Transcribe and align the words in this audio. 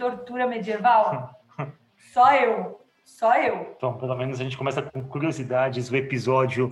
tortura 0.00 0.46
medieval. 0.46 1.38
Só 2.12 2.34
eu. 2.34 2.80
Só 3.04 3.36
eu. 3.36 3.74
Então, 3.76 3.98
pelo 3.98 4.16
menos 4.16 4.40
a 4.40 4.44
gente 4.44 4.56
começa 4.56 4.80
com 4.80 5.02
curiosidades, 5.02 5.90
o 5.90 5.96
episódio 5.96 6.70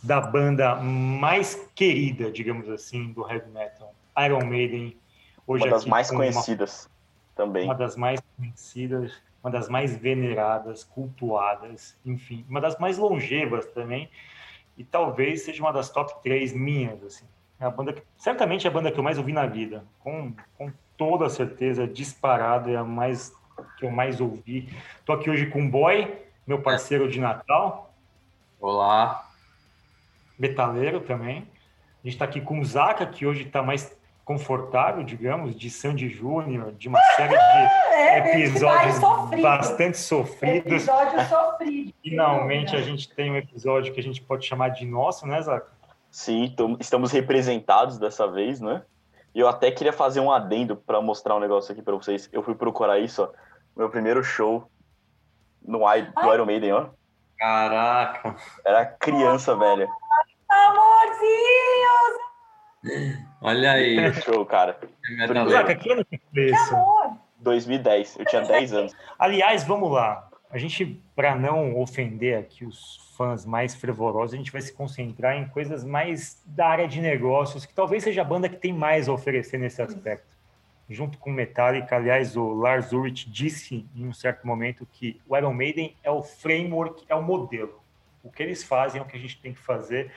da 0.00 0.20
banda 0.20 0.76
mais 0.76 1.56
querida, 1.74 2.30
digamos 2.30 2.68
assim, 2.68 3.12
do 3.12 3.28
heavy 3.28 3.50
metal, 3.50 3.92
Iron 4.24 4.44
Maiden. 4.44 4.96
Hoje 5.44 5.64
Uma 5.64 5.70
das 5.70 5.82
aqui 5.82 5.90
mais 5.90 6.10
conhecidas 6.10 6.88
também. 7.34 7.64
Uma, 7.64 7.72
uma 7.72 7.78
das 7.78 7.96
mais 7.96 8.20
conhecidas, 8.36 9.12
uma 9.42 9.50
das 9.50 9.68
mais 9.68 9.96
veneradas, 9.96 10.84
cultuadas, 10.84 11.98
enfim, 12.06 12.46
uma 12.48 12.60
das 12.60 12.78
mais 12.78 12.96
longevas 12.96 13.66
também. 13.66 14.08
E 14.76 14.84
talvez 14.84 15.42
seja 15.42 15.60
uma 15.60 15.72
das 15.72 15.90
top 15.90 16.22
três 16.22 16.52
minhas, 16.52 17.02
assim. 17.02 17.26
É 17.58 17.64
a 17.64 17.70
banda 17.70 17.92
que, 17.92 18.02
certamente 18.16 18.68
é 18.68 18.70
a 18.70 18.72
banda 18.72 18.92
que 18.92 19.00
eu 19.00 19.02
mais 19.02 19.18
ouvi 19.18 19.32
na 19.32 19.46
vida, 19.46 19.84
com, 19.98 20.32
com 20.56 20.70
toda 20.98 21.30
certeza, 21.30 21.86
disparado, 21.86 22.68
é 22.70 22.76
a 22.76 22.84
mais 22.84 23.32
que 23.78 23.86
eu 23.86 23.90
mais 23.90 24.20
ouvi. 24.20 24.68
Tô 25.06 25.12
aqui 25.12 25.30
hoje 25.30 25.46
com 25.46 25.64
o 25.64 25.70
Boy, 25.70 26.14
meu 26.46 26.60
parceiro 26.60 27.08
de 27.08 27.20
Natal, 27.20 27.94
Olá. 28.60 29.26
metaleiro 30.38 31.00
também. 31.00 31.38
A 32.02 32.06
gente 32.06 32.14
está 32.14 32.24
aqui 32.24 32.40
com 32.40 32.58
o 32.60 32.64
Zaka, 32.64 33.06
que 33.06 33.24
hoje 33.24 33.44
está 33.44 33.62
mais 33.62 33.96
confortável, 34.24 35.02
digamos, 35.02 35.56
de 35.56 35.70
Sandy 35.70 36.08
Júnior, 36.08 36.72
de 36.72 36.88
uma 36.88 37.00
série 37.16 37.30
de 37.34 37.38
É, 37.98 38.18
episódios 38.42 38.94
sofrido. 38.96 39.42
bastante 39.42 39.98
sofridos. 39.98 40.72
Episódio 40.72 41.28
sofrido. 41.28 41.94
Finalmente 42.02 42.76
a 42.76 42.82
gente 42.82 43.08
tem 43.12 43.30
um 43.30 43.36
episódio 43.36 43.92
que 43.92 43.98
a 44.00 44.02
gente 44.02 44.20
pode 44.22 44.46
chamar 44.46 44.68
de 44.68 44.86
nosso, 44.86 45.26
né, 45.26 45.40
Zaka? 45.42 45.66
Sim, 46.10 46.54
estamos 46.78 47.10
representados 47.12 47.98
dessa 47.98 48.26
vez, 48.30 48.60
né? 48.60 48.82
E 49.34 49.40
eu 49.40 49.48
até 49.48 49.70
queria 49.70 49.92
fazer 49.92 50.20
um 50.20 50.32
adendo 50.32 50.76
para 50.76 51.00
mostrar 51.00 51.36
um 51.36 51.40
negócio 51.40 51.72
aqui 51.72 51.82
para 51.82 51.94
vocês. 51.94 52.28
Eu 52.32 52.42
fui 52.42 52.54
procurar 52.54 52.98
isso, 52.98 53.22
ó. 53.22 53.28
Meu 53.76 53.90
primeiro 53.90 54.24
show 54.24 54.68
no 55.62 55.80
I- 55.94 56.02
do. 56.02 56.34
Iron 56.34 56.46
Maiden, 56.46 56.72
ó. 56.72 56.86
Caraca. 57.38 58.34
Era 58.64 58.84
criança, 58.86 59.54
velho. 59.54 59.88
Amorzinhos! 60.50 62.18
Olha 63.40 63.72
aí. 63.72 64.12
Show, 64.14 64.44
cara. 64.46 64.78
Metaleiro. 65.16 65.50
Zaka, 65.50 65.74
que 65.74 65.92
ano 65.92 66.04
que 66.04 66.20
foi 66.32 66.46
isso? 66.50 66.74
Amor! 66.74 67.16
2010. 67.38 68.18
Eu 68.18 68.24
tinha 68.24 68.42
10 68.42 68.72
anos. 68.72 68.96
Aliás, 69.18 69.62
vamos 69.64 69.90
lá. 69.92 70.27
A 70.50 70.56
gente, 70.56 71.02
para 71.14 71.34
não 71.34 71.78
ofender 71.78 72.38
aqui 72.38 72.64
os 72.64 73.12
fãs 73.16 73.44
mais 73.44 73.74
fervorosos, 73.74 74.32
a 74.32 74.36
gente 74.38 74.50
vai 74.50 74.62
se 74.62 74.72
concentrar 74.72 75.36
em 75.36 75.46
coisas 75.48 75.84
mais 75.84 76.42
da 76.46 76.66
área 76.66 76.88
de 76.88 77.00
negócios, 77.00 77.66
que 77.66 77.74
talvez 77.74 78.02
seja 78.02 78.22
a 78.22 78.24
banda 78.24 78.48
que 78.48 78.56
tem 78.56 78.72
mais 78.72 79.08
a 79.08 79.12
oferecer 79.12 79.58
nesse 79.58 79.82
aspecto. 79.82 80.38
Junto 80.88 81.18
com 81.18 81.30
Metallica, 81.30 81.96
aliás, 81.96 82.34
o 82.34 82.54
Lars 82.54 82.92
Ulrich 82.92 83.28
disse 83.28 83.86
em 83.94 84.06
um 84.06 84.12
certo 84.12 84.46
momento 84.46 84.88
que 84.90 85.20
o 85.28 85.36
Iron 85.36 85.52
Maiden 85.52 85.94
é 86.02 86.10
o 86.10 86.22
framework, 86.22 87.04
é 87.10 87.14
o 87.14 87.22
modelo. 87.22 87.82
O 88.22 88.30
que 88.30 88.42
eles 88.42 88.64
fazem 88.64 88.98
é 88.98 89.04
o 89.04 89.06
que 89.06 89.16
a 89.16 89.20
gente 89.20 89.38
tem 89.38 89.52
que 89.52 89.60
fazer 89.60 90.10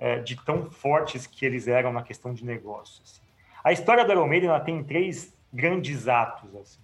é, 0.00 0.18
de 0.18 0.34
tão 0.44 0.68
fortes 0.68 1.28
que 1.28 1.46
eles 1.46 1.68
eram 1.68 1.92
na 1.92 2.02
questão 2.02 2.34
de 2.34 2.44
negócios. 2.44 3.02
assim. 3.04 3.22
A 3.62 3.70
história 3.70 4.04
do 4.04 4.10
Iron 4.10 4.26
Maiden 4.26 4.48
ela 4.48 4.58
tem 4.58 4.82
três 4.82 5.32
grandes 5.52 6.08
atos. 6.08 6.56
Assim. 6.56 6.80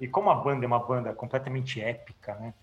E 0.00 0.08
como 0.08 0.30
a 0.30 0.34
banda 0.34 0.64
é 0.64 0.66
uma 0.66 0.78
banda 0.78 1.12
completamente 1.12 1.80
épica, 1.80 2.34
né? 2.34 2.54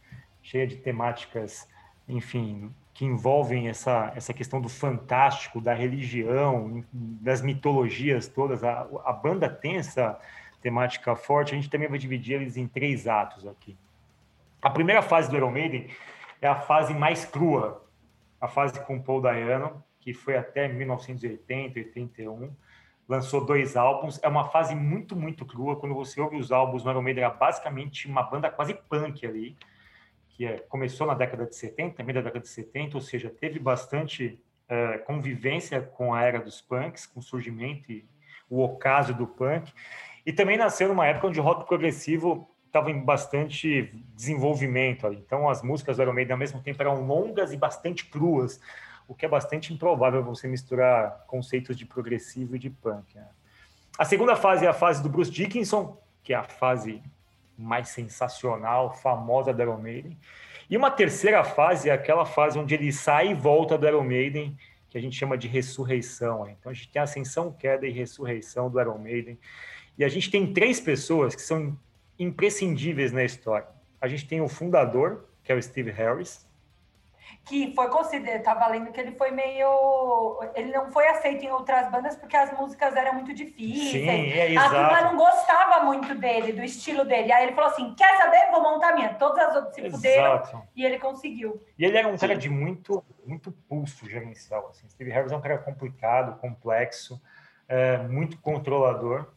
cheia 0.41 0.65
de 0.65 0.77
temáticas, 0.77 1.67
enfim, 2.07 2.73
que 2.93 3.05
envolvem 3.05 3.69
essa, 3.69 4.11
essa 4.15 4.33
questão 4.33 4.59
do 4.59 4.67
fantástico, 4.67 5.61
da 5.61 5.73
religião, 5.73 6.83
das 6.91 7.41
mitologias 7.41 8.27
todas, 8.27 8.63
a, 8.63 8.87
a 9.05 9.13
banda 9.13 9.49
tem 9.49 9.77
essa 9.77 10.19
temática 10.61 11.15
forte, 11.15 11.53
a 11.53 11.55
gente 11.55 11.69
também 11.69 11.87
vai 11.87 11.97
dividir 11.97 12.35
eles 12.35 12.57
em 12.57 12.67
três 12.67 13.07
atos 13.07 13.47
aqui. 13.47 13.77
A 14.61 14.69
primeira 14.69 15.01
fase 15.01 15.29
do 15.29 15.35
Iron 15.35 15.51
Maiden 15.51 15.87
é 16.41 16.47
a 16.47 16.55
fase 16.55 16.93
mais 16.93 17.25
crua, 17.25 17.83
a 18.39 18.47
fase 18.47 18.79
com 18.85 19.01
Paul 19.01 19.21
Dayano, 19.21 19.83
que 19.99 20.13
foi 20.13 20.35
até 20.35 20.67
1980, 20.67 21.79
81, 21.79 22.51
lançou 23.11 23.45
dois 23.45 23.75
álbuns. 23.75 24.19
É 24.23 24.27
uma 24.29 24.45
fase 24.45 24.73
muito, 24.73 25.17
muito 25.17 25.45
crua. 25.45 25.75
Quando 25.75 25.93
você 25.93 26.21
ouve 26.21 26.37
os 26.37 26.49
álbuns, 26.49 26.83
Iron 26.83 27.01
Maiden 27.01 27.25
era 27.25 27.33
basicamente 27.33 28.07
uma 28.07 28.23
banda 28.23 28.49
quase 28.49 28.73
punk 28.73 29.25
ali, 29.25 29.57
que 30.29 30.45
é, 30.45 30.59
começou 30.59 31.05
na 31.05 31.13
década 31.13 31.45
de 31.45 31.53
70, 31.53 32.01
meio 32.03 32.15
da 32.15 32.21
década 32.21 32.39
de 32.39 32.47
70, 32.47 32.95
ou 32.95 33.01
seja, 33.01 33.29
teve 33.29 33.59
bastante 33.59 34.39
eh, 34.69 34.99
convivência 34.99 35.81
com 35.81 36.13
a 36.13 36.23
era 36.23 36.39
dos 36.39 36.61
punks, 36.61 37.05
com 37.05 37.19
o 37.19 37.23
surgimento 37.23 37.91
e 37.91 38.05
o 38.49 38.63
ocaso 38.63 39.13
do 39.13 39.27
punk. 39.27 39.73
E 40.25 40.31
também 40.31 40.55
nasceu 40.55 40.87
numa 40.87 41.05
época 41.05 41.27
onde 41.27 41.39
o 41.41 41.43
rock 41.43 41.67
progressivo 41.67 42.49
estava 42.65 42.89
em 42.89 43.03
bastante 43.03 43.93
desenvolvimento. 44.15 45.05
ali. 45.05 45.17
Então, 45.17 45.49
as 45.49 45.61
músicas 45.61 45.97
do 45.97 46.03
Iron 46.03 46.13
Maiden, 46.13 46.31
ao 46.31 46.39
mesmo 46.39 46.61
tempo, 46.63 46.81
eram 46.81 47.05
longas 47.05 47.51
e 47.51 47.57
bastante 47.57 48.05
cruas, 48.05 48.61
o 49.11 49.13
que 49.13 49.25
é 49.25 49.27
bastante 49.27 49.73
improvável 49.73 50.23
você 50.23 50.47
misturar 50.47 51.25
conceitos 51.27 51.75
de 51.75 51.85
progressivo 51.85 52.55
e 52.55 52.59
de 52.59 52.69
punk. 52.69 53.13
né? 53.13 53.27
A 53.99 54.05
segunda 54.05 54.37
fase 54.37 54.65
é 54.65 54.69
a 54.69 54.73
fase 54.73 55.03
do 55.03 55.09
Bruce 55.09 55.29
Dickinson, 55.29 56.01
que 56.23 56.33
é 56.33 56.37
a 56.37 56.45
fase 56.45 57.03
mais 57.57 57.89
sensacional, 57.89 58.93
famosa 58.93 59.53
do 59.53 59.61
Iron 59.61 59.79
Maiden. 59.79 60.17
E 60.69 60.77
uma 60.77 60.89
terceira 60.89 61.43
fase 61.43 61.89
é 61.89 61.91
aquela 61.91 62.25
fase 62.25 62.57
onde 62.57 62.73
ele 62.73 62.89
sai 62.93 63.31
e 63.31 63.33
volta 63.33 63.77
do 63.77 63.85
Iron 63.85 64.05
Maiden, 64.05 64.57
que 64.89 64.97
a 64.97 65.01
gente 65.01 65.17
chama 65.17 65.37
de 65.37 65.49
ressurreição. 65.49 66.45
né? 66.45 66.55
Então 66.57 66.71
a 66.71 66.73
gente 66.73 66.89
tem 66.89 67.01
ascensão, 67.01 67.51
queda 67.51 67.85
e 67.85 67.91
ressurreição 67.91 68.69
do 68.69 68.79
Iron 68.79 68.97
Maiden. 68.97 69.37
E 69.97 70.05
a 70.05 70.07
gente 70.07 70.31
tem 70.31 70.53
três 70.53 70.79
pessoas 70.79 71.35
que 71.35 71.41
são 71.41 71.77
imprescindíveis 72.17 73.11
na 73.11 73.25
história. 73.25 73.67
A 73.99 74.07
gente 74.07 74.25
tem 74.25 74.39
o 74.39 74.47
fundador, 74.47 75.25
que 75.43 75.51
é 75.51 75.55
o 75.55 75.61
Steve 75.61 75.91
Harris, 75.91 76.49
Que 77.43 77.73
foi 77.73 77.89
considerado, 77.89 78.43
tá 78.43 78.53
valendo 78.53 78.91
que 78.91 79.01
ele 79.01 79.13
foi 79.13 79.31
meio. 79.31 80.39
Ele 80.53 80.71
não 80.71 80.91
foi 80.91 81.07
aceito 81.07 81.43
em 81.43 81.51
outras 81.51 81.89
bandas 81.91 82.15
porque 82.15 82.37
as 82.37 82.55
músicas 82.57 82.95
eram 82.95 83.15
muito 83.15 83.33
difíceis. 83.33 83.91
Sim, 83.91 84.07
é 84.07 84.55
a 84.55 84.69
turma 84.69 85.01
não 85.01 85.17
gostava 85.17 85.83
muito 85.83 86.13
dele, 86.15 86.53
do 86.53 86.63
estilo 86.63 87.03
dele. 87.03 87.31
Aí 87.31 87.45
ele 87.45 87.55
falou 87.55 87.71
assim: 87.71 87.95
quer 87.95 88.15
saber? 88.17 88.51
Vou 88.51 88.61
montar 88.61 88.89
a 88.89 88.95
minha. 88.95 89.13
Todas 89.15 89.39
as 89.39 89.55
outras 89.55 89.73
se 89.73 89.89
fuderam 89.89 90.35
Exato. 90.35 90.63
e 90.75 90.85
ele 90.85 90.99
conseguiu. 90.99 91.61
E 91.77 91.83
ele 91.83 91.97
era 91.97 92.07
um 92.07 92.17
cara 92.17 92.37
de 92.37 92.49
muito, 92.49 93.03
muito 93.25 93.51
pulso 93.51 94.07
gerencial. 94.07 94.67
Assim. 94.69 94.87
Steve 94.87 95.09
Harris 95.11 95.31
é 95.31 95.35
um 95.35 95.41
cara 95.41 95.57
complicado, 95.57 96.39
complexo, 96.39 97.19
é, 97.67 97.97
muito 97.97 98.39
controlador. 98.39 99.27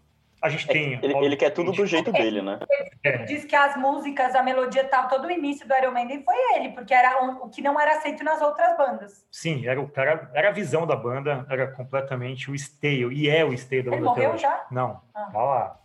A 0.45 0.51
gente 0.51 0.67
tem. 0.67 0.99
Ele, 1.03 1.17
ele 1.25 1.37
quer 1.37 1.49
tudo 1.49 1.73
do 1.73 1.87
jeito 1.87 2.13
dele, 2.13 2.43
né? 2.43 2.59
É, 3.03 3.19
Diz 3.25 3.47
que 3.47 3.57
as 3.57 3.75
músicas, 3.77 4.35
a 4.35 4.43
melodia 4.43 4.85
tal, 4.85 5.09
todo 5.09 5.27
o 5.27 5.31
início 5.31 5.67
do 5.67 5.75
Iron 5.75 5.91
Maiden 5.93 6.23
foi 6.23 6.35
ele, 6.55 6.69
porque 6.73 6.93
era 6.93 7.25
um- 7.25 7.45
o 7.45 7.49
que 7.49 7.63
não 7.63 7.81
era 7.81 7.93
aceito 7.97 8.23
nas 8.23 8.43
outras 8.43 8.77
bandas. 8.77 9.25
sim, 9.33 9.67
era 9.67 9.81
o 9.81 9.89
cara, 9.89 10.31
era 10.35 10.49
a 10.51 10.53
visão 10.53 10.87
da 10.87 10.95
banda, 10.95 11.47
era 11.49 11.67
completamente 11.69 12.51
o 12.51 12.55
esteio, 12.55 13.11
e 13.11 13.29
é 13.31 13.43
o 13.43 13.55
esteio 13.55 13.85
da 13.85 13.93
Ele 13.93 14.01
banda. 14.01 14.11
até 14.11 14.21
morreu 14.21 14.35
hoje. 14.35 14.43
já? 14.43 14.67
Não, 14.71 15.01
Ah. 15.15 15.31
tá 15.33 15.43
lá. 15.43 15.81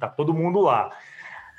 Tá 0.00 0.08
todo 0.08 0.32
mundo 0.32 0.60
lá. 0.60 0.90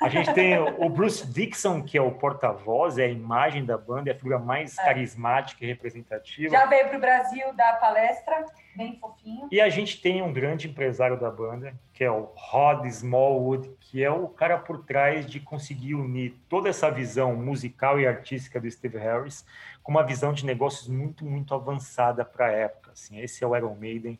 A 0.00 0.08
gente 0.08 0.32
tem 0.32 0.58
o 0.58 0.88
Bruce 0.88 1.26
Dixon, 1.26 1.82
que 1.82 1.98
é 1.98 2.00
o 2.00 2.10
porta-voz, 2.12 2.96
é 2.96 3.04
a 3.04 3.08
imagem 3.08 3.64
da 3.66 3.76
banda, 3.76 4.08
é 4.10 4.14
a 4.14 4.16
figura 4.16 4.38
mais 4.38 4.78
É. 4.78 4.84
carismática 4.84 5.62
e 5.62 5.68
representativa. 5.68 6.50
Já 6.50 6.64
veio 6.66 6.88
para 6.88 6.96
o 6.96 7.00
Brasil 7.00 7.52
dar 7.54 7.78
palestra, 7.78 8.46
bem 8.74 8.98
fofinho. 8.98 9.46
E 9.52 9.60
a 9.60 9.68
gente 9.68 10.00
tem 10.00 10.22
um 10.22 10.32
grande 10.32 10.68
empresário 10.68 11.18
da 11.20 11.30
banda, 11.30 11.74
que 11.92 12.02
é 12.02 12.10
o 12.10 12.30
Rod 12.34 12.86
Smallwood, 12.86 13.70
que 13.78 14.02
é 14.02 14.10
o 14.10 14.26
cara 14.28 14.56
por 14.56 14.84
trás 14.84 15.26
de 15.26 15.38
conseguir 15.38 15.94
unir 15.94 16.34
toda 16.48 16.70
essa 16.70 16.90
visão 16.90 17.36
musical 17.36 18.00
e 18.00 18.06
artística 18.06 18.58
do 18.58 18.70
Steve 18.70 18.96
Harris 18.96 19.44
com 19.82 19.92
uma 19.92 20.02
visão 20.02 20.32
de 20.32 20.46
negócios 20.46 20.88
muito, 20.88 21.24
muito 21.26 21.54
avançada 21.54 22.24
para 22.24 22.46
a 22.46 22.50
época. 22.52 22.92
Assim, 22.92 23.18
esse 23.20 23.44
é 23.44 23.46
o 23.46 23.54
Iron 23.54 23.74
Maiden. 23.74 24.18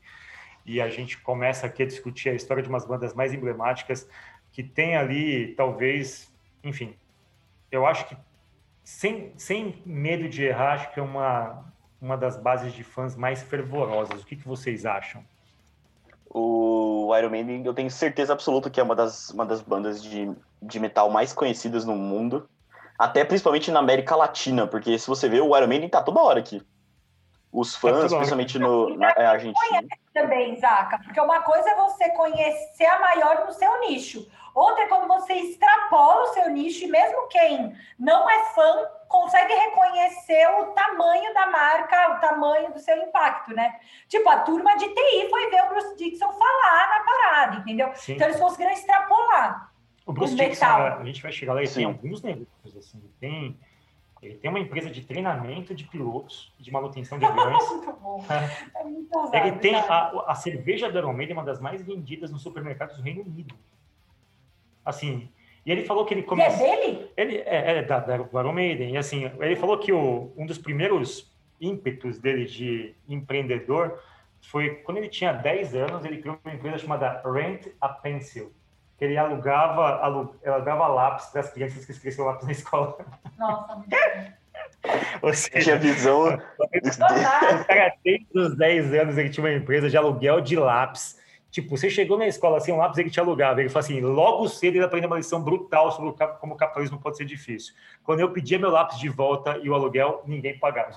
E 0.67 0.79
a 0.81 0.91
gente 0.91 1.17
começa 1.19 1.67
aqui 1.67 1.83
a 1.83 1.87
discutir 1.87 2.29
a 2.29 2.35
história 2.35 2.63
de 2.63 2.69
umas 2.69 2.85
bandas 2.85 3.15
mais 3.15 3.33
emblemáticas 3.33 4.07
que 4.53 4.63
tem 4.63 4.97
ali, 4.97 5.55
talvez, 5.55 6.33
enfim, 6.63 6.95
eu 7.71 7.87
acho 7.87 8.07
que 8.07 8.17
sem, 8.83 9.33
sem 9.37 9.83
medo 9.87 10.29
de 10.29 10.45
errar, 10.45 10.73
acho 10.73 10.93
que 10.93 10.99
é 10.99 11.03
uma, 11.03 11.65
uma 12.01 12.17
das 12.17 12.37
bases 12.37 12.73
de 12.73 12.83
fãs 12.83 13.15
mais 13.15 13.43
fervorosas. 13.43 14.23
O 14.23 14.27
que, 14.27 14.37
que 14.37 14.47
vocês 14.47 14.85
acham? 14.85 15.25
O 16.29 17.13
Iron 17.17 17.31
Maiden, 17.31 17.65
eu 17.65 17.75
tenho 17.75 17.91
certeza 17.91 18.33
absoluta 18.33 18.71
que 18.71 18.81
é 18.81 18.83
uma 18.83 18.95
das, 18.95 19.31
uma 19.31 19.45
das 19.45 19.61
bandas 19.61 20.03
de, 20.03 20.31
de 20.63 20.81
metal 20.81 21.11
mais 21.11 21.33
conhecidas 21.33 21.85
no 21.85 21.95
mundo. 21.95 22.49
Até 22.99 23.25
principalmente 23.25 23.71
na 23.71 23.81
América 23.81 24.15
Latina, 24.15 24.67
porque 24.67 24.99
se 24.99 25.09
você 25.09 25.29
ver, 25.29 25.41
o 25.41 25.57
Iron 25.57 25.67
Maiden 25.67 25.89
tá 25.89 26.03
toda 26.03 26.21
hora 26.21 26.41
aqui. 26.41 26.63
Os 27.53 27.75
Tá 27.75 27.81
fãs, 27.81 28.13
principalmente 28.15 28.59
no, 28.59 28.97
na 28.97 29.11
é, 29.11 29.27
Argentina. 29.27 29.83
também, 30.15 30.55
Zaca, 30.57 30.99
porque 31.03 31.21
uma 31.21 31.41
coisa 31.43 31.69
é 31.71 31.75
você 31.75 32.09
conhecer 32.11 32.87
a 32.87 33.01
maior 33.01 33.45
no 33.45 33.53
seu 33.53 33.81
nicho, 33.81 34.31
outra 34.55 34.85
é 34.85 34.87
quando 34.87 35.09
você 35.09 35.35
extrapola 35.35 36.23
o 36.23 36.35
seu 36.35 36.49
nicho 36.51 36.85
e 36.85 36.89
mesmo 36.89 37.27
quem 37.29 37.75
não 37.99 38.29
é 38.31 38.45
fã 38.55 38.87
consegue 39.09 39.53
reconhecer 39.53 40.47
o 40.61 40.67
tamanho 40.67 41.35
da 41.35 41.49
marca, 41.49 42.15
o 42.17 42.21
tamanho 42.21 42.73
do 42.73 42.79
seu 42.79 42.97
impacto, 42.97 43.53
né? 43.53 43.81
Tipo, 44.09 44.29
a 44.29 44.41
turma 44.41 44.77
de 44.77 44.89
TI 44.89 45.29
foi 45.29 45.51
ver 45.51 45.65
o 45.65 45.69
Bruce 45.71 45.97
Dixon 45.97 46.33
falar 46.33 46.89
na 46.89 47.05
parada, 47.05 47.57
entendeu? 47.57 47.91
Sim. 47.95 48.13
Então 48.15 48.29
eles 48.29 48.39
conseguiram 48.41 48.71
extrapolar. 48.73 49.73
O 50.07 50.13
Bruce 50.13 50.35
o 50.35 50.37
Dixon, 50.37 50.67
metal. 50.67 51.01
a 51.01 51.05
gente 51.05 51.21
vai 51.21 51.33
chegar 51.33 51.55
lá, 51.55 51.67
Sim. 51.67 51.75
tem 51.75 51.85
alguns 51.85 52.23
negócios, 52.23 52.77
assim, 52.77 53.03
tem, 53.19 53.59
ele 54.23 54.35
tem 54.35 54.51
uma 54.51 54.61
empresa 54.61 54.91
de 54.91 55.01
treinamento 55.03 55.75
de 55.75 55.85
pilotos, 55.85 56.53
de 56.59 56.71
manutenção 56.71 57.19
de 57.19 57.25
aviões. 57.25 57.69
muito 57.71 57.93
bom. 57.95 58.25
É 58.75 58.85
muito 58.85 59.19
ousado, 59.19 59.37
ele 59.37 59.57
tem 59.59 59.75
a, 59.75 60.25
a 60.27 60.35
cerveja 60.35 60.91
Maiden, 61.13 61.31
é 61.31 61.39
uma 61.39 61.45
das 61.45 61.61
mais 61.61 61.83
vendidas 61.83 62.31
nos 62.31 62.43
supermercados 62.43 62.97
do 62.97 63.03
Reino 63.03 63.23
Unido. 63.23 63.55
Assim, 64.85 65.31
e 65.65 65.73
ele 65.73 65.85
falou 65.85 66.05
que 66.05 66.13
ele 66.13 66.21
é 66.21 66.25
começou... 66.25 66.67
dele? 66.67 67.11
Ele 67.17 67.37
é, 67.39 67.79
é 67.79 67.83
da, 67.83 67.99
da, 67.99 68.17
Iron 68.17 68.53
Maiden, 68.53 68.95
e 68.95 68.97
assim, 68.99 69.31
ele 69.41 69.57
falou 69.57 69.79
que 69.79 69.93
o, 69.93 70.33
um 70.37 70.45
dos 70.45 70.59
primeiros 70.59 71.31
ímpetos 71.59 72.19
dele 72.19 72.45
de 72.45 72.95
empreendedor 73.09 73.99
foi 74.43 74.77
quando 74.77 74.99
ele 74.99 75.09
tinha 75.09 75.33
10 75.33 75.75
anos, 75.75 76.05
ele 76.05 76.19
criou 76.19 76.39
uma 76.45 76.55
empresa 76.55 76.79
chamada 76.79 77.23
Rent 77.25 77.69
a 77.81 77.89
Pencil, 77.89 78.53
que 79.01 79.05
ele 79.07 79.17
alugava, 79.17 79.97
alu, 80.03 80.37
alugava 80.47 80.87
lápis 80.87 81.25
para 81.29 81.41
as 81.41 81.51
crianças 81.51 81.87
que 81.87 81.91
esqueciam 81.93 82.27
lápis 82.27 82.45
na 82.45 82.53
escola. 82.53 82.99
Nossa. 83.39 83.83
Ou 85.23 85.31
Tinha 85.33 85.35
seja, 85.35 85.77
visão. 85.77 86.39
Fantástico. 86.59 87.63
o 87.63 87.65
cara 87.65 87.95
desde 88.05 88.39
os 88.39 88.55
10 88.57 88.93
anos 88.95 89.17
ele 89.17 89.31
tinha 89.31 89.45
uma 89.47 89.53
empresa 89.55 89.89
de 89.89 89.97
aluguel 89.97 90.43
de 90.43 90.55
lápis. 90.55 91.19
Tipo, 91.51 91.77
você 91.79 91.89
chegou 91.89 92.19
na 92.19 92.27
escola 92.27 92.61
sem 92.61 92.73
um 92.75 92.77
lápis, 92.77 92.99
ele 92.99 93.09
te 93.11 93.19
alugava. 93.19 93.59
Ele 93.61 93.71
falou 93.71 93.81
assim, 93.85 94.01
logo 94.03 94.47
cedo 94.49 94.77
ele 94.77 94.85
aprendeu 94.85 95.09
uma 95.09 95.17
lição 95.17 95.43
brutal 95.43 95.91
sobre 95.93 96.11
o 96.11 96.13
cap- 96.13 96.39
como 96.39 96.53
o 96.55 96.57
capitalismo 96.59 97.01
pode 97.01 97.17
ser 97.17 97.25
difícil. 97.25 97.75
Quando 98.05 98.21
eu 98.21 98.31
pedia 98.33 98.59
meu 98.59 98.71
lápis 98.71 98.99
de 98.99 99.09
volta 99.09 99.59
e 99.63 99.69
o 99.71 99.75
aluguel, 99.75 100.23
ninguém 100.27 100.59
pagava. 100.59 100.91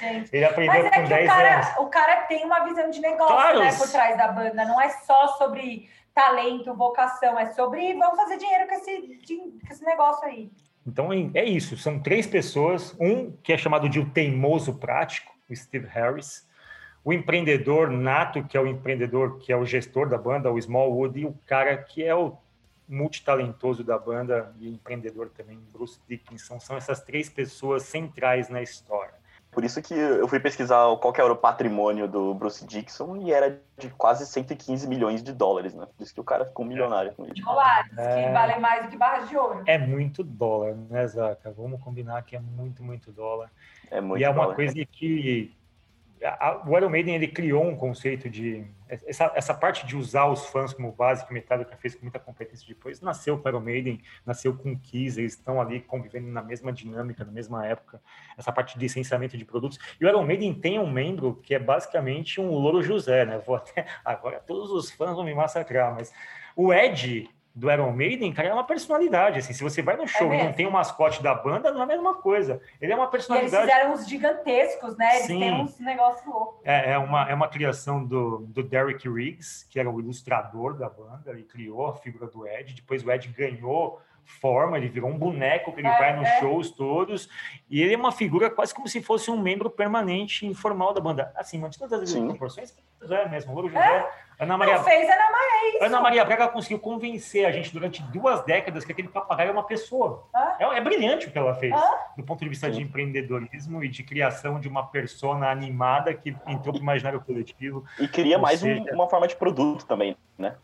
Gente. 0.00 0.30
Ele 0.34 0.44
aprendeu 0.44 0.82
Mas 0.82 0.92
é 0.92 0.96
com 0.96 1.02
que 1.02 1.08
10 1.08 1.28
o 1.28 1.32
anos. 1.32 1.42
cara, 1.66 1.80
o 1.82 1.86
cara 1.88 2.16
tem 2.22 2.44
uma 2.44 2.60
visão 2.64 2.88
de 2.88 3.00
negócio, 3.00 3.34
Claro. 3.34 3.58
né, 3.60 3.72
por 3.76 3.88
trás 3.90 4.16
da 4.16 4.28
banda. 4.28 4.64
Não 4.64 4.80
é 4.80 4.88
só 4.90 5.28
sobre 5.38 5.88
talento, 6.16 6.74
vocação, 6.74 7.38
é 7.38 7.52
sobre 7.52 7.92
vamos 7.92 8.16
fazer 8.16 8.38
dinheiro 8.38 8.66
com 8.66 8.74
esse, 8.74 9.20
com 9.60 9.70
esse 9.70 9.84
negócio 9.84 10.24
aí. 10.24 10.50
Então 10.86 11.12
é 11.12 11.44
isso, 11.44 11.76
são 11.76 12.00
três 12.00 12.26
pessoas, 12.26 12.96
um 12.98 13.32
que 13.42 13.52
é 13.52 13.58
chamado 13.58 13.86
de 13.86 14.00
o 14.00 14.08
teimoso 14.08 14.78
prático, 14.78 15.30
o 15.50 15.54
Steve 15.54 15.86
Harris, 15.86 16.48
o 17.04 17.12
empreendedor 17.12 17.90
nato, 17.90 18.42
que 18.44 18.56
é 18.56 18.60
o 18.60 18.66
empreendedor, 18.66 19.38
que 19.38 19.52
é 19.52 19.56
o 19.56 19.66
gestor 19.66 20.08
da 20.08 20.16
banda, 20.16 20.50
o 20.50 20.58
Smallwood, 20.58 21.20
e 21.20 21.26
o 21.26 21.38
cara 21.44 21.76
que 21.76 22.02
é 22.02 22.14
o 22.14 22.38
multitalentoso 22.88 23.84
da 23.84 23.98
banda 23.98 24.54
e 24.58 24.68
empreendedor 24.68 25.28
também, 25.36 25.60
Bruce 25.70 26.00
Dickinson, 26.08 26.58
são 26.58 26.76
essas 26.78 27.02
três 27.02 27.28
pessoas 27.28 27.82
centrais 27.82 28.48
na 28.48 28.62
história. 28.62 29.15
Por 29.56 29.64
isso 29.64 29.80
que 29.80 29.94
eu 29.94 30.28
fui 30.28 30.38
pesquisar 30.38 30.84
qual 30.98 31.14
que 31.14 31.18
era 31.18 31.32
o 31.32 31.36
patrimônio 31.36 32.06
do 32.06 32.34
Bruce 32.34 32.62
Dixon 32.66 33.16
e 33.22 33.32
era 33.32 33.58
de 33.78 33.88
quase 33.88 34.26
115 34.26 34.86
milhões 34.86 35.22
de 35.22 35.32
dólares, 35.32 35.72
né? 35.74 35.86
Por 35.96 36.02
isso 36.04 36.12
que 36.12 36.20
o 36.20 36.24
cara 36.24 36.44
ficou 36.44 36.62
milionário 36.62 37.14
com 37.14 37.24
isso. 37.24 37.42
Dólares, 37.42 37.90
É. 37.96 38.26
que 38.26 38.32
valem 38.32 38.60
mais 38.60 38.84
do 38.84 38.90
que 38.90 38.98
barras 38.98 39.26
de 39.30 39.34
ouro. 39.34 39.62
É 39.66 39.78
muito 39.78 40.22
dólar, 40.22 40.74
né, 40.90 41.06
Zaca? 41.06 41.50
Vamos 41.56 41.82
combinar 41.82 42.22
que 42.24 42.36
é 42.36 42.38
muito, 42.38 42.82
muito 42.84 43.10
dólar. 43.10 43.50
É 43.90 43.98
muito 43.98 44.20
e 44.20 44.24
é 44.24 44.28
uma 44.28 44.42
dólar. 44.42 44.56
coisa 44.56 44.74
que 44.92 45.55
a- 46.22 46.62
o 46.66 46.76
Iron 46.76 46.88
Maiden 46.88 47.14
ele 47.14 47.28
criou 47.28 47.64
um 47.64 47.76
conceito 47.76 48.28
de 48.28 48.64
essa, 48.88 49.32
essa 49.34 49.52
parte 49.52 49.84
de 49.84 49.96
usar 49.96 50.26
os 50.26 50.46
fãs 50.46 50.72
como 50.72 50.92
base 50.92 51.26
que 51.26 51.32
Metallica 51.32 51.76
fez 51.76 51.94
com 51.94 52.02
muita 52.02 52.18
competência 52.20 52.66
depois 52.68 53.00
nasceu 53.00 53.36
com 53.36 53.46
o 53.46 53.50
Iron 53.50 53.60
Maiden, 53.60 54.00
nasceu 54.24 54.56
com 54.56 54.72
o 54.72 54.78
Kiss, 54.78 55.18
eles 55.18 55.32
estão 55.32 55.60
ali 55.60 55.80
convivendo 55.80 56.28
na 56.28 56.42
mesma 56.42 56.72
dinâmica, 56.72 57.24
na 57.24 57.32
mesma 57.32 57.66
época, 57.66 58.00
essa 58.38 58.52
parte 58.52 58.74
de 58.74 58.80
licenciamento 58.80 59.36
de 59.36 59.44
produtos. 59.44 59.78
E 60.00 60.04
o 60.04 60.08
Iron 60.08 60.24
Maiden 60.24 60.54
tem 60.54 60.78
um 60.78 60.90
membro 60.90 61.34
que 61.42 61.54
é 61.54 61.58
basicamente 61.58 62.40
um 62.40 62.50
Louro 62.50 62.82
José, 62.82 63.24
né? 63.24 63.38
Vou 63.44 63.56
até 63.56 63.86
agora 64.04 64.38
todos 64.40 64.70
os 64.70 64.90
fãs 64.90 65.14
vão 65.16 65.24
me 65.24 65.34
massacrar, 65.34 65.94
mas 65.94 66.12
o 66.54 66.72
Ed 66.72 67.28
do 67.56 67.70
Iron 67.70 67.90
Maiden, 67.90 68.34
cara, 68.34 68.48
é 68.48 68.52
uma 68.52 68.66
personalidade. 68.66 69.38
Assim, 69.38 69.54
se 69.54 69.62
você 69.62 69.80
vai 69.80 69.96
no 69.96 70.06
show 70.06 70.32
e 70.32 70.44
não 70.44 70.52
tem 70.52 70.66
o 70.66 70.70
mascote 70.70 71.22
da 71.22 71.34
banda, 71.34 71.72
não 71.72 71.80
é 71.80 71.84
a 71.84 71.86
mesma 71.86 72.14
coisa. 72.14 72.60
Ele 72.78 72.92
é 72.92 72.94
uma 72.94 73.04
E 73.04 73.06
eles 73.06 73.10
personalidade. 73.12 73.66
fizeram 73.66 73.92
uns 73.94 74.06
gigantescos, 74.06 74.94
né? 74.98 75.14
Eles 75.16 75.26
Sim. 75.26 75.38
têm 75.38 75.54
uns 75.54 75.80
negócios 75.80 76.26
loucos. 76.26 76.60
É, 76.64 76.92
é 76.92 76.98
uma, 76.98 77.30
é 77.30 77.34
uma 77.34 77.48
criação 77.48 78.04
do, 78.04 78.40
do 78.48 78.62
Derek 78.62 79.08
Riggs, 79.08 79.66
que 79.70 79.80
era 79.80 79.90
o 79.90 79.98
ilustrador 79.98 80.74
da 80.74 80.90
banda, 80.90 81.30
ele 81.30 81.44
criou 81.44 81.86
a 81.86 81.94
figura 81.94 82.26
do 82.26 82.46
Ed, 82.46 82.74
depois 82.74 83.02
o 83.02 83.10
Ed 83.10 83.26
ganhou 83.28 84.02
forma, 84.26 84.76
ele 84.76 84.88
virou 84.88 85.08
um 85.08 85.16
boneco 85.16 85.72
que 85.72 85.80
ele 85.80 85.88
É, 85.88 85.98
vai 85.98 86.16
nos 86.16 86.28
é. 86.28 86.40
shows 86.40 86.70
todos, 86.70 87.28
e 87.70 87.80
ele 87.80 87.94
é 87.94 87.96
uma 87.96 88.12
figura 88.12 88.50
quase 88.50 88.74
como 88.74 88.88
se 88.88 89.00
fosse 89.02 89.30
um 89.30 89.40
membro 89.40 89.70
permanente 89.70 90.44
informal 90.46 90.92
da 90.92 91.00
banda. 91.00 91.32
Assim, 91.36 91.58
mantido 91.58 91.88
todas 91.88 92.02
as 92.02 92.10
Sim. 92.10 92.26
proporções, 92.28 92.76
José 93.00 93.28
mesmo, 93.28 93.52
Louro 93.54 93.68
José, 93.68 94.10
Ana 94.38 94.58
Maria 94.58 94.76
Não 94.76 94.84
fez 94.84 95.08
Ana 95.08 95.30
Maria 95.30 95.68
isso. 95.76 95.84
Ana 95.84 96.00
Maria 96.00 96.24
Braga 96.24 96.48
conseguiu 96.48 96.78
convencer 96.78 97.46
a 97.46 97.50
gente 97.52 97.72
durante 97.72 98.02
duas 98.02 98.42
décadas 98.44 98.84
que 98.84 98.92
aquele 98.92 99.08
papagaio 99.08 99.48
é 99.48 99.52
uma 99.52 99.62
pessoa. 99.64 100.26
É, 100.58 100.64
é 100.76 100.80
brilhante 100.80 101.26
o 101.28 101.30
que 101.30 101.38
ela 101.38 101.54
fez, 101.54 101.74
do 102.16 102.22
ponto 102.22 102.40
de 102.40 102.48
vista 102.48 102.68
de 102.68 102.76
Sim. 102.76 102.82
empreendedorismo 102.82 103.82
e 103.82 103.88
de 103.88 104.02
criação 104.02 104.60
de 104.60 104.68
uma 104.68 104.86
persona 104.86 105.48
animada 105.48 106.12
que 106.12 106.36
entrou 106.46 106.74
para 106.74 106.80
o 106.80 106.82
imaginário 106.82 107.20
coletivo. 107.20 107.84
E 107.98 108.06
cria 108.08 108.38
mais 108.38 108.62
um- 108.62 108.66
seja- 108.66 108.92
uma 108.94 109.08
forma 109.08 109.26
de 109.26 109.36
produto 109.36 109.86
também, 109.86 110.16
né? 110.36 110.56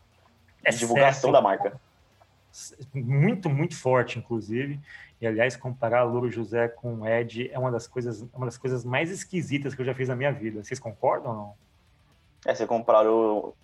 É 0.63 0.69
De 0.71 0.77
divulgação 0.79 1.31
certo. 1.31 1.33
da 1.33 1.41
marca. 1.41 1.79
Muito, 2.93 3.49
muito 3.49 3.75
forte, 3.75 4.19
inclusive. 4.19 4.79
E, 5.19 5.25
aliás, 5.25 5.55
comparar 5.55 6.03
Louro 6.03 6.29
José 6.29 6.67
com 6.67 6.95
o 6.95 7.07
Ed 7.07 7.49
é 7.51 7.57
uma 7.57 7.71
das 7.71 7.87
coisas, 7.87 8.25
uma 8.33 8.45
das 8.45 8.57
coisas 8.57 8.85
mais 8.85 9.09
esquisitas 9.09 9.73
que 9.73 9.81
eu 9.81 9.85
já 9.85 9.93
fiz 9.95 10.07
na 10.07 10.15
minha 10.15 10.31
vida. 10.31 10.63
Vocês 10.63 10.79
concordam 10.79 11.31
ou 11.31 11.37
não? 11.37 11.53
É, 12.45 12.53
você 12.53 12.67
comprar 12.67 13.07
o. 13.07 13.55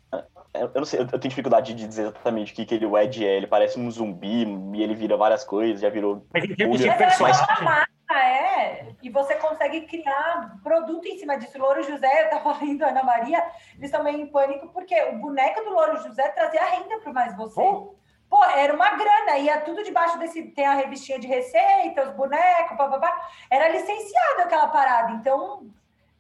Eu 0.54 0.72
não 0.74 0.86
sei, 0.86 1.02
eu 1.02 1.06
tenho 1.06 1.30
dificuldade 1.30 1.74
de 1.76 1.88
dizer 1.88 2.04
exatamente 2.04 2.54
o 2.54 2.56
que, 2.56 2.66
que 2.66 2.74
ele, 2.74 2.86
o 2.86 2.98
Ed 2.98 3.24
é. 3.24 3.38
Ele 3.38 3.46
parece 3.46 3.80
um 3.80 3.92
zumbi 3.92 4.46
e 4.74 4.82
ele 4.82 4.96
vira 4.96 5.16
várias 5.16 5.44
coisas, 5.44 5.82
já 5.82 5.90
virou. 5.90 6.26
Mas 6.34 6.46
em 6.46 6.56
termos 6.56 6.80
de 6.80 6.88
Mas 6.88 6.96
é 6.96 6.98
personagem. 6.98 7.44
uma 7.44 7.62
marca, 7.62 8.14
é. 8.16 8.88
E 9.04 9.10
você 9.10 9.36
consegue 9.36 9.82
criar 9.82 10.58
produto 10.64 11.06
em 11.06 11.20
cima 11.20 11.38
disso. 11.38 11.60
Louro 11.60 11.84
José, 11.84 12.26
eu 12.26 12.30
tava 12.32 12.58
lendo 12.64 12.84
a 12.84 12.90
Ana 12.90 13.04
Maria, 13.04 13.44
eles 13.78 13.92
estão 13.92 14.04
meio 14.04 14.20
em 14.20 14.28
pânico, 14.28 14.70
porque 14.70 15.00
o 15.04 15.20
boneco 15.20 15.64
do 15.64 15.70
Louro 15.70 16.02
José 16.02 16.28
trazia 16.30 16.66
renda 16.66 17.00
para 17.00 17.14
mais 17.14 17.38
você. 17.38 17.62
Oh. 17.62 18.00
Pô, 18.30 18.44
era 18.44 18.74
uma 18.74 18.92
grana, 18.96 19.38
ia 19.40 19.60
tudo 19.62 19.84
debaixo 19.84 20.20
desse. 20.20 20.44
Tem 20.52 20.66
a 20.68 20.76
revistinha 20.76 21.18
de 21.18 21.26
receita, 21.26 22.04
os 22.04 22.16
bonecos, 22.16 22.78
papapá. 22.78 23.28
Era 23.50 23.70
licenciado 23.70 24.42
aquela 24.42 24.68
parada. 24.68 25.14
Então, 25.14 25.68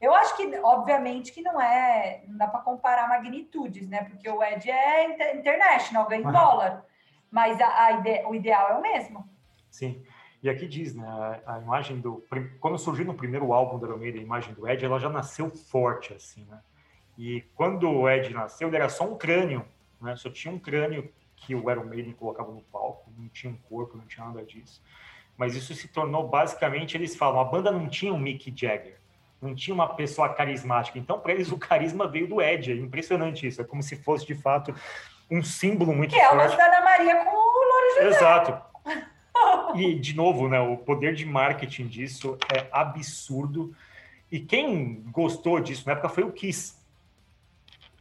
eu 0.01 0.13
acho 0.15 0.35
que, 0.35 0.57
obviamente, 0.57 1.31
que 1.31 1.41
não 1.41 1.61
é. 1.61 2.23
Não 2.27 2.37
dá 2.37 2.47
para 2.47 2.61
comparar 2.61 3.07
magnitudes, 3.07 3.87
né? 3.87 4.05
Porque 4.05 4.27
o 4.27 4.43
Ed 4.43 4.69
é 4.71 5.05
inter- 5.05 5.35
international, 5.35 6.07
ganha 6.07 6.21
em 6.21 6.25
Aham. 6.25 6.31
dólar. 6.33 6.85
Mas 7.29 7.61
a, 7.61 7.85
a 7.85 7.91
ide- 7.91 8.25
o 8.25 8.33
ideal 8.33 8.69
é 8.69 8.73
o 8.73 8.81
mesmo. 8.81 9.29
Sim. 9.69 10.03
E 10.41 10.49
aqui 10.49 10.67
diz, 10.67 10.95
né, 10.95 11.05
a, 11.45 11.59
imagem 11.59 11.99
do... 11.99 12.25
Quando 12.59 12.77
surgiu 12.79 13.05
no 13.05 13.13
primeiro 13.13 13.51
álbum 13.53 13.77
da 13.77 13.87
Iron 13.87 13.97
Maiden, 13.97 14.21
a 14.21 14.23
imagem 14.23 14.53
do 14.53 14.67
Ed, 14.67 14.83
ela 14.83 14.97
já 14.97 15.09
nasceu 15.09 15.49
forte, 15.49 16.13
assim, 16.13 16.45
né? 16.45 16.59
E 17.17 17.41
quando 17.53 17.91
o 17.91 18.09
Ed 18.09 18.33
nasceu, 18.33 18.69
ele 18.69 18.77
era 18.77 18.87
só 18.87 19.03
um 19.03 19.17
crânio, 19.17 19.65
né? 20.01 20.15
Só 20.15 20.29
tinha 20.29 20.53
um 20.53 20.57
crânio 20.57 21.13
que 21.41 21.55
o 21.55 21.69
Iron 21.71 21.85
Maiden 21.85 22.13
colocava 22.13 22.51
no 22.51 22.61
palco, 22.61 23.11
não 23.17 23.27
tinha 23.29 23.51
um 23.51 23.57
corpo, 23.69 23.97
não 23.97 24.05
tinha 24.05 24.25
nada 24.25 24.43
disso. 24.43 24.81
Mas 25.37 25.55
isso 25.55 25.73
se 25.73 25.87
tornou, 25.87 26.27
basicamente, 26.27 26.97
eles 26.97 27.15
falam, 27.15 27.39
a 27.39 27.45
banda 27.45 27.71
não 27.71 27.87
tinha 27.87 28.13
um 28.13 28.19
Mick 28.19 28.53
Jagger, 28.55 28.99
não 29.41 29.55
tinha 29.55 29.73
uma 29.73 29.87
pessoa 29.87 30.29
carismática. 30.29 30.99
Então, 30.99 31.19
para 31.19 31.33
eles, 31.33 31.51
o 31.51 31.57
carisma 31.57 32.07
veio 32.07 32.27
do 32.27 32.41
Ed. 32.41 32.71
É 32.71 32.75
impressionante 32.75 33.47
isso. 33.47 33.61
É 33.61 33.63
como 33.63 33.81
se 33.81 33.95
fosse, 33.95 34.25
de 34.25 34.35
fato, 34.35 34.75
um 35.31 35.41
símbolo 35.41 35.95
muito 35.95 36.13
Que 36.13 36.19
é 36.19 36.27
o 36.27 36.31
forte. 36.31 36.43
lance 36.43 36.57
da 36.57 36.65
Ana 36.65 36.81
Maria 36.81 37.15
com 37.23 37.29
o 37.29 37.33
Louro 37.33 37.95
José. 37.95 38.07
Exato. 38.07 38.69
E, 39.75 39.95
de 39.95 40.15
novo, 40.15 40.49
né, 40.49 40.59
o 40.59 40.75
poder 40.75 41.13
de 41.15 41.25
marketing 41.25 41.87
disso 41.87 42.37
é 42.53 42.67
absurdo. 42.73 43.73
E 44.29 44.39
quem 44.39 45.01
gostou 45.11 45.61
disso 45.61 45.85
na 45.85 45.93
época 45.93 46.09
foi 46.09 46.23
o 46.23 46.31
Kiss. 46.31 46.75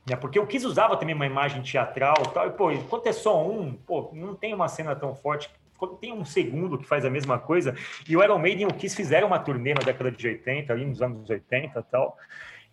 Né, 0.08 0.16
porque 0.16 0.38
o 0.38 0.46
Kiss 0.46 0.66
usava 0.66 0.96
também 0.96 1.14
uma 1.14 1.26
imagem 1.26 1.62
teatral 1.62 2.14
tal. 2.32 2.46
E, 2.46 2.50
pô, 2.50 2.70
enquanto 2.70 3.06
é 3.06 3.12
só 3.12 3.46
um, 3.46 3.72
pô, 3.74 4.10
não 4.12 4.34
tem 4.34 4.54
uma 4.54 4.68
cena 4.68 4.94
tão 4.96 5.14
forte. 5.14 5.50
quando 5.76 5.96
tem 5.96 6.12
um 6.12 6.24
segundo 6.24 6.78
que 6.78 6.86
faz 6.86 7.04
a 7.04 7.10
mesma 7.10 7.38
coisa, 7.38 7.74
e 8.08 8.16
o 8.16 8.22
Iron 8.22 8.38
Maiden 8.38 8.62
e 8.62 8.66
o 8.66 8.74
Kiss 8.74 8.96
fizeram 8.96 9.28
uma 9.28 9.38
turnê 9.38 9.74
na 9.74 9.80
década 9.80 10.10
de 10.10 10.26
80, 10.26 10.72
ali 10.72 10.84
nos 10.84 11.02
anos 11.02 11.28
80 11.28 11.78
e 11.78 11.82
tal, 11.84 12.16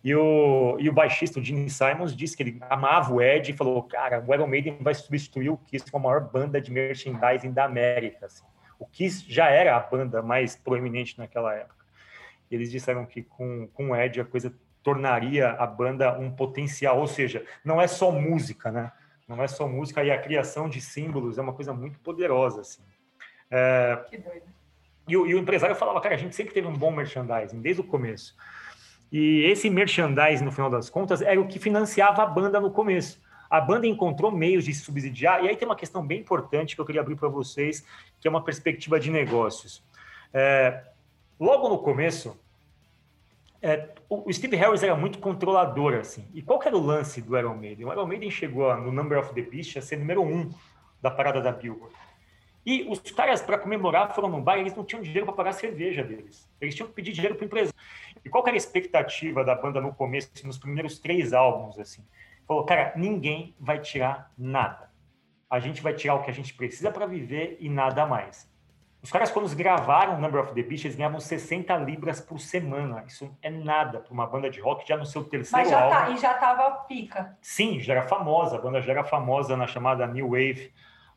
e 0.02 0.14
o, 0.14 0.76
e 0.78 0.88
o 0.88 0.92
baixista, 0.92 1.40
o 1.40 1.42
Gene 1.42 1.68
Simons, 1.68 2.14
disse 2.14 2.36
que 2.36 2.42
ele 2.42 2.60
amava 2.70 3.12
o 3.12 3.20
Ed 3.20 3.50
e 3.50 3.56
falou, 3.56 3.82
cara, 3.82 4.24
o 4.24 4.32
Iron 4.32 4.46
Maiden 4.46 4.78
vai 4.80 4.94
substituir 4.94 5.50
o 5.50 5.56
Kiss 5.56 5.90
como 5.90 6.06
a 6.06 6.10
maior 6.12 6.30
banda 6.30 6.60
de 6.60 6.70
merchandising 6.70 7.52
da 7.52 7.64
América. 7.64 8.26
Assim. 8.26 8.44
O 8.78 8.86
Kiss 8.86 9.24
já 9.26 9.48
era 9.48 9.76
a 9.76 9.80
banda 9.80 10.22
mais 10.22 10.54
proeminente 10.54 11.18
naquela 11.18 11.54
época. 11.54 11.84
E 12.48 12.54
eles 12.54 12.70
disseram 12.70 13.04
que 13.04 13.22
com, 13.22 13.66
com 13.74 13.90
o 13.90 13.96
Ed 13.96 14.20
a 14.20 14.24
coisa 14.24 14.54
tornaria 14.86 15.50
a 15.50 15.66
banda 15.66 16.16
um 16.16 16.30
potencial, 16.30 17.00
ou 17.00 17.08
seja, 17.08 17.44
não 17.64 17.82
é 17.82 17.88
só 17.88 18.12
música, 18.12 18.70
né? 18.70 18.92
Não 19.26 19.42
é 19.42 19.48
só 19.48 19.66
música 19.66 20.04
e 20.04 20.12
a 20.12 20.16
criação 20.16 20.68
de 20.68 20.80
símbolos 20.80 21.38
é 21.38 21.42
uma 21.42 21.52
coisa 21.52 21.74
muito 21.74 21.98
poderosa, 21.98 22.60
assim. 22.60 22.82
É, 23.50 23.98
Que 24.08 24.16
doido. 24.16 24.46
e 25.08 25.16
o, 25.16 25.26
e 25.26 25.34
o 25.34 25.38
empresário 25.38 25.74
falava, 25.74 26.00
cara, 26.00 26.14
a 26.14 26.18
gente 26.18 26.36
sempre 26.36 26.54
teve 26.54 26.68
um 26.68 26.72
bom 26.72 26.92
merchandising, 26.92 27.60
desde 27.60 27.80
o 27.80 27.84
começo. 27.84 28.36
E 29.10 29.42
esse 29.46 29.68
merchandising, 29.68 30.44
no 30.44 30.52
final 30.52 30.70
das 30.70 30.88
contas, 30.88 31.20
era 31.20 31.40
o 31.40 31.48
que 31.48 31.58
financiava 31.58 32.22
a 32.22 32.26
banda 32.26 32.60
no 32.60 32.70
começo. 32.70 33.20
A 33.50 33.60
banda 33.60 33.88
encontrou 33.88 34.30
meios 34.30 34.64
de 34.64 34.72
subsidiar, 34.72 35.42
e 35.42 35.48
aí 35.48 35.56
tem 35.56 35.66
uma 35.66 35.74
questão 35.74 36.06
bem 36.06 36.20
importante 36.20 36.76
que 36.76 36.80
eu 36.80 36.86
queria 36.86 37.00
abrir 37.00 37.16
para 37.16 37.28
vocês, 37.28 37.84
que 38.20 38.28
é 38.28 38.30
uma 38.30 38.44
perspectiva 38.44 39.00
de 39.00 39.10
negócios. 39.10 39.82
É, 40.32 40.84
logo 41.40 41.68
no 41.68 41.78
começo, 41.78 42.38
é, 43.62 43.94
o 44.08 44.32
Steve 44.32 44.56
Harris 44.56 44.82
era 44.82 44.94
muito 44.94 45.18
controlador, 45.18 45.94
assim. 45.94 46.28
E 46.32 46.42
qual 46.42 46.62
era 46.62 46.76
o 46.76 46.80
lance 46.80 47.20
do 47.20 47.36
Iron 47.36 47.56
Maiden? 47.56 47.86
O 47.86 47.92
Iron 47.92 48.06
Maiden 48.06 48.30
chegou 48.30 48.74
no 48.76 48.92
Number 48.92 49.18
of 49.18 49.34
the 49.34 49.42
Beast 49.42 49.76
a 49.76 49.82
ser 49.82 49.96
número 49.96 50.22
um 50.22 50.50
da 51.00 51.10
parada 51.10 51.40
da 51.40 51.52
Billboard. 51.52 51.94
E 52.64 52.84
os 52.88 52.98
caras, 52.98 53.40
para 53.40 53.58
comemorar, 53.58 54.12
foram 54.12 54.28
no 54.28 54.40
bar 54.42 54.56
e 54.56 54.60
eles 54.60 54.74
não 54.74 54.84
tinham 54.84 55.00
dinheiro 55.00 55.24
para 55.24 55.34
pagar 55.36 55.50
a 55.50 55.52
cerveja 55.52 56.02
deles. 56.02 56.50
Eles 56.60 56.74
tinham 56.74 56.88
que 56.88 56.94
pedir 56.94 57.12
dinheiro 57.12 57.36
para 57.36 57.44
o 57.44 57.46
empresário. 57.46 57.78
E 58.24 58.28
qual 58.28 58.42
era 58.44 58.56
a 58.56 58.56
expectativa 58.56 59.44
da 59.44 59.54
banda 59.54 59.80
no 59.80 59.94
começo, 59.94 60.28
nos 60.44 60.58
primeiros 60.58 60.98
três 60.98 61.32
álbuns, 61.32 61.78
assim? 61.78 62.04
Falou, 62.46 62.64
cara, 62.64 62.92
ninguém 62.96 63.54
vai 63.58 63.78
tirar 63.78 64.32
nada. 64.36 64.90
A 65.48 65.60
gente 65.60 65.80
vai 65.80 65.94
tirar 65.94 66.16
o 66.16 66.24
que 66.24 66.30
a 66.30 66.34
gente 66.34 66.52
precisa 66.54 66.90
para 66.90 67.06
viver 67.06 67.56
e 67.60 67.68
nada 67.68 68.04
mais. 68.04 68.50
Os 69.06 69.12
caras, 69.12 69.30
quando 69.30 69.48
gravaram 69.54 70.20
Number 70.20 70.40
of 70.42 70.52
the 70.52 70.64
Beast, 70.64 70.84
eles 70.84 70.96
ganhavam 70.96 71.20
60 71.20 71.76
libras 71.76 72.20
por 72.20 72.40
semana. 72.40 73.04
Isso 73.06 73.32
é 73.40 73.48
nada 73.48 74.00
para 74.00 74.12
uma 74.12 74.26
banda 74.26 74.50
de 74.50 74.60
rock 74.60 74.84
já 74.84 74.96
no 74.96 75.06
seu 75.06 75.22
terceiro 75.22 75.62
Mas 75.62 75.70
já 75.70 75.80
álbum. 75.80 75.94
tá, 75.94 76.10
e 76.10 76.16
já 76.18 76.34
tava 76.34 76.70
pica. 76.88 77.38
Sim, 77.40 77.78
já 77.78 77.92
era 77.92 78.02
famosa, 78.02 78.56
a 78.56 78.60
banda 78.60 78.82
já 78.82 78.90
era 78.90 79.04
famosa 79.04 79.56
na 79.56 79.68
chamada 79.68 80.08
New 80.08 80.30
Wave 80.30 80.72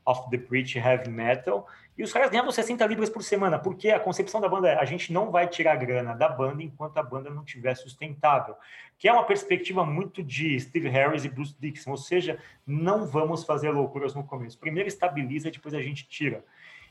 of 0.06 0.30
the 0.30 0.38
British 0.38 0.76
Heavy 0.76 1.10
Metal, 1.10 1.66
e 1.98 2.04
os 2.04 2.14
caras 2.14 2.30
ganhavam 2.30 2.52
60 2.52 2.86
libras 2.86 3.10
por 3.10 3.24
semana, 3.24 3.58
porque 3.58 3.90
a 3.90 4.00
concepção 4.00 4.40
da 4.40 4.48
banda 4.48 4.70
é 4.70 4.80
a 4.80 4.86
gente 4.86 5.12
não 5.12 5.32
vai 5.32 5.48
tirar 5.48 5.76
grana 5.76 6.14
da 6.14 6.30
banda 6.30 6.62
enquanto 6.62 6.96
a 7.00 7.04
banda 7.04 7.32
não 7.32 7.44
estiver 7.44 7.74
sustentável, 7.74 8.56
que 9.00 9.08
é 9.08 9.12
uma 9.12 9.24
perspectiva 9.24 9.84
muito 9.84 10.22
de 10.22 10.60
Steve 10.60 10.90
Harris 10.90 11.26
e 11.26 11.30
Bruce 11.30 11.56
Dixon, 11.60 11.90
ou 11.90 11.98
seja, 11.98 12.38
não 12.68 13.08
vamos 13.08 13.44
fazer 13.44 13.72
loucuras 13.72 14.14
no 14.14 14.24
começo. 14.24 14.60
Primeiro 14.60 14.88
estabiliza, 14.88 15.50
depois 15.50 15.74
a 15.74 15.82
gente 15.82 16.08
tira. 16.08 16.46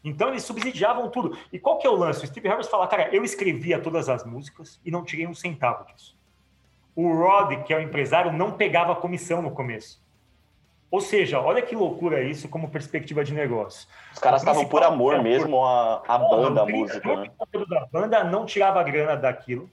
Então 0.04 0.28
eles 0.28 0.44
subsidiavam 0.44 1.10
tudo. 1.10 1.36
E 1.52 1.58
qual 1.58 1.78
que 1.78 1.86
é 1.86 1.90
o 1.90 1.96
lance? 1.96 2.24
O 2.24 2.26
Steve 2.26 2.48
Harris 2.48 2.68
fala, 2.68 2.86
cara, 2.86 3.14
eu 3.14 3.24
escrevia 3.24 3.78
todas 3.80 4.08
as 4.08 4.24
músicas 4.24 4.80
e 4.84 4.90
não 4.90 5.04
tirei 5.04 5.26
um 5.26 5.34
centavo 5.34 5.84
disso. 5.86 6.16
O 6.94 7.12
Rod, 7.12 7.62
que 7.64 7.72
é 7.72 7.76
o 7.76 7.80
empresário, 7.80 8.32
não 8.32 8.52
pegava 8.52 8.94
comissão 8.96 9.40
no 9.40 9.50
começo. 9.50 10.02
Ou 10.90 11.00
seja, 11.00 11.38
olha 11.40 11.60
que 11.60 11.76
loucura 11.76 12.22
isso 12.22 12.48
como 12.48 12.70
perspectiva 12.70 13.22
de 13.22 13.34
negócio. 13.34 13.86
Os 14.12 14.18
caras 14.18 14.40
estavam 14.40 14.64
por 14.66 14.82
amor 14.82 15.22
mesmo 15.22 15.62
à, 15.64 16.02
à 16.08 16.18
banda, 16.18 16.62
à 16.62 16.66
música, 16.66 17.16
né? 17.16 17.30
Da 17.68 17.86
banda 17.92 18.24
não 18.24 18.46
tirava 18.46 18.82
grana 18.82 19.14
daquilo. 19.14 19.68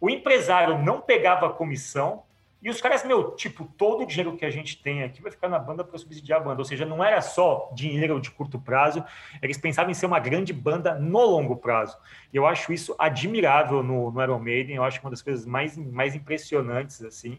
O 0.00 0.08
empresário 0.08 0.78
não 0.78 1.00
pegava 1.00 1.50
comissão. 1.50 2.22
E 2.64 2.70
os 2.70 2.80
caras, 2.80 3.04
meu, 3.04 3.32
tipo, 3.32 3.66
todo 3.76 4.04
o 4.04 4.06
dinheiro 4.06 4.38
que 4.38 4.44
a 4.46 4.50
gente 4.50 4.82
tem 4.82 5.02
aqui 5.02 5.20
vai 5.20 5.30
ficar 5.30 5.50
na 5.50 5.58
banda 5.58 5.84
para 5.84 5.98
subsidiar 5.98 6.40
a 6.40 6.42
banda. 6.42 6.62
Ou 6.62 6.64
seja, 6.64 6.86
não 6.86 7.04
era 7.04 7.20
só 7.20 7.70
dinheiro 7.74 8.18
de 8.18 8.30
curto 8.30 8.58
prazo, 8.58 9.04
eles 9.42 9.58
pensavam 9.58 9.90
em 9.90 9.94
ser 9.94 10.06
uma 10.06 10.18
grande 10.18 10.50
banda 10.50 10.94
no 10.94 11.20
longo 11.26 11.56
prazo. 11.56 11.98
E 12.32 12.36
eu 12.38 12.46
acho 12.46 12.72
isso 12.72 12.96
admirável 12.98 13.82
no, 13.82 14.10
no 14.10 14.22
Iron 14.22 14.38
Maiden, 14.38 14.76
eu 14.76 14.82
acho 14.82 14.98
uma 15.02 15.10
das 15.10 15.20
coisas 15.20 15.44
mais, 15.44 15.76
mais 15.76 16.14
impressionantes, 16.14 17.02
assim. 17.02 17.38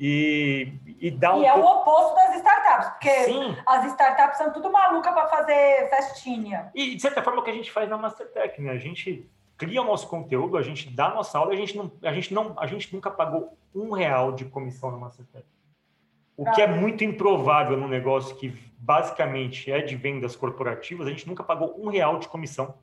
E, 0.00 0.72
e 1.00 1.10
dá 1.10 1.34
um 1.34 1.42
e 1.42 1.46
é 1.46 1.54
o 1.54 1.62
oposto 1.62 2.14
das 2.14 2.36
startups, 2.36 2.88
porque 2.92 3.24
Sim, 3.24 3.56
as 3.66 3.84
startups 3.92 4.38
são 4.38 4.52
tudo 4.54 4.72
maluca 4.72 5.12
para 5.12 5.26
fazer 5.28 5.90
festinha. 5.90 6.70
E, 6.74 6.94
de 6.94 7.02
certa 7.02 7.22
forma, 7.22 7.40
o 7.40 7.44
que 7.44 7.50
a 7.50 7.54
gente 7.54 7.70
faz 7.70 7.90
na 7.90 7.98
Mastertech, 7.98 8.60
né? 8.62 8.70
A 8.70 8.78
gente 8.78 9.28
cria 9.56 9.82
o 9.82 9.84
nosso 9.84 10.08
conteúdo, 10.08 10.56
a 10.56 10.62
gente 10.62 10.90
dá 10.90 11.06
a 11.06 11.14
nossa 11.14 11.38
aula, 11.38 11.52
a 11.52 11.56
gente, 11.56 11.76
não, 11.76 11.90
a 12.02 12.12
gente, 12.12 12.32
não, 12.32 12.54
a 12.58 12.66
gente 12.66 12.92
nunca 12.92 13.10
pagou 13.10 13.56
um 13.74 13.92
real 13.92 14.32
de 14.32 14.44
comissão 14.44 14.90
na 14.90 14.98
Mastertech. 14.98 15.46
O 16.36 16.50
que 16.52 16.60
é 16.60 16.66
muito 16.66 17.02
improvável 17.02 17.76
num 17.76 17.88
negócio 17.88 18.36
que 18.36 18.48
basicamente 18.78 19.72
é 19.72 19.80
de 19.80 19.96
vendas 19.96 20.36
corporativas, 20.36 21.06
a 21.06 21.10
gente 21.10 21.26
nunca 21.26 21.42
pagou 21.42 21.74
um 21.82 21.88
real 21.88 22.18
de 22.18 22.28
comissão. 22.28 22.74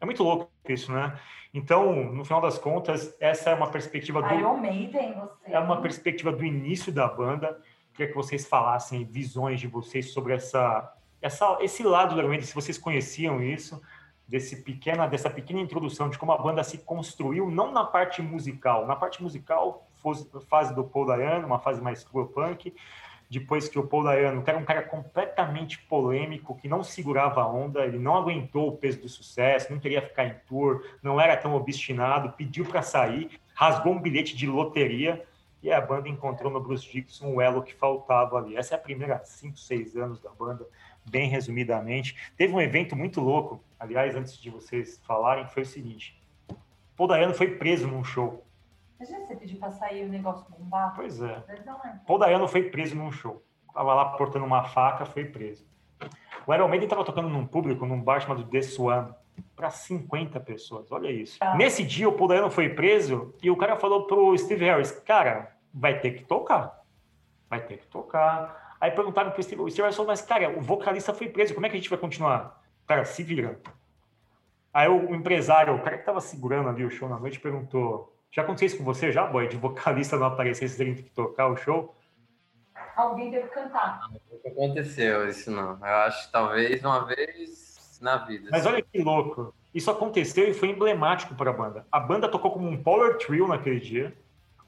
É 0.00 0.04
muito 0.04 0.22
louco 0.22 0.50
isso, 0.68 0.90
né? 0.90 1.18
Então, 1.52 2.12
no 2.12 2.24
final 2.24 2.40
das 2.40 2.58
contas, 2.58 3.14
essa 3.20 3.50
é 3.50 3.54
uma 3.54 3.70
perspectiva 3.70 4.22
do, 4.22 4.28
Maiden, 4.56 5.14
você. 5.14 5.52
é 5.52 5.58
uma 5.58 5.80
perspectiva 5.80 6.32
do 6.32 6.44
início 6.44 6.92
da 6.92 7.06
banda. 7.06 7.60
Queria 7.92 8.08
que 8.08 8.14
vocês 8.14 8.46
falassem 8.46 9.04
visões 9.04 9.60
de 9.60 9.66
vocês 9.66 10.12
sobre 10.12 10.32
essa, 10.32 10.92
essa 11.20 11.58
esse 11.60 11.82
lado 11.82 12.14
do 12.14 12.20
Iron 12.20 12.28
Maiden, 12.28 12.46
se 12.46 12.54
vocês 12.54 12.78
conheciam 12.78 13.42
isso, 13.42 13.80
desse 14.30 14.62
pequena, 14.62 15.08
dessa 15.08 15.28
pequena 15.28 15.58
introdução 15.58 16.08
de 16.08 16.16
como 16.16 16.30
a 16.30 16.38
banda 16.38 16.62
se 16.62 16.78
construiu, 16.78 17.50
não 17.50 17.72
na 17.72 17.82
parte 17.82 18.22
musical. 18.22 18.86
Na 18.86 18.94
parte 18.94 19.20
musical, 19.20 19.88
fase 20.48 20.72
do 20.72 20.84
Paul 20.84 21.06
Dayano, 21.06 21.48
uma 21.48 21.58
fase 21.58 21.82
mais 21.82 22.04
crua 22.04 22.28
punk, 22.28 22.72
depois 23.28 23.68
que 23.68 23.76
o 23.76 23.86
Paul 23.86 24.04
Dayano, 24.04 24.42
que 24.42 24.48
era 24.48 24.58
um 24.58 24.64
cara 24.64 24.82
completamente 24.82 25.80
polêmico, 25.80 26.56
que 26.56 26.68
não 26.68 26.84
segurava 26.84 27.42
a 27.42 27.48
onda, 27.48 27.84
ele 27.84 27.98
não 27.98 28.14
aguentou 28.14 28.68
o 28.68 28.76
peso 28.76 29.00
do 29.00 29.08
sucesso, 29.08 29.72
não 29.72 29.80
queria 29.80 30.00
ficar 30.00 30.24
em 30.24 30.34
tour, 30.46 30.84
não 31.02 31.20
era 31.20 31.36
tão 31.36 31.52
obstinado, 31.54 32.32
pediu 32.32 32.64
para 32.64 32.82
sair, 32.82 33.40
rasgou 33.52 33.92
um 33.92 34.00
bilhete 34.00 34.36
de 34.36 34.46
loteria 34.46 35.24
e 35.60 35.72
a 35.72 35.80
banda 35.80 36.08
encontrou 36.08 36.52
no 36.52 36.60
Bruce 36.60 36.90
Dixon 36.90 37.34
o 37.34 37.40
elo 37.40 37.62
que 37.62 37.74
faltava 37.74 38.38
ali. 38.38 38.56
Essa 38.56 38.74
é 38.74 38.76
a 38.76 38.80
primeira 38.80 39.20
cinco, 39.24 39.58
seis 39.58 39.96
anos 39.96 40.20
da 40.20 40.30
banda, 40.30 40.66
bem 41.10 41.28
resumidamente. 41.28 42.16
Teve 42.36 42.54
um 42.54 42.60
evento 42.60 42.94
muito 42.96 43.20
louco, 43.20 43.62
aliás, 43.78 44.14
antes 44.14 44.38
de 44.40 44.48
vocês 44.48 44.98
falarem, 45.04 45.46
foi 45.48 45.62
o 45.64 45.66
seguinte: 45.66 46.20
Paul 46.96 47.08
Dayano 47.08 47.34
foi 47.34 47.56
preso 47.56 47.86
num 47.88 48.04
show. 48.04 48.46
Imagina 48.98 49.26
você 49.26 49.34
pedir 49.36 49.56
para 49.56 49.70
sair 49.72 50.04
o 50.04 50.08
negócio 50.08 50.46
bombar. 50.50 50.94
Pois 50.94 51.20
é. 51.20 51.42
Uma- 51.66 52.00
Paul 52.06 52.18
Dayano 52.18 52.46
foi 52.46 52.64
preso 52.70 52.94
num 52.94 53.10
show. 53.10 53.42
Tava 53.74 53.94
lá 53.94 54.04
portando 54.10 54.44
uma 54.44 54.64
faca, 54.64 55.04
foi 55.06 55.24
preso. 55.24 55.66
O 56.46 56.54
Iron 56.54 56.68
Maiden 56.68 56.86
estava 56.86 57.04
tocando 57.04 57.28
num 57.28 57.46
público, 57.46 57.84
num 57.86 58.00
bar 58.00 58.20
chamado 58.20 58.44
The 58.44 58.62
Swan, 58.62 59.14
para 59.56 59.70
50 59.70 60.38
pessoas. 60.40 60.90
Olha 60.92 61.10
isso. 61.10 61.38
Tá. 61.38 61.54
Nesse 61.54 61.82
dia, 61.84 62.08
o 62.08 62.12
Paul 62.12 62.28
Dayano 62.28 62.50
foi 62.50 62.68
preso 62.70 63.34
e 63.42 63.50
o 63.50 63.56
cara 63.56 63.76
falou 63.76 64.06
pro 64.06 64.36
Steve 64.36 64.64
Harris, 64.64 64.90
cara, 64.90 65.56
vai 65.72 65.98
ter 66.00 66.12
que 66.12 66.24
tocar. 66.24 66.82
Vai 67.48 67.60
ter 67.60 67.78
que 67.78 67.86
tocar. 67.86 68.69
Aí 68.80 68.90
perguntaram 68.90 69.30
pro 69.30 69.42
Steve, 69.42 69.60
o 69.60 69.70
Steve 69.70 69.92
falou, 69.92 70.06
mas 70.06 70.22
cara, 70.22 70.56
o 70.56 70.60
vocalista 70.60 71.12
foi 71.12 71.28
preso, 71.28 71.52
como 71.52 71.66
é 71.66 71.68
que 71.68 71.76
a 71.76 71.78
gente 71.78 71.90
vai 71.90 71.98
continuar? 71.98 72.62
Cara, 72.86 73.04
se 73.04 73.22
vira. 73.22 73.60
Aí 74.72 74.88
o 74.88 75.14
empresário, 75.14 75.74
o 75.74 75.82
cara 75.82 75.96
que 75.96 76.02
estava 76.02 76.20
segurando 76.20 76.68
ali 76.68 76.84
o 76.84 76.90
show 76.90 77.08
na 77.08 77.18
noite, 77.18 77.38
perguntou, 77.40 78.16
já 78.30 78.42
aconteceu 78.42 78.66
isso 78.66 78.78
com 78.78 78.84
você 78.84 79.12
já, 79.12 79.26
boy? 79.26 79.48
De 79.48 79.56
vocalista 79.56 80.16
não 80.16 80.26
aparecer, 80.26 80.68
vocês 80.68 80.76
terem 80.76 80.94
que 80.94 81.02
tocar 81.02 81.48
o 81.48 81.56
show? 81.56 81.94
Alguém 82.96 83.30
deve 83.30 83.48
cantar. 83.48 84.08
Nunca 84.30 84.48
aconteceu 84.48 85.28
isso, 85.28 85.50
não. 85.50 85.72
Eu 85.72 85.94
acho 86.06 86.26
que 86.26 86.32
talvez 86.32 86.84
uma 86.84 87.04
vez 87.04 87.98
na 88.00 88.16
vida. 88.18 88.48
Mas 88.50 88.64
olha 88.66 88.82
que 88.82 89.02
louco. 89.02 89.54
Isso 89.74 89.90
aconteceu 89.90 90.48
e 90.48 90.54
foi 90.54 90.68
emblemático 90.68 91.34
para 91.34 91.50
a 91.50 91.52
banda. 91.52 91.86
A 91.90 92.00
banda 92.00 92.28
tocou 92.28 92.50
como 92.50 92.68
um 92.68 92.82
power 92.82 93.18
trio 93.18 93.46
naquele 93.46 93.80
dia. 93.80 94.16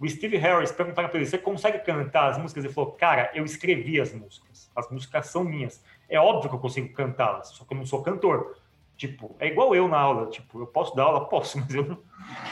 O 0.03 0.09
Steve 0.09 0.37
Harris 0.37 0.73
perguntaram 0.73 1.09
para 1.09 1.19
ele: 1.19 1.27
você 1.27 1.39
consegue 1.39 1.79
cantar 1.79 2.31
as 2.31 2.37
músicas? 2.37 2.65
Ele 2.65 2.75
falou: 2.75 2.91
cara, 2.91 3.31
eu 3.35 3.45
escrevi 3.45 4.01
as 4.01 4.13
músicas. 4.13 4.69
As 4.75 4.91
músicas 4.91 5.29
são 5.29 5.45
minhas. 5.45 5.81
É 6.09 6.19
óbvio 6.19 6.51
que 6.51 6.57
eu 6.57 6.61
consigo 6.61 6.93
cantá-las, 6.93 7.51
só 7.51 7.65
que 7.65 7.73
eu 7.73 7.79
não 7.79 7.87
sou 7.87 8.03
cantor. 8.03 8.57
Tipo, 8.97 9.37
é 9.39 9.47
igual 9.47 9.77
eu 9.77 9.87
na 9.87 9.99
aula. 9.99 10.27
Tipo, 10.27 10.61
eu 10.61 10.67
posso 10.67 10.97
dar 10.97 11.05
aula? 11.05 11.29
Posso, 11.29 11.57
mas 11.63 11.73
eu 11.73 11.85
não, 11.85 11.99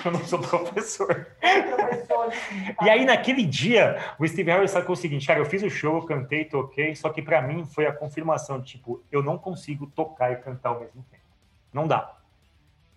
eu 0.04 0.12
não 0.12 0.20
sou 0.20 0.38
professor. 0.38 1.26
É, 1.40 1.62
professor. 1.62 2.32
E 2.82 2.88
aí, 2.88 3.04
naquele 3.04 3.44
dia, 3.44 3.98
o 4.16 4.26
Steve 4.26 4.52
Harris 4.52 4.70
sacou 4.70 4.92
o 4.92 4.96
seguinte, 4.96 5.26
cara, 5.26 5.40
eu 5.40 5.44
fiz 5.44 5.62
o 5.64 5.68
show, 5.68 5.96
eu 5.96 6.02
cantei, 6.02 6.44
toquei, 6.44 6.94
só 6.94 7.08
que 7.10 7.20
para 7.20 7.42
mim 7.42 7.64
foi 7.64 7.86
a 7.86 7.92
confirmação, 7.92 8.62
tipo, 8.62 9.02
eu 9.10 9.24
não 9.24 9.36
consigo 9.36 9.88
tocar 9.88 10.30
e 10.30 10.36
cantar 10.36 10.70
ao 10.70 10.80
mesmo 10.80 11.04
tempo. 11.10 11.24
Não 11.72 11.88
dá. 11.88 12.19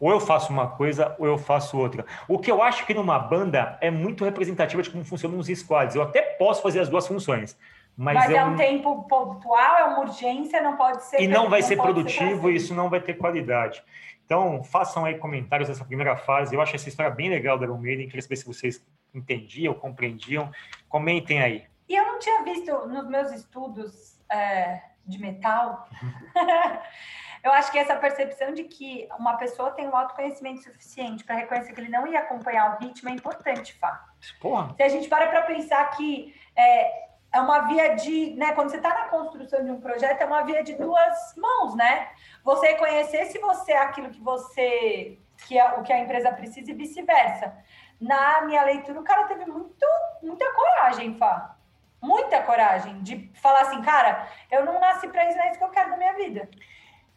Ou 0.03 0.11
eu 0.11 0.19
faço 0.19 0.51
uma 0.51 0.67
coisa, 0.67 1.15
ou 1.17 1.25
eu 1.25 1.37
faço 1.37 1.77
outra. 1.79 2.05
O 2.27 2.37
que 2.37 2.51
eu 2.51 2.61
acho 2.61 2.85
que 2.85 2.93
numa 2.93 3.17
banda 3.17 3.77
é 3.79 3.89
muito 3.89 4.25
representativo 4.25 4.81
de 4.83 4.89
como 4.89 5.05
funcionam 5.05 5.39
os 5.39 5.47
squads. 5.47 5.95
Eu 5.95 6.01
até 6.01 6.21
posso 6.21 6.61
fazer 6.61 6.81
as 6.81 6.89
duas 6.89 7.07
funções. 7.07 7.57
Mas, 7.95 8.15
Mas, 8.15 8.29
é 8.31 8.35
é 8.35 8.43
um- 8.43 8.57
tempo 8.57 9.03
pontual, 9.03 9.77
é 9.77 9.83
uma 9.85 10.01
urgência, 10.01 10.61
não 10.61 10.75
pode 10.75 11.05
ser. 11.05 11.21
e 11.21 11.27
não 11.27 11.49
vai 11.49 11.61
ser 11.61 11.77
produtivo 11.77 12.51
e 12.51 12.55
isso 12.57 12.73
não 12.73 12.89
vai 12.89 12.99
ter 12.99 13.13
qualidade. 13.13 13.81
Então, 14.25 14.61
façam 14.61 15.05
aí 15.05 15.17
comentários 15.17 15.69
dessa 15.69 15.85
primeira 15.85 16.17
fase. 16.17 16.53
Eu 16.53 16.59
acho 16.59 16.75
essa 16.75 16.89
história 16.89 17.09
bem 17.09 17.29
legal 17.29 17.57
da 17.57 17.65
Iron 17.65 17.77
Maiden. 17.77 18.07
Queria 18.07 18.21
saber 18.21 18.35
se 18.35 18.45
vocês 18.45 18.85
entendiam, 19.15 19.73
compreendiam. 19.73 20.51
Comentem 20.89 21.41
aí. 21.41 21.63
E 21.87 21.95
eu 21.95 22.05
não 22.05 22.19
tinha 22.19 22.43
visto 22.43 22.71
nos 22.89 23.07
meus 23.07 23.31
estudos 23.31 24.19
é, 24.29 24.81
de 25.05 25.19
metal. 25.19 25.87
eu 27.43 27.51
acho 27.51 27.71
que 27.71 27.77
essa 27.77 27.95
percepção 27.95 28.53
de 28.53 28.63
que 28.63 29.07
uma 29.19 29.35
pessoa 29.35 29.71
tem 29.71 29.87
um 29.87 29.95
autoconhecimento 29.95 30.63
suficiente 30.63 31.23
para 31.23 31.35
reconhecer 31.35 31.73
que 31.73 31.81
ele 31.81 31.89
não 31.89 32.07
ia 32.07 32.19
acompanhar 32.19 32.75
o 32.75 32.83
ritmo 32.83 33.09
é 33.09 33.11
importante, 33.11 33.73
Fá. 33.73 34.05
Porra, 34.39 34.73
Se 34.75 34.83
a 34.83 34.89
gente 34.89 35.09
para 35.09 35.27
para 35.27 35.41
pensar 35.43 35.85
que 35.91 36.33
é, 36.55 37.03
é 37.33 37.41
uma 37.41 37.67
via 37.67 37.95
de, 37.95 38.33
né, 38.35 38.53
quando 38.53 38.69
você 38.69 38.77
está 38.77 38.89
na 38.89 39.05
construção 39.09 39.63
de 39.63 39.71
um 39.71 39.81
projeto, 39.81 40.21
é 40.21 40.25
uma 40.25 40.43
via 40.43 40.63
de 40.63 40.75
duas 40.75 41.35
mãos, 41.35 41.75
né? 41.75 42.09
Você 42.43 42.67
reconhecer 42.67 43.25
se 43.25 43.39
você 43.39 43.73
é 43.73 43.77
aquilo 43.77 44.09
que 44.09 44.21
você, 44.21 45.19
que 45.47 45.57
é 45.57 45.73
o 45.73 45.83
que 45.83 45.91
a 45.91 45.99
empresa 45.99 46.31
precisa 46.31 46.71
e 46.71 46.73
vice-versa. 46.73 47.57
Na 47.99 48.41
minha 48.43 48.63
leitura, 48.63 48.99
o 48.99 49.03
cara 49.03 49.25
teve 49.25 49.45
muito, 49.45 49.85
muita 50.21 50.45
coragem, 50.53 51.17
Fá. 51.17 51.57
Muita 52.03 52.41
coragem 52.41 53.01
de 53.01 53.31
falar 53.41 53.61
assim, 53.61 53.81
cara, 53.81 54.27
eu 54.51 54.65
não 54.65 54.77
nasci 54.77 55.07
para 55.07 55.25
isso, 55.29 55.37
não 55.37 55.45
é 55.45 55.49
isso 55.51 55.57
que 55.57 55.63
eu 55.63 55.69
quero 55.69 55.91
da 55.91 55.95
minha 55.95 56.13
vida. 56.13 56.49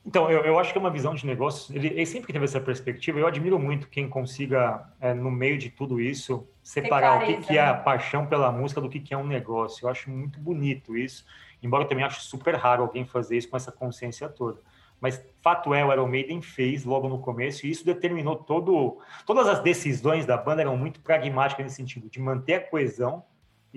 Então, 0.06 0.30
eu, 0.30 0.44
eu 0.44 0.56
acho 0.56 0.70
que 0.70 0.78
é 0.78 0.80
uma 0.80 0.90
visão 0.90 1.12
de 1.12 1.26
negócio. 1.26 1.74
Ele, 1.74 1.88
ele 1.88 2.06
sempre 2.06 2.32
teve 2.32 2.44
essa 2.44 2.60
perspectiva. 2.60 3.18
Eu 3.18 3.26
admiro 3.26 3.58
muito 3.58 3.88
quem 3.88 4.08
consiga, 4.08 4.88
é, 5.00 5.12
no 5.12 5.28
meio 5.28 5.58
de 5.58 5.68
tudo 5.68 6.00
isso, 6.00 6.48
separar 6.62 7.16
o 7.16 7.18
que, 7.18 7.24
clareza, 7.24 7.48
que 7.48 7.58
é 7.58 7.60
a 7.60 7.72
né? 7.72 7.82
paixão 7.82 8.24
pela 8.24 8.52
música 8.52 8.80
do 8.80 8.88
que, 8.88 9.00
que 9.00 9.12
é 9.12 9.18
um 9.18 9.26
negócio. 9.26 9.84
Eu 9.84 9.90
acho 9.90 10.08
muito 10.08 10.38
bonito 10.38 10.96
isso. 10.96 11.26
Embora 11.60 11.82
eu 11.82 11.88
também 11.88 12.04
acho 12.04 12.20
super 12.20 12.54
raro 12.54 12.84
alguém 12.84 13.04
fazer 13.04 13.36
isso 13.36 13.48
com 13.48 13.56
essa 13.56 13.72
consciência 13.72 14.28
toda. 14.28 14.60
Mas 15.00 15.20
fato 15.42 15.74
é, 15.74 15.84
o 15.84 15.92
Iron 15.92 16.06
Maiden 16.06 16.40
fez 16.40 16.84
logo 16.84 17.08
no 17.08 17.18
começo 17.18 17.66
e 17.66 17.70
isso 17.70 17.84
determinou 17.84 18.36
todo, 18.36 18.98
todas 19.26 19.48
as 19.48 19.58
decisões 19.58 20.24
da 20.24 20.36
banda 20.36 20.62
eram 20.62 20.76
muito 20.76 21.00
pragmáticas 21.00 21.64
nesse 21.64 21.76
sentido, 21.76 22.08
de 22.08 22.20
manter 22.20 22.54
a 22.54 22.60
coesão 22.60 23.24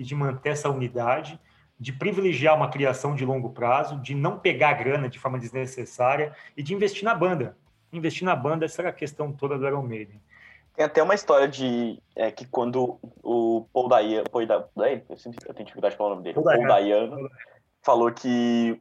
e 0.00 0.02
de 0.02 0.14
manter 0.14 0.48
essa 0.48 0.70
unidade, 0.70 1.38
de 1.78 1.92
privilegiar 1.92 2.56
uma 2.56 2.70
criação 2.70 3.14
de 3.14 3.22
longo 3.22 3.50
prazo, 3.50 4.00
de 4.00 4.14
não 4.14 4.38
pegar 4.38 4.72
grana 4.72 5.10
de 5.10 5.18
forma 5.18 5.38
desnecessária 5.38 6.34
e 6.56 6.62
de 6.62 6.72
investir 6.72 7.04
na 7.04 7.14
banda. 7.14 7.54
Investir 7.92 8.24
na 8.24 8.34
banda, 8.34 8.64
essa 8.64 8.80
era 8.80 8.88
a 8.88 8.94
questão 8.94 9.30
toda 9.30 9.58
do 9.58 9.66
Iron 9.66 9.82
Maiden. 9.82 10.18
Tem 10.74 10.86
até 10.86 11.02
uma 11.02 11.14
história 11.14 11.46
de 11.46 12.02
é, 12.16 12.30
que 12.30 12.46
quando 12.46 12.98
o 13.22 13.66
Paul 13.74 13.88
Dayano, 13.88 14.24
Paul 14.30 14.46
Da- 14.46 14.64
Dayano, 14.74 15.02
eu, 15.10 15.18
sempre, 15.18 15.38
tenho 15.52 15.66
dificuldade 15.66 15.92
de 15.92 15.98
falar 15.98 16.12
o 16.12 16.14
nome 16.14 16.22
dele, 16.22 16.34
Paul 16.36 16.44
Paul 16.44 16.66
Dayano. 16.66 17.10
Dayano, 17.10 17.30
falou 17.82 18.10
que 18.10 18.80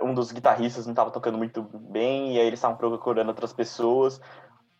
um 0.00 0.14
dos 0.14 0.30
guitarristas 0.30 0.86
não 0.86 0.92
estava 0.92 1.10
tocando 1.10 1.36
muito 1.36 1.60
bem, 1.60 2.36
e 2.36 2.40
aí 2.40 2.46
eles 2.46 2.60
estavam 2.60 2.76
procurando 2.76 3.28
outras 3.30 3.52
pessoas, 3.52 4.20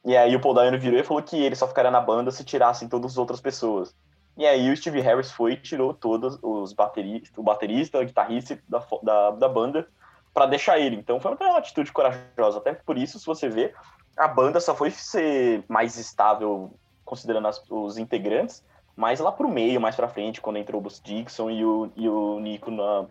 e 0.05 0.17
aí 0.17 0.37
o 0.37 0.41
Paul 0.41 0.55
Dayano 0.55 0.79
virou 0.79 1.01
e 1.01 1.03
falou 1.03 1.25
que 1.25 1.43
ele 1.43 1.57
só 1.57 1.67
ficaria 1.67 1.91
na 1.91 2.01
banda 2.01 2.31
se 2.31 2.45
tirassem 2.45 2.89
todas 2.89 3.13
as 3.13 3.19
outras 3.19 3.41
pessoas. 3.41 3.93
E 4.37 4.47
aí 4.47 4.71
o 4.71 4.77
Steve 4.77 5.01
Harris 5.01 5.31
foi 5.31 5.53
e 5.53 5.57
tirou 5.57 5.93
todos 5.93 6.39
os 6.43 6.73
bateristas, 6.73 7.37
o 7.37 7.43
baterista, 7.43 7.99
o 7.99 8.05
guitarrista 8.05 8.59
da, 8.69 8.85
da, 9.03 9.31
da 9.33 9.49
banda 9.49 9.87
para 10.33 10.47
deixar 10.47 10.79
ele. 10.79 10.97
Então 10.97 11.21
foi 11.21 11.35
uma 11.35 11.59
atitude 11.59 11.93
corajosa. 11.93 12.59
Até 12.59 12.73
por 12.75 12.97
isso, 12.97 13.19
se 13.19 13.27
você 13.27 13.49
ver, 13.49 13.75
a 14.17 14.27
banda 14.27 14.61
só 14.61 14.75
foi 14.75 14.91
ser 14.91 15.65
mais 15.69 15.99
estável, 15.99 16.75
considerando 17.05 17.49
as- 17.49 17.63
os 17.71 17.99
integrantes, 17.99 18.65
mais 18.97 19.21
lá 19.21 19.31
pro 19.31 19.49
meio, 19.49 19.81
mais 19.81 19.97
pra 19.97 20.09
frente, 20.09 20.41
quando 20.41 20.59
entrou 20.59 20.79
o 20.81 20.83
Bruce 20.83 21.03
Dixon 21.05 21.51
e 21.51 21.65
o, 21.65 21.91
e 21.97 22.09
o 22.09 22.41
Nico 22.41 22.71
na, 22.71 23.07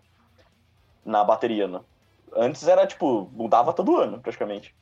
na 1.05 1.23
bateria, 1.23 1.67
né? 1.67 1.81
Antes 2.35 2.67
era, 2.67 2.87
tipo, 2.87 3.29
mudava 3.33 3.73
todo 3.73 3.97
ano, 3.97 4.19
praticamente. 4.21 4.73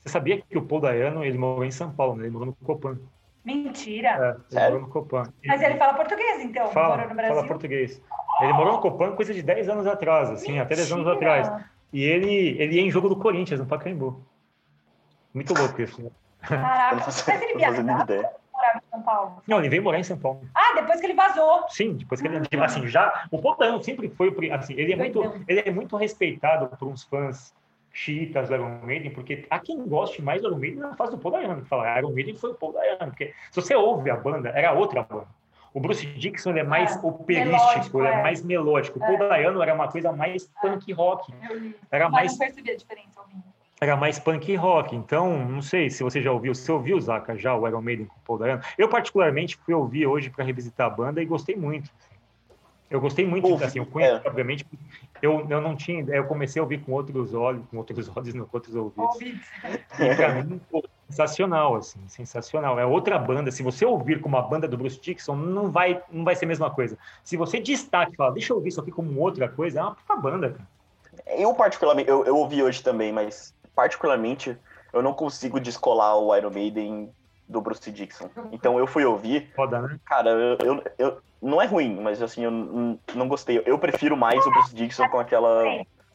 Você 0.00 0.08
sabia 0.10 0.40
que 0.40 0.56
o 0.56 0.66
Paul 0.66 0.80
Dayano, 0.80 1.24
ele 1.24 1.38
morou 1.38 1.64
em 1.64 1.70
São 1.70 1.94
Paulo, 1.94 2.16
né? 2.16 2.24
ele 2.24 2.30
morou 2.30 2.46
no 2.46 2.56
Copan. 2.66 2.98
Mentira. 3.48 4.08
É, 4.08 4.28
ele 4.30 4.40
Sério? 4.50 4.72
morou 4.72 4.86
no 4.86 4.92
Copan. 4.92 5.22
Mas 5.46 5.62
ele 5.62 5.76
fala 5.76 5.94
português, 5.94 6.44
então, 6.44 6.68
fala, 6.68 6.96
morou 6.96 7.08
no 7.08 7.14
Brasil. 7.14 7.34
fala 7.34 7.48
português. 7.48 8.02
Ele 8.42 8.52
morou 8.52 8.72
no 8.74 8.80
Copan 8.80 9.16
coisa 9.16 9.32
de 9.32 9.42
10 9.42 9.70
anos 9.70 9.86
atrás, 9.86 10.30
assim, 10.30 10.58
até 10.58 10.76
10 10.76 10.92
anos 10.92 11.06
Mentira. 11.06 11.40
atrás. 11.40 11.64
E 11.90 12.04
ele, 12.04 12.60
ele 12.60 12.74
ia 12.74 12.82
em 12.82 12.90
jogo 12.90 13.08
do 13.08 13.16
Corinthians, 13.16 13.58
no 13.58 13.64
Pacaembu. 13.64 14.22
Muito 15.32 15.54
louco 15.54 15.80
isso. 15.80 16.02
né? 16.02 16.10
Caraca, 16.42 16.96
não 16.96 17.04
mas 17.04 17.28
ele 17.42 17.54
viajava 17.54 18.28
São 18.90 19.02
Paulo? 19.02 19.42
Não, 19.46 19.58
ele 19.60 19.70
veio 19.70 19.82
morar 19.82 19.98
em 19.98 20.04
São 20.04 20.18
Paulo. 20.18 20.42
Ah, 20.54 20.74
depois 20.74 21.00
que 21.00 21.06
ele 21.06 21.14
vazou. 21.14 21.64
Sim, 21.70 21.94
depois 21.94 22.20
que 22.20 22.26
ele, 22.26 22.38
assim, 22.62 22.86
já, 22.86 23.26
o 23.30 23.56
Dayano 23.56 23.82
sempre 23.82 24.10
foi, 24.10 24.30
assim, 24.52 24.74
ele 24.74 24.92
é 24.92 24.96
muito, 24.96 25.22
ele 25.48 25.62
é 25.64 25.70
muito 25.70 25.96
respeitado 25.96 26.68
por 26.76 26.86
uns 26.86 27.02
fãs 27.04 27.54
chiitas 28.04 28.48
do 28.48 28.54
Iron 28.54 28.78
Maiden, 28.84 29.10
porque 29.10 29.44
há 29.50 29.58
quem 29.58 29.84
goste 29.86 30.22
mais 30.22 30.40
do 30.40 30.48
Iron 30.48 30.58
Maiden 30.58 30.78
na 30.80 30.94
fase 30.94 31.12
do 31.12 31.18
Paul 31.18 31.32
Dayano, 31.32 31.62
que 31.62 31.68
fala, 31.68 31.98
Iron 31.98 32.12
Maiden 32.12 32.36
foi 32.36 32.50
o 32.50 32.54
Paul 32.54 32.72
Dayano, 32.72 33.10
porque 33.10 33.34
se 33.50 33.60
você 33.60 33.74
ouve 33.74 34.10
a 34.10 34.16
banda, 34.16 34.50
era 34.50 34.72
outra 34.72 35.02
banda. 35.02 35.26
O 35.74 35.80
Bruce 35.80 36.06
Dixon 36.06 36.52
é 36.56 36.62
mais 36.62 36.96
É, 36.96 37.06
operístico, 37.06 38.02
é, 38.02 38.12
é. 38.20 38.22
mais 38.22 38.42
melódico. 38.42 38.98
O 38.98 39.02
Paul 39.02 39.18
Dayano 39.18 39.62
era 39.62 39.74
uma 39.74 39.88
coisa 39.88 40.12
mais 40.12 40.48
punk 40.62 40.92
rock, 40.92 41.32
Eu 41.48 41.58
li. 41.58 41.76
era 41.90 42.04
Mas 42.08 42.12
mais 42.12 42.32
não 42.32 42.38
percebi 42.38 42.70
a 42.70 42.76
diferença 42.76 43.20
ouvindo. 43.20 43.42
era 43.80 43.96
mais 43.96 44.18
punk 44.18 44.56
rock. 44.56 44.96
Então, 44.96 45.38
não 45.46 45.60
sei 45.60 45.90
se 45.90 46.02
você 46.02 46.22
já 46.22 46.32
ouviu. 46.32 46.54
Você 46.54 46.72
ouviu, 46.72 46.98
Zaca, 47.00 47.36
já 47.36 47.54
o 47.54 47.68
Iron 47.68 47.82
Maiden 47.82 48.06
com 48.06 48.14
o 48.16 48.20
Paul 48.24 48.38
Dayano? 48.38 48.62
Eu, 48.78 48.88
particularmente, 48.88 49.56
fui 49.58 49.74
ouvir 49.74 50.06
hoje 50.06 50.30
para 50.30 50.44
revisitar 50.44 50.86
a 50.86 50.90
banda 50.90 51.20
e 51.22 51.26
gostei 51.26 51.54
muito. 51.54 51.90
Eu 52.90 53.00
gostei 53.00 53.26
muito, 53.26 53.46
Ouvi, 53.46 53.64
assim, 53.64 53.78
eu 53.78 53.86
conheço, 53.86 54.22
é. 54.24 54.28
obviamente, 54.28 54.66
eu, 55.20 55.46
eu 55.50 55.60
não 55.60 55.76
tinha, 55.76 56.02
eu 56.08 56.24
comecei 56.24 56.58
a 56.58 56.62
ouvir 56.62 56.80
com 56.80 56.92
outros 56.92 57.34
olhos, 57.34 57.62
com 57.70 57.76
outros 57.76 58.08
olhos, 58.16 58.32
não, 58.32 58.46
com 58.46 58.56
outros 58.56 58.74
ouvidos. 58.74 59.14
Ouvi. 59.14 59.40
E 60.00 60.14
pra 60.14 60.42
mim, 60.42 60.58
pô, 60.70 60.82
sensacional, 61.08 61.74
assim, 61.76 62.00
sensacional. 62.08 62.78
É 62.78 62.86
outra 62.86 63.18
banda. 63.18 63.50
Se 63.50 63.62
você 63.62 63.84
ouvir 63.84 64.20
como 64.20 64.38
a 64.38 64.42
banda 64.42 64.66
do 64.66 64.78
Bruce 64.78 65.00
Dixon, 65.00 65.36
não 65.36 65.70
vai, 65.70 66.02
não 66.10 66.24
vai 66.24 66.34
ser 66.34 66.46
a 66.46 66.48
mesma 66.48 66.70
coisa. 66.70 66.96
Se 67.22 67.36
você 67.36 67.60
destaque 67.60 68.12
e 68.14 68.16
fala, 68.16 68.32
deixa 68.32 68.52
eu 68.52 68.56
ouvir 68.56 68.70
isso 68.70 68.80
aqui 68.80 68.90
como 68.90 69.20
outra 69.20 69.48
coisa, 69.48 69.80
é 69.80 69.82
uma 69.82 69.94
puta 69.94 70.16
banda, 70.16 70.50
cara. 70.50 70.68
Eu, 71.26 71.52
particularmente, 71.54 72.08
eu, 72.08 72.24
eu 72.24 72.36
ouvi 72.36 72.62
hoje 72.62 72.82
também, 72.82 73.12
mas 73.12 73.54
particularmente 73.74 74.56
eu 74.92 75.02
não 75.02 75.12
consigo 75.12 75.60
descolar 75.60 76.16
o 76.16 76.34
Iron 76.34 76.50
Maiden 76.50 77.12
do 77.48 77.60
Bruce 77.60 77.90
Dixon. 77.90 78.28
Então 78.52 78.78
eu 78.78 78.86
fui 78.86 79.04
ouvir, 79.04 79.50
Foda, 79.56 79.80
né? 79.80 79.98
cara, 80.04 80.30
eu, 80.30 80.58
eu, 80.62 80.84
eu- 80.98 81.22
não 81.40 81.62
é 81.62 81.66
ruim, 81.66 81.98
mas 82.00 82.20
assim, 82.20 82.42
eu 82.44 82.50
não, 82.50 83.28
gostei. 83.28 83.62
Eu 83.64 83.78
prefiro 83.78 84.16
mais 84.16 84.44
o 84.44 84.50
Bruce 84.50 84.74
Dixon 84.74 85.08
com 85.08 85.18
aquela. 85.18 85.64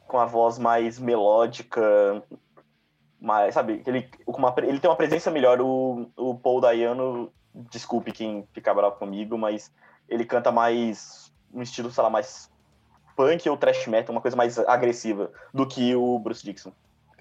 com 0.08 0.20
a 0.20 0.26
voz 0.26 0.60
mais 0.60 1.00
melódica. 1.00 2.22
Mais, 3.20 3.54
sabe, 3.54 3.82
ele, 3.88 4.10
uma, 4.28 4.54
ele 4.58 4.80
tem 4.80 4.90
uma 4.90 4.98
presença 4.98 5.32
melhor. 5.32 5.62
O, 5.62 6.10
o 6.18 6.36
Paul 6.36 6.60
Dayano, 6.60 7.32
desculpe 7.72 8.12
quem 8.12 8.46
ficar 8.54 8.74
bravo 8.74 8.98
comigo, 8.98 9.38
mas 9.38 9.72
ele 10.10 10.26
canta 10.26 10.52
mais 10.52 11.32
um 11.54 11.62
estilo, 11.62 11.90
sei 11.90 12.04
lá, 12.04 12.10
mais 12.10 12.52
punk 13.16 13.48
ou 13.50 13.56
thrash 13.56 13.88
metal, 13.88 14.14
uma 14.14 14.22
coisa 14.22 14.36
mais 14.36 14.60
agressiva 14.60 15.32
do 15.54 15.66
que 15.66 15.96
o 15.96 16.20
Bruce 16.20 16.44
Dixon. 16.44 16.74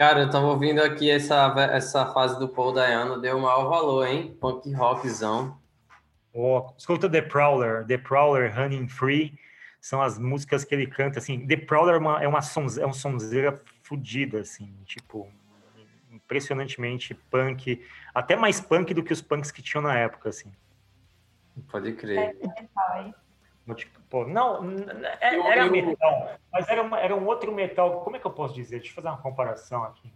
Cara, 0.03 0.23
eu 0.23 0.29
tava 0.31 0.47
ouvindo 0.47 0.83
aqui 0.83 1.09
essa, 1.09 1.55
essa 1.71 2.05
fase 2.12 2.37
do 2.37 2.49
Paul 2.49 2.73
Dayano, 2.73 3.21
deu 3.21 3.38
o 3.38 3.41
maior 3.41 3.69
valor, 3.69 4.05
hein? 4.05 4.37
Punk 4.41 4.69
rockzão. 4.73 5.57
Ó, 6.35 6.73
escuta 6.77 7.09
The 7.09 7.23
Prowler, 7.23 7.87
The 7.87 7.99
Prowler 7.99 8.53
Running 8.53 8.88
Free, 8.88 9.38
são 9.81 10.03
as 10.03 10.19
músicas 10.19 10.65
que 10.65 10.75
ele 10.75 10.88
canta, 10.88 11.21
assim, 11.21 11.47
The 11.47 11.57
Prowler 11.57 11.95
é 11.95 11.99
uma, 11.99 12.21
é 12.25 12.27
uma 12.27 12.43
sonze- 12.43 12.83
é 12.83 12.87
um 12.87 12.93
sonzeira 12.93 13.62
fodida, 13.85 14.41
assim, 14.41 14.75
tipo, 14.87 15.31
impressionantemente 16.11 17.15
punk, 17.31 17.81
até 18.12 18.35
mais 18.35 18.61
punk 18.61 18.93
do 18.93 19.05
que 19.05 19.12
os 19.12 19.23
punks 19.23 19.53
que 19.53 19.62
tinham 19.62 19.85
na 19.85 19.97
época, 19.97 20.31
assim. 20.31 20.51
Pode 21.71 21.93
crer. 21.93 22.37
Aí. 22.91 23.05
No 23.05 23.12
tipo, 23.12 23.21
Pô, 24.11 24.25
não, 24.27 24.61
é- 25.20 25.37
Eu- 25.37 25.46
era 25.46 25.66
eu- 25.66 25.70
metal, 25.72 26.31
mas 26.53 26.68
era, 26.68 26.83
uma- 26.83 27.01
era 27.01 27.14
um 27.14 27.27
outro 27.27 27.53
metal, 27.53 28.01
como 28.03 28.16
é 28.16 28.18
que 28.18 28.27
eu 28.27 28.31
posso 28.31 28.55
dizer? 28.55 28.79
Deixa 28.79 28.90
eu 28.90 28.94
fazer 28.94 29.09
uma 29.09 29.22
comparação 29.22 29.85
aqui. 29.85 30.12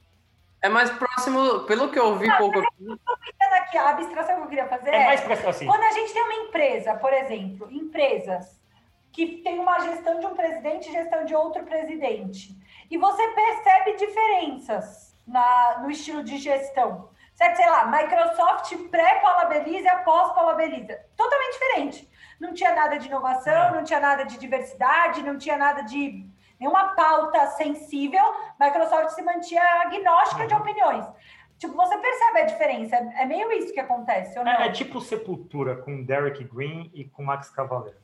É 0.61 0.69
mais 0.69 0.91
próximo, 0.91 1.61
pelo 1.61 1.91
que 1.91 1.99
eu 1.99 2.07
ouvi 2.07 2.27
pouco 2.39 2.59
aqui, 2.59 2.85
Pensando 2.85 3.55
aqui, 3.61 3.79
a 3.79 3.91
abstração 3.91 4.37
que 4.37 4.43
eu 4.43 4.49
queria 4.49 4.67
fazer 4.67 4.91
É 4.91 4.97
é, 5.03 5.07
mais 5.07 5.21
pra, 5.21 5.51
assim, 5.51 5.67
quando 5.67 5.83
a 5.83 5.93
gente 5.93 6.13
tem 6.13 6.23
uma 6.23 6.35
empresa, 6.35 6.95
por 6.97 7.13
exemplo, 7.13 7.69
empresas 7.71 8.61
que 9.13 9.39
tem 9.43 9.59
uma 9.59 9.79
gestão 9.81 10.19
de 10.19 10.27
um 10.27 10.35
presidente 10.35 10.89
e 10.89 10.93
gestão 10.93 11.25
de 11.25 11.35
outro 11.35 11.63
presidente, 11.65 12.51
e 12.91 12.99
você 12.99 13.29
percebe 13.29 13.95
diferenças 13.97 15.17
na, 15.27 15.79
no 15.83 15.91
estilo 15.91 16.23
de 16.23 16.37
gestão. 16.39 17.09
Certo? 17.35 17.57
Sei 17.57 17.69
lá, 17.69 17.87
Microsoft 17.87 18.75
pré-Paula 18.91 19.45
Belize 19.47 19.85
e 19.85 19.89
após-Paula 19.89 20.55
Belize. 20.55 20.99
Totalmente 21.17 21.53
diferente. 21.53 22.11
Não 22.41 22.53
tinha 22.53 22.75
nada 22.75 22.99
de 22.99 23.07
inovação, 23.09 23.53
É. 23.53 23.73
não 23.73 23.83
tinha 23.85 24.01
nada 24.01 24.25
de 24.25 24.39
diversidade, 24.39 25.23
não 25.23 25.39
tinha 25.39 25.57
nada 25.57 25.83
de 25.83 26.27
nenhuma 26.61 26.95
pauta 26.95 27.47
sensível. 27.49 28.23
Microsoft 28.61 29.11
se 29.11 29.23
mantinha 29.23 29.63
agnóstica 29.83 30.47
de 30.47 30.55
opiniões. 30.55 31.07
Tipo, 31.59 31.75
você 31.75 31.97
percebe 31.97 32.41
a 32.41 32.45
diferença. 32.45 32.97
É 32.97 33.25
meio 33.25 33.51
isso 33.53 33.73
que 33.73 33.81
acontece, 33.81 34.39
ou 34.39 34.45
não? 34.45 34.53
é, 34.53 34.67
é 34.67 34.73
tipo 34.73 35.01
Sepultura 35.01 35.77
com 35.77 36.03
Derek 36.05 36.45
Green 36.45 36.91
e 36.93 37.05
com 37.07 37.23
Max 37.25 37.49
Cavaleiro. 37.51 37.99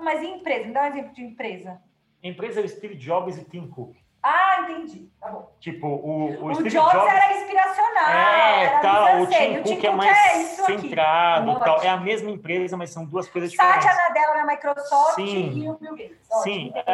Mas 0.00 0.22
em 0.22 0.38
empresa, 0.38 0.66
me 0.66 0.72
dá 0.72 0.82
um 0.82 0.86
exemplo 0.86 1.12
de 1.12 1.24
empresa. 1.24 1.80
Empresa 2.22 2.60
é 2.60 2.64
o 2.64 2.68
Steve 2.68 2.94
Jobs 2.94 3.36
e 3.38 3.44
Tim 3.44 3.68
Cook. 3.68 3.96
Ah, 4.26 4.62
entendi. 4.62 5.06
Tá 5.20 5.28
bom. 5.28 5.52
Tipo, 5.60 5.86
o, 5.86 6.30
o, 6.30 6.46
O, 6.46 6.54
Steve 6.54 6.70
Jobs, 6.70 6.92
Jobs... 6.92 7.12
era 7.12 7.32
inspiracional. 7.36 8.08
É, 8.10 8.64
era 8.64 8.78
tal, 8.80 9.20
o. 9.20 9.26
Tim 9.26 9.62
Cook 9.62 9.84
é 9.84 9.90
mais 9.90 10.16
é 10.18 10.42
isso 10.42 10.62
aqui. 10.62 10.80
centrado, 10.80 11.60
tal. 11.60 11.82
É 11.82 11.88
a 11.90 11.96
mesma 11.98 12.30
empresa, 12.30 12.74
mas 12.74 12.88
são 12.88 13.04
duas 13.04 13.28
coisas 13.28 13.50
diferentes. 13.50 13.84
Satya 13.84 14.02
Nadella 14.08 14.34
na 14.36 14.46
Microsoft 14.46 15.14
Sim. 15.16 15.50
e 15.58 15.68
o 15.68 15.74
Bill 15.74 15.94
Gates. 15.94 16.16
Sim, 16.42 16.70
Ótimo, 16.70 16.82
é, 16.86 16.92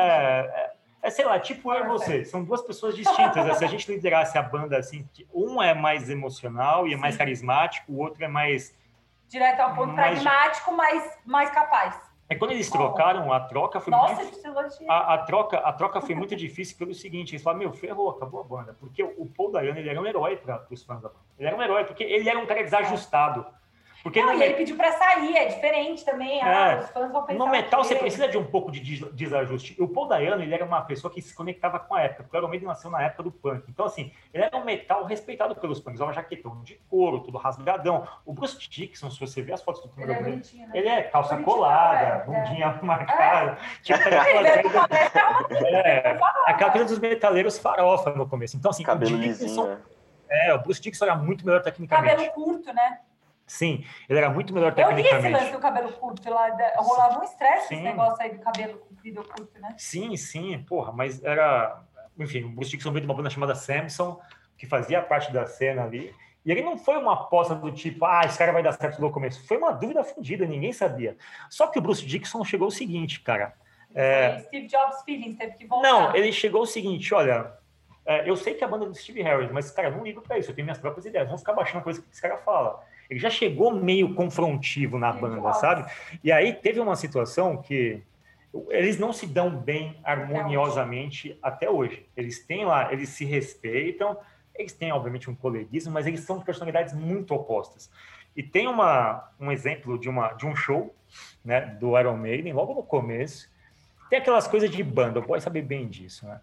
é, 0.49 0.73
é, 1.03 1.11
sei 1.11 1.25
lá, 1.25 1.38
tipo 1.38 1.73
eu 1.73 1.85
e 1.85 1.88
você, 1.88 2.25
são 2.25 2.43
duas 2.43 2.62
pessoas 2.62 2.97
distintas. 2.97 3.47
né? 3.47 3.55
Se 3.55 3.64
a 3.64 3.69
gente 3.69 3.88
liderasse 3.90 4.37
a 4.37 4.43
banda 4.43 4.77
assim, 4.77 5.09
um 5.33 5.62
é 5.62 5.73
mais 5.73 6.11
emocional 6.11 6.88
e 6.88 6.95
é 6.95 6.97
mais 6.97 7.14
Sim. 7.14 7.19
carismático, 7.21 7.93
o 7.93 7.99
outro 8.01 8.25
é 8.25 8.29
mais. 8.29 8.75
Direto 9.29 9.61
ao 9.61 9.75
ponto, 9.77 9.93
Mas- 9.93 10.21
pragmático, 10.21 10.73
mas 10.73 11.16
mais 11.25 11.49
capaz. 11.51 11.95
É 12.31 12.37
quando 12.37 12.53
eles 12.53 12.71
trocaram 12.71 13.33
a 13.33 13.40
troca, 13.40 13.81
foi 13.81 13.90
Nossa, 13.90 14.23
muito 14.23 14.38
a, 14.88 15.14
a 15.14 15.19
troca, 15.19 15.59
a 15.59 15.73
troca 15.73 16.01
foi 16.01 16.14
muito 16.14 16.37
difícil 16.37 16.79
pelo 16.79 16.95
seguinte, 16.95 17.33
eles 17.33 17.43
falaram, 17.43 17.59
meu, 17.64 17.73
ferrou, 17.73 18.09
acabou 18.09 18.40
a 18.40 18.45
banda. 18.45 18.77
Porque 18.79 19.03
o, 19.03 19.23
o 19.23 19.27
Paul 19.27 19.51
Dayano, 19.51 19.81
ele 19.81 19.88
era 19.88 20.01
um 20.01 20.07
herói 20.07 20.37
para 20.37 20.64
os 20.71 20.85
fãs 20.85 21.03
da 21.03 21.09
banda. 21.09 21.21
Ele 21.37 21.49
era 21.49 21.57
um 21.57 21.61
herói, 21.61 21.85
porque 21.85 22.05
ele 22.05 22.29
era 22.29 22.38
um 22.38 22.47
cara 22.47 22.62
desajustado. 22.62 23.45
Porque 24.02 24.22
Não, 24.22 24.32
e 24.34 24.42
ele 24.42 24.54
pediu 24.54 24.76
pra 24.76 24.92
sair, 24.92 25.36
é 25.36 25.46
diferente 25.46 26.04
também. 26.04 26.40
É. 26.40 26.44
Ah, 26.44 26.78
os 26.82 26.90
fãs 26.90 27.12
vão 27.12 27.24
pensar 27.26 27.38
no 27.44 27.50
metal 27.50 27.84
você 27.84 27.94
precisa 27.94 28.26
de 28.28 28.38
um 28.38 28.44
pouco 28.44 28.70
de 28.70 28.80
des- 28.80 29.12
desajuste. 29.12 29.76
O 29.80 29.86
Paul 29.88 30.08
Dayano, 30.08 30.42
ele 30.42 30.54
era 30.54 30.64
uma 30.64 30.80
pessoa 30.82 31.12
que 31.12 31.20
se 31.20 31.34
conectava 31.34 31.78
com 31.78 31.94
a 31.94 32.02
época, 32.02 32.22
porque 32.22 32.36
o 32.36 32.38
Iron 32.40 32.48
Maiden 32.48 32.68
nasceu 32.68 32.90
na 32.90 33.02
época 33.02 33.22
do 33.24 33.30
punk. 33.30 33.64
Então, 33.68 33.84
assim, 33.84 34.10
ele 34.32 34.44
era 34.44 34.56
um 34.56 34.64
metal 34.64 35.04
respeitado 35.04 35.54
pelos 35.54 35.80
punks, 35.80 36.00
usava 36.00 36.12
jaquetão 36.14 36.62
de 36.62 36.76
couro, 36.88 37.20
tudo 37.20 37.36
rasgadão. 37.36 38.06
O 38.24 38.32
Bruce 38.32 38.58
Dixon, 38.58 39.10
se 39.10 39.20
você 39.20 39.42
ver 39.42 39.52
as 39.52 39.62
fotos 39.62 39.82
do 39.82 39.88
Ele 39.88 39.94
primeiro 39.94 40.12
é 40.12 40.14
Iron 40.14 40.22
Maiden, 40.30 40.40
bonitinho, 40.40 40.66
né? 40.68 40.72
ele 40.78 40.88
é 40.88 41.02
calça 41.02 41.34
Bonitinho, 41.34 41.54
colada, 41.56 42.00
é, 42.06 42.24
bundinha 42.24 42.78
marcada. 42.82 43.58
Tipo, 43.82 43.98
Ele 44.08 44.68
uma- 44.68 44.88
é, 45.78 46.18
aquela 46.46 46.70
coisa 46.70 46.86
dos 46.86 46.98
metaleiros 46.98 47.58
farofa 47.58 48.10
no 48.10 48.26
começo. 48.28 48.56
Então, 48.56 48.70
assim, 48.70 48.82
Cabelo 48.82 49.14
o 49.16 49.18
Dixon, 49.20 49.44
lisinho, 49.44 49.66
né? 49.68 49.78
é, 50.30 50.54
o 50.54 50.58
Bruce 50.58 50.80
Dixon 50.80 51.04
era 51.04 51.14
muito 51.16 51.44
melhor 51.44 51.62
tecnicamente. 51.62 52.14
Cabelo 52.14 52.32
curto, 52.32 52.72
né? 52.72 53.00
Sim, 53.50 53.84
ele 54.08 54.16
era 54.16 54.30
muito 54.30 54.54
melhor 54.54 54.72
Eu 54.76 54.94
vi 54.94 55.00
esse 55.00 55.12
lance 55.12 55.22
tecnicamente. 55.22 55.52
do 55.52 55.58
cabelo 55.58 55.92
curto 55.94 56.30
lá. 56.30 56.56
Rolava 56.76 57.18
um 57.18 57.24
estresse 57.24 57.74
esse 57.74 57.82
negócio 57.82 58.22
aí 58.22 58.32
do 58.32 58.38
cabelo 58.38 58.78
comprido 58.78 59.24
curto, 59.24 59.60
né? 59.60 59.74
Sim, 59.76 60.16
sim, 60.16 60.62
porra, 60.62 60.92
mas 60.92 61.20
era. 61.24 61.82
Enfim, 62.16 62.44
o 62.44 62.50
Bruce 62.50 62.70
Dixon 62.70 62.92
veio 62.92 63.00
de 63.00 63.10
uma 63.10 63.14
banda 63.14 63.28
chamada 63.28 63.56
Samson, 63.56 64.20
que 64.56 64.66
fazia 64.66 65.02
parte 65.02 65.32
da 65.32 65.46
cena 65.46 65.82
ali. 65.82 66.14
E 66.46 66.52
ele 66.52 66.62
não 66.62 66.78
foi 66.78 66.96
uma 66.96 67.12
aposta 67.12 67.56
do 67.56 67.72
tipo, 67.72 68.04
ah, 68.04 68.22
esse 68.24 68.38
cara 68.38 68.52
vai 68.52 68.62
dar 68.62 68.72
certo 68.72 69.00
no 69.00 69.10
começo. 69.10 69.44
Foi 69.44 69.56
uma 69.56 69.72
dúvida 69.72 70.04
fundida, 70.04 70.46
ninguém 70.46 70.72
sabia. 70.72 71.16
Só 71.50 71.66
que 71.66 71.80
o 71.80 71.82
Bruce 71.82 72.06
Dixon 72.06 72.44
chegou 72.44 72.68
o 72.68 72.70
seguinte, 72.70 73.18
cara. 73.20 73.54
É, 73.92 74.38
Steve 74.46 74.68
Jobs 74.68 75.02
Feelings, 75.02 75.36
teve 75.36 75.54
que 75.54 75.66
voltar. 75.66 75.88
Não, 75.88 76.14
ele 76.14 76.30
chegou 76.30 76.62
o 76.62 76.66
seguinte, 76.66 77.12
olha, 77.12 77.52
é, 78.06 78.30
eu 78.30 78.36
sei 78.36 78.54
que 78.54 78.62
a 78.62 78.68
banda 78.68 78.84
é 78.84 78.88
do 78.88 78.94
Steve 78.94 79.22
Harris, 79.22 79.50
mas, 79.50 79.72
cara, 79.72 79.90
não 79.90 80.04
ligo 80.04 80.22
pra 80.22 80.38
isso, 80.38 80.52
eu 80.52 80.54
tenho 80.54 80.66
minhas 80.66 80.78
próprias 80.78 81.04
ideias, 81.04 81.26
vamos 81.26 81.40
ficar 81.40 81.52
baixando 81.52 81.82
coisa 81.82 82.00
que 82.00 82.08
esse 82.12 82.22
cara 82.22 82.38
fala. 82.38 82.80
Ele 83.11 83.18
já 83.18 83.29
chegou 83.29 83.75
meio 83.75 84.14
confrontivo 84.14 84.96
na 84.96 85.12
banda, 85.12 85.53
sabe? 85.55 85.90
E 86.23 86.31
aí 86.31 86.53
teve 86.53 86.79
uma 86.79 86.94
situação 86.94 87.57
que 87.57 88.03
eles 88.68 88.99
não 88.99 89.12
se 89.12 89.27
dão 89.27 89.51
bem 89.51 89.96
harmoniosamente 90.05 91.37
até 91.42 91.68
hoje. 91.68 92.07
Eles 92.16 92.44
têm 92.46 92.64
lá, 92.64 92.92
eles 92.92 93.09
se 93.11 93.25
respeitam, 93.25 94.16
eles 94.55 94.73
têm, 94.73 94.92
obviamente, 94.92 95.29
um 95.29 95.35
coleguismo, 95.35 95.92
mas 95.92 96.07
eles 96.07 96.20
são 96.20 96.40
personalidades 96.40 96.94
muito 96.94 97.35
opostas. 97.35 97.90
E 98.37 98.42
tem 98.42 98.68
uma, 98.68 99.29
um 99.40 99.51
exemplo 99.51 99.99
de, 99.99 100.09
uma, 100.09 100.33
de 100.33 100.46
um 100.46 100.55
show 100.55 100.94
né, 101.44 101.61
do 101.61 101.99
Iron 101.99 102.16
Maiden, 102.16 102.53
logo 102.53 102.75
no 102.75 102.83
começo, 102.83 103.51
tem 104.09 104.18
aquelas 104.18 104.46
coisas 104.46 104.70
de 104.70 104.83
banda, 104.83 105.20
o 105.20 105.23
boy 105.23 105.40
sabe 105.40 105.62
bem 105.62 105.88
disso, 105.88 106.27
né? 106.27 106.40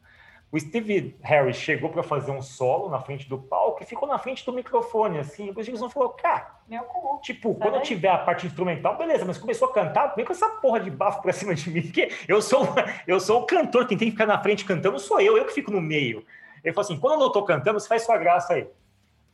O 0.49 0.57
Steve 0.57 1.17
Harris 1.21 1.57
chegou 1.57 1.89
para 1.89 2.01
fazer 2.01 2.31
um 2.31 2.41
solo 2.41 2.89
na 2.89 3.01
frente 3.01 3.27
do 3.27 3.38
palco 3.38 3.83
e 3.83 3.86
ficou 3.86 4.07
na 4.07 4.17
frente 4.17 4.45
do 4.45 4.53
microfone, 4.53 5.19
assim. 5.19 5.49
O 5.49 5.53
Bruce 5.53 5.65
Dickinson 5.69 5.89
falou, 5.89 6.10
cara, 6.10 6.55
Meu 6.67 6.83
cu. 6.83 7.19
tipo, 7.21 7.49
Sai 7.51 7.62
quando 7.62 7.73
daí. 7.73 7.83
tiver 7.83 8.07
a 8.07 8.17
parte 8.17 8.47
instrumental, 8.47 8.97
beleza, 8.97 9.25
mas 9.25 9.38
começou 9.38 9.67
a 9.67 9.73
cantar, 9.73 10.15
vem 10.15 10.23
com 10.23 10.31
essa 10.31 10.47
porra 10.47 10.79
de 10.79 10.89
bafo 10.89 11.21
pra 11.21 11.33
cima 11.33 11.53
de 11.53 11.69
mim, 11.69 11.81
porque 11.81 12.10
eu 12.29 12.41
sou, 12.41 12.65
eu 13.05 13.19
sou 13.19 13.41
o 13.41 13.45
cantor, 13.45 13.86
quem 13.88 13.97
tem 13.97 14.07
que 14.07 14.13
ficar 14.13 14.25
na 14.25 14.41
frente 14.41 14.63
cantando 14.63 14.97
sou 14.99 15.19
eu, 15.19 15.38
eu 15.38 15.45
que 15.45 15.51
fico 15.53 15.69
no 15.69 15.81
meio. 15.81 16.25
Ele 16.63 16.73
falou 16.73 16.86
assim, 16.86 16.97
quando 16.99 17.13
eu 17.13 17.19
não 17.19 17.31
tô 17.31 17.43
cantando, 17.43 17.77
você 17.79 17.88
faz 17.88 18.03
sua 18.03 18.17
graça 18.17 18.53
aí. 18.53 18.67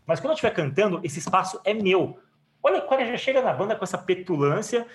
Mas 0.07 0.19
quando 0.19 0.31
eu 0.31 0.33
estiver 0.33 0.51
cantando, 0.51 0.99
esse 1.03 1.19
espaço 1.19 1.61
é 1.63 1.73
meu. 1.75 2.17
Olha, 2.61 2.81
quando 2.81 3.01
ele 3.01 3.11
já 3.11 3.17
chega 3.17 3.41
na 3.41 3.53
banda 3.53 3.75
com 3.75 3.83
essa 3.83 3.97
petulância, 3.97 4.87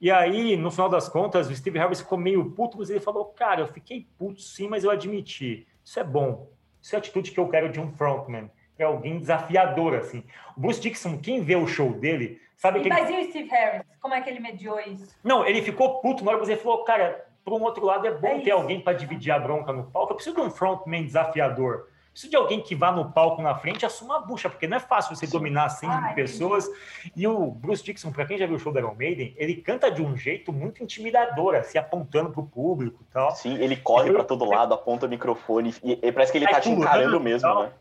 e 0.00 0.10
aí, 0.10 0.56
no 0.56 0.70
final 0.70 0.88
das 0.88 1.08
contas, 1.08 1.48
o 1.48 1.54
Steve 1.56 1.78
Harris 1.78 2.00
ficou 2.00 2.16
meio 2.18 2.50
puto, 2.52 2.78
mas 2.78 2.88
ele 2.90 3.00
falou, 3.00 3.24
cara, 3.26 3.60
eu 3.62 3.66
fiquei 3.66 4.06
puto 4.16 4.40
sim, 4.40 4.68
mas 4.68 4.84
eu 4.84 4.90
admiti. 4.90 5.66
Isso 5.84 5.98
é 5.98 6.04
bom. 6.04 6.48
Isso 6.80 6.94
é 6.94 6.96
a 6.96 7.00
atitude 7.00 7.32
que 7.32 7.40
eu 7.40 7.48
quero 7.48 7.70
de 7.70 7.80
um 7.80 7.90
frontman. 7.92 8.50
É 8.78 8.84
alguém 8.84 9.18
desafiador, 9.18 9.94
assim. 9.94 10.22
O 10.56 10.60
Bruce 10.60 10.80
Dixon, 10.80 11.18
quem 11.18 11.42
vê 11.42 11.56
o 11.56 11.66
show 11.66 11.92
dele, 11.92 12.40
sabe 12.56 12.78
E, 12.78 12.82
que 12.82 12.88
ele... 12.88 12.94
mas 12.94 13.10
e 13.10 13.16
o 13.16 13.30
Steve 13.30 13.48
Harris? 13.48 13.82
Como 14.00 14.14
é 14.14 14.20
que 14.20 14.30
ele 14.30 14.38
mediou 14.38 14.78
isso? 14.78 15.16
Não, 15.24 15.44
ele 15.44 15.62
ficou 15.62 16.00
puto 16.00 16.24
na 16.24 16.30
hora, 16.30 16.40
mas 16.40 16.48
ele 16.48 16.60
falou, 16.60 16.84
cara, 16.84 17.26
por 17.44 17.54
um 17.54 17.62
outro 17.64 17.84
lado 17.84 18.06
é 18.06 18.12
bom 18.12 18.28
É 18.28 18.34
ter 18.34 18.50
isso. 18.50 18.52
alguém 18.52 18.80
para 18.80 18.96
dividir 18.96 19.32
a 19.32 19.38
bronca 19.38 19.72
no 19.72 19.90
palco. 19.90 20.12
Eu 20.12 20.14
preciso 20.14 20.36
de 20.36 20.42
um 20.42 20.50
frontman 20.50 21.04
desafiador. 21.04 21.88
Preciso 22.18 22.30
de 22.32 22.36
alguém 22.36 22.60
que 22.60 22.74
vá 22.74 22.90
no 22.90 23.12
palco 23.12 23.40
na 23.40 23.54
frente 23.54 23.84
e 23.84 23.86
assuma 23.86 24.16
a 24.16 24.18
bucha, 24.18 24.50
porque 24.50 24.66
não 24.66 24.76
é 24.76 24.80
fácil 24.80 25.14
você 25.14 25.24
dominar 25.24 25.68
100 25.68 25.88
Ah, 25.88 26.00
mil 26.00 26.14
pessoas. 26.16 26.68
E 27.14 27.24
o 27.28 27.52
Bruce 27.52 27.84
Dixon, 27.84 28.10
para 28.10 28.26
quem 28.26 28.36
já 28.36 28.44
viu 28.44 28.56
o 28.56 28.58
show 28.58 28.72
da 28.72 28.80
Iron 28.80 28.96
Maiden, 28.96 29.32
ele 29.36 29.54
canta 29.54 29.88
de 29.88 30.02
um 30.02 30.16
jeito 30.16 30.52
muito 30.52 30.82
intimidador, 30.82 31.54
assim, 31.54 31.78
apontando 31.78 32.30
pro 32.30 32.42
público 32.42 33.04
e 33.08 33.12
tal. 33.12 33.30
Sim, 33.36 33.54
ele 33.58 33.76
corre 33.76 34.10
pra 34.10 34.24
todo 34.24 34.44
lado, 34.44 34.74
aponta 34.74 35.06
o 35.06 35.08
microfone 35.08 35.72
e, 35.80 35.92
e 36.02 36.10
parece 36.10 36.32
que 36.32 36.38
ele 36.38 36.46
Sai 36.46 36.54
tá 36.54 36.60
te 36.60 36.70
encarando 36.70 37.20
mesmo, 37.20 37.48
tal. 37.48 37.62
né? 37.62 37.72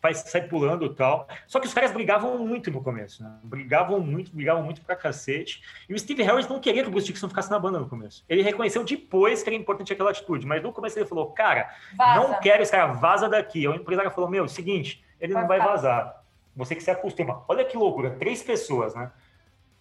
Faz, 0.00 0.18
sai 0.18 0.42
pulando 0.42 0.86
e 0.86 0.94
tal. 0.94 1.28
Só 1.46 1.60
que 1.60 1.66
os 1.66 1.74
caras 1.74 1.92
brigavam 1.92 2.38
muito 2.38 2.70
no 2.70 2.82
começo, 2.82 3.22
né? 3.22 3.30
Brigavam 3.42 4.00
muito, 4.00 4.34
brigavam 4.34 4.62
muito 4.62 4.80
pra 4.80 4.96
cacete. 4.96 5.62
E 5.88 5.92
o 5.94 5.98
Steve 5.98 6.22
Harris 6.22 6.48
não 6.48 6.58
queria 6.58 6.82
que 6.82 6.88
o 6.88 6.90
Bruce 6.90 7.06
Dixon 7.06 7.28
ficasse 7.28 7.50
na 7.50 7.58
banda 7.58 7.78
no 7.78 7.86
começo. 7.88 8.24
Ele 8.28 8.40
reconheceu 8.42 8.82
depois 8.82 9.42
que 9.42 9.48
era 9.50 9.56
importante 9.56 9.92
aquela 9.92 10.10
atitude, 10.10 10.46
mas 10.46 10.62
no 10.62 10.72
começo 10.72 10.98
ele 10.98 11.04
falou, 11.06 11.26
cara, 11.32 11.68
Vaza. 11.96 12.14
Não 12.20 12.40
quero 12.40 12.62
esse 12.62 12.72
cara, 12.72 12.86
vaza 12.92 13.28
daqui. 13.28 13.68
O 13.68 13.74
empresário 13.74 14.10
falou: 14.10 14.30
Meu, 14.30 14.48
seguinte, 14.48 15.04
ele 15.20 15.34
Vai 15.34 15.42
não 15.42 15.48
vai 15.48 15.58
ficar. 15.60 15.70
vazar. 15.70 16.24
Você 16.56 16.74
que 16.74 16.82
se 16.82 16.90
acostuma. 16.90 17.44
Olha 17.46 17.64
que 17.64 17.76
loucura, 17.76 18.10
três 18.18 18.42
pessoas, 18.42 18.94
né? 18.94 19.10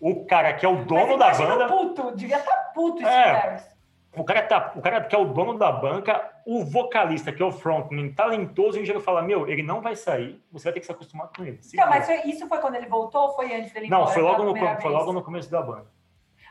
O 0.02 0.26
cara 0.26 0.54
que 0.54 0.66
é 0.66 0.70
o 0.70 0.84
dono 0.86 1.18
da 1.18 1.32
banda, 1.34 1.68
puto, 1.68 2.12
devia 2.16 2.38
estar 2.40 2.72
puto 2.74 2.98
o 2.98 3.06
Steve 3.06 3.10
É. 3.10 3.32
Harris. 3.34 3.79
O 4.16 4.24
cara, 4.24 4.42
tá, 4.42 4.74
o 4.76 4.82
cara 4.82 5.02
que 5.04 5.16
é 5.16 5.20
o 5.20 5.26
dono 5.26 5.58
da 5.58 5.72
banca, 5.72 6.32
o 6.46 6.66
vocalista, 6.66 7.32
que 7.32 7.42
é 7.42 7.46
o 7.46 7.52
frontman, 7.52 8.12
talentoso, 8.14 8.78
o 8.78 8.82
engenheiro 8.82 9.00
fala: 9.04 9.22
Meu, 9.22 9.48
ele 9.48 9.62
não 9.62 9.82
vai 9.82 9.96
sair, 9.96 10.44
você 10.52 10.66
vai 10.66 10.74
ter 10.74 10.80
que 10.80 10.86
se 10.86 10.92
acostumar 10.92 11.30
com 11.36 11.44
ele. 11.44 11.60
Então, 11.60 11.70
vira." 11.72 11.86
mas 11.90 12.06
foi- 12.06 12.22
isso 12.30 12.48
foi 12.48 12.58
quando 12.60 12.76
ele 12.76 12.88
voltou 12.88 13.28
ou 13.28 13.36
foi 13.36 13.54
antes 13.54 13.72
dele 13.72 13.88
não, 13.90 14.00
embora 14.00 14.14
foi 14.14 14.24
logo, 14.24 14.44
no, 14.44 14.56
foi 14.82 14.92
logo 14.92 15.14
no 15.14 15.24
começo 15.24 15.50
da 15.50 15.62
banda. 15.62 15.88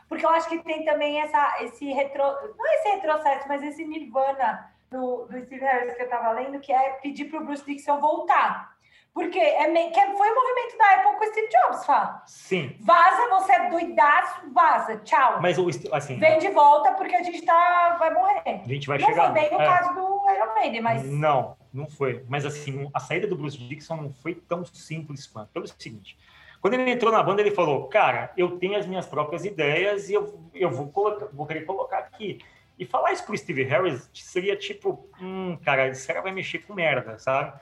Porque 0.07 0.25
eu 0.25 0.29
acho 0.29 0.49
que 0.49 0.57
tem 0.59 0.83
também 0.85 1.21
essa, 1.21 1.63
esse 1.63 1.91
retro. 1.91 2.23
Não 2.57 2.67
é 2.67 2.75
esse 2.75 2.89
retrocesso, 2.95 3.47
mas 3.47 3.61
esse 3.61 3.85
nirvana 3.85 4.71
do, 4.89 5.25
do 5.25 5.39
Steve 5.45 5.63
Harris 5.63 5.93
que 5.93 6.01
eu 6.01 6.09
tava 6.09 6.31
lendo, 6.31 6.59
que 6.59 6.71
é 6.73 6.93
pedir 6.93 7.25
pro 7.25 7.45
Bruce 7.45 7.63
Dixon 7.63 7.99
voltar. 7.99 8.75
Porque 9.19 9.37
é 9.37 9.67
meio, 9.67 9.91
que 9.91 9.99
foi 9.99 10.29
o 10.31 10.35
movimento 10.35 10.77
da 10.77 10.95
Apple 10.95 11.17
com 11.17 11.25
o 11.25 11.27
Steve 11.27 11.49
Jobs, 11.49 11.85
Fá. 11.85 12.23
Sim, 12.25 12.77
Vaza, 12.79 13.27
você 13.29 13.51
é 13.51 13.69
doidaço, 13.69 14.53
vaza, 14.53 14.97
tchau. 14.99 15.41
mas 15.41 15.57
o 15.57 15.67
assim, 15.91 16.17
Vem 16.17 16.39
de 16.39 16.47
volta 16.51 16.93
porque 16.93 17.13
a 17.13 17.21
gente 17.21 17.41
tá, 17.41 17.97
vai 17.99 18.13
morrer. 18.13 18.41
a 18.45 18.67
gente 18.67 18.87
vai 18.87 18.97
não 18.97 19.05
chegar. 19.05 19.25
foi 19.25 19.41
bem 19.41 19.51
no 19.51 19.61
é. 19.61 19.65
caso 19.65 19.93
do 19.93 20.31
Iron 20.31 20.53
Maiden, 20.53 20.81
mas 20.81 21.03
Não, 21.03 21.57
não 21.73 21.89
foi. 21.89 22.23
Mas 22.29 22.45
assim, 22.45 22.89
a 22.93 22.99
saída 23.01 23.27
do 23.27 23.35
Bruce 23.35 23.57
Dixon 23.57 23.97
não 23.97 24.13
foi 24.13 24.35
tão 24.35 24.63
simples 24.63 25.27
quanto. 25.27 25.49
Pelo 25.49 25.67
seguinte, 25.67 26.17
quando 26.61 26.75
ele 26.75 26.89
entrou 26.89 27.11
na 27.11 27.21
banda, 27.21 27.41
ele 27.41 27.51
falou, 27.51 27.89
cara, 27.89 28.31
eu 28.37 28.57
tenho 28.57 28.77
as 28.77 28.85
minhas 28.85 29.05
próprias 29.05 29.43
ideias 29.43 30.09
e 30.09 30.13
eu, 30.13 30.39
eu 30.53 30.71
vou, 30.71 30.87
colocar, 30.87 31.27
vou 31.33 31.45
querer 31.45 31.65
colocar 31.65 31.99
aqui. 31.99 32.39
E 32.77 32.85
falar 32.85 33.11
isso 33.11 33.25
pro 33.25 33.37
Steve 33.37 33.63
Harris 33.63 34.09
seria 34.13 34.55
tipo, 34.55 35.09
hum, 35.21 35.57
cara, 35.57 35.89
esse 35.89 36.07
cara 36.07 36.21
vai 36.21 36.31
mexer 36.31 36.59
com 36.59 36.73
merda, 36.73 37.19
sabe? 37.19 37.59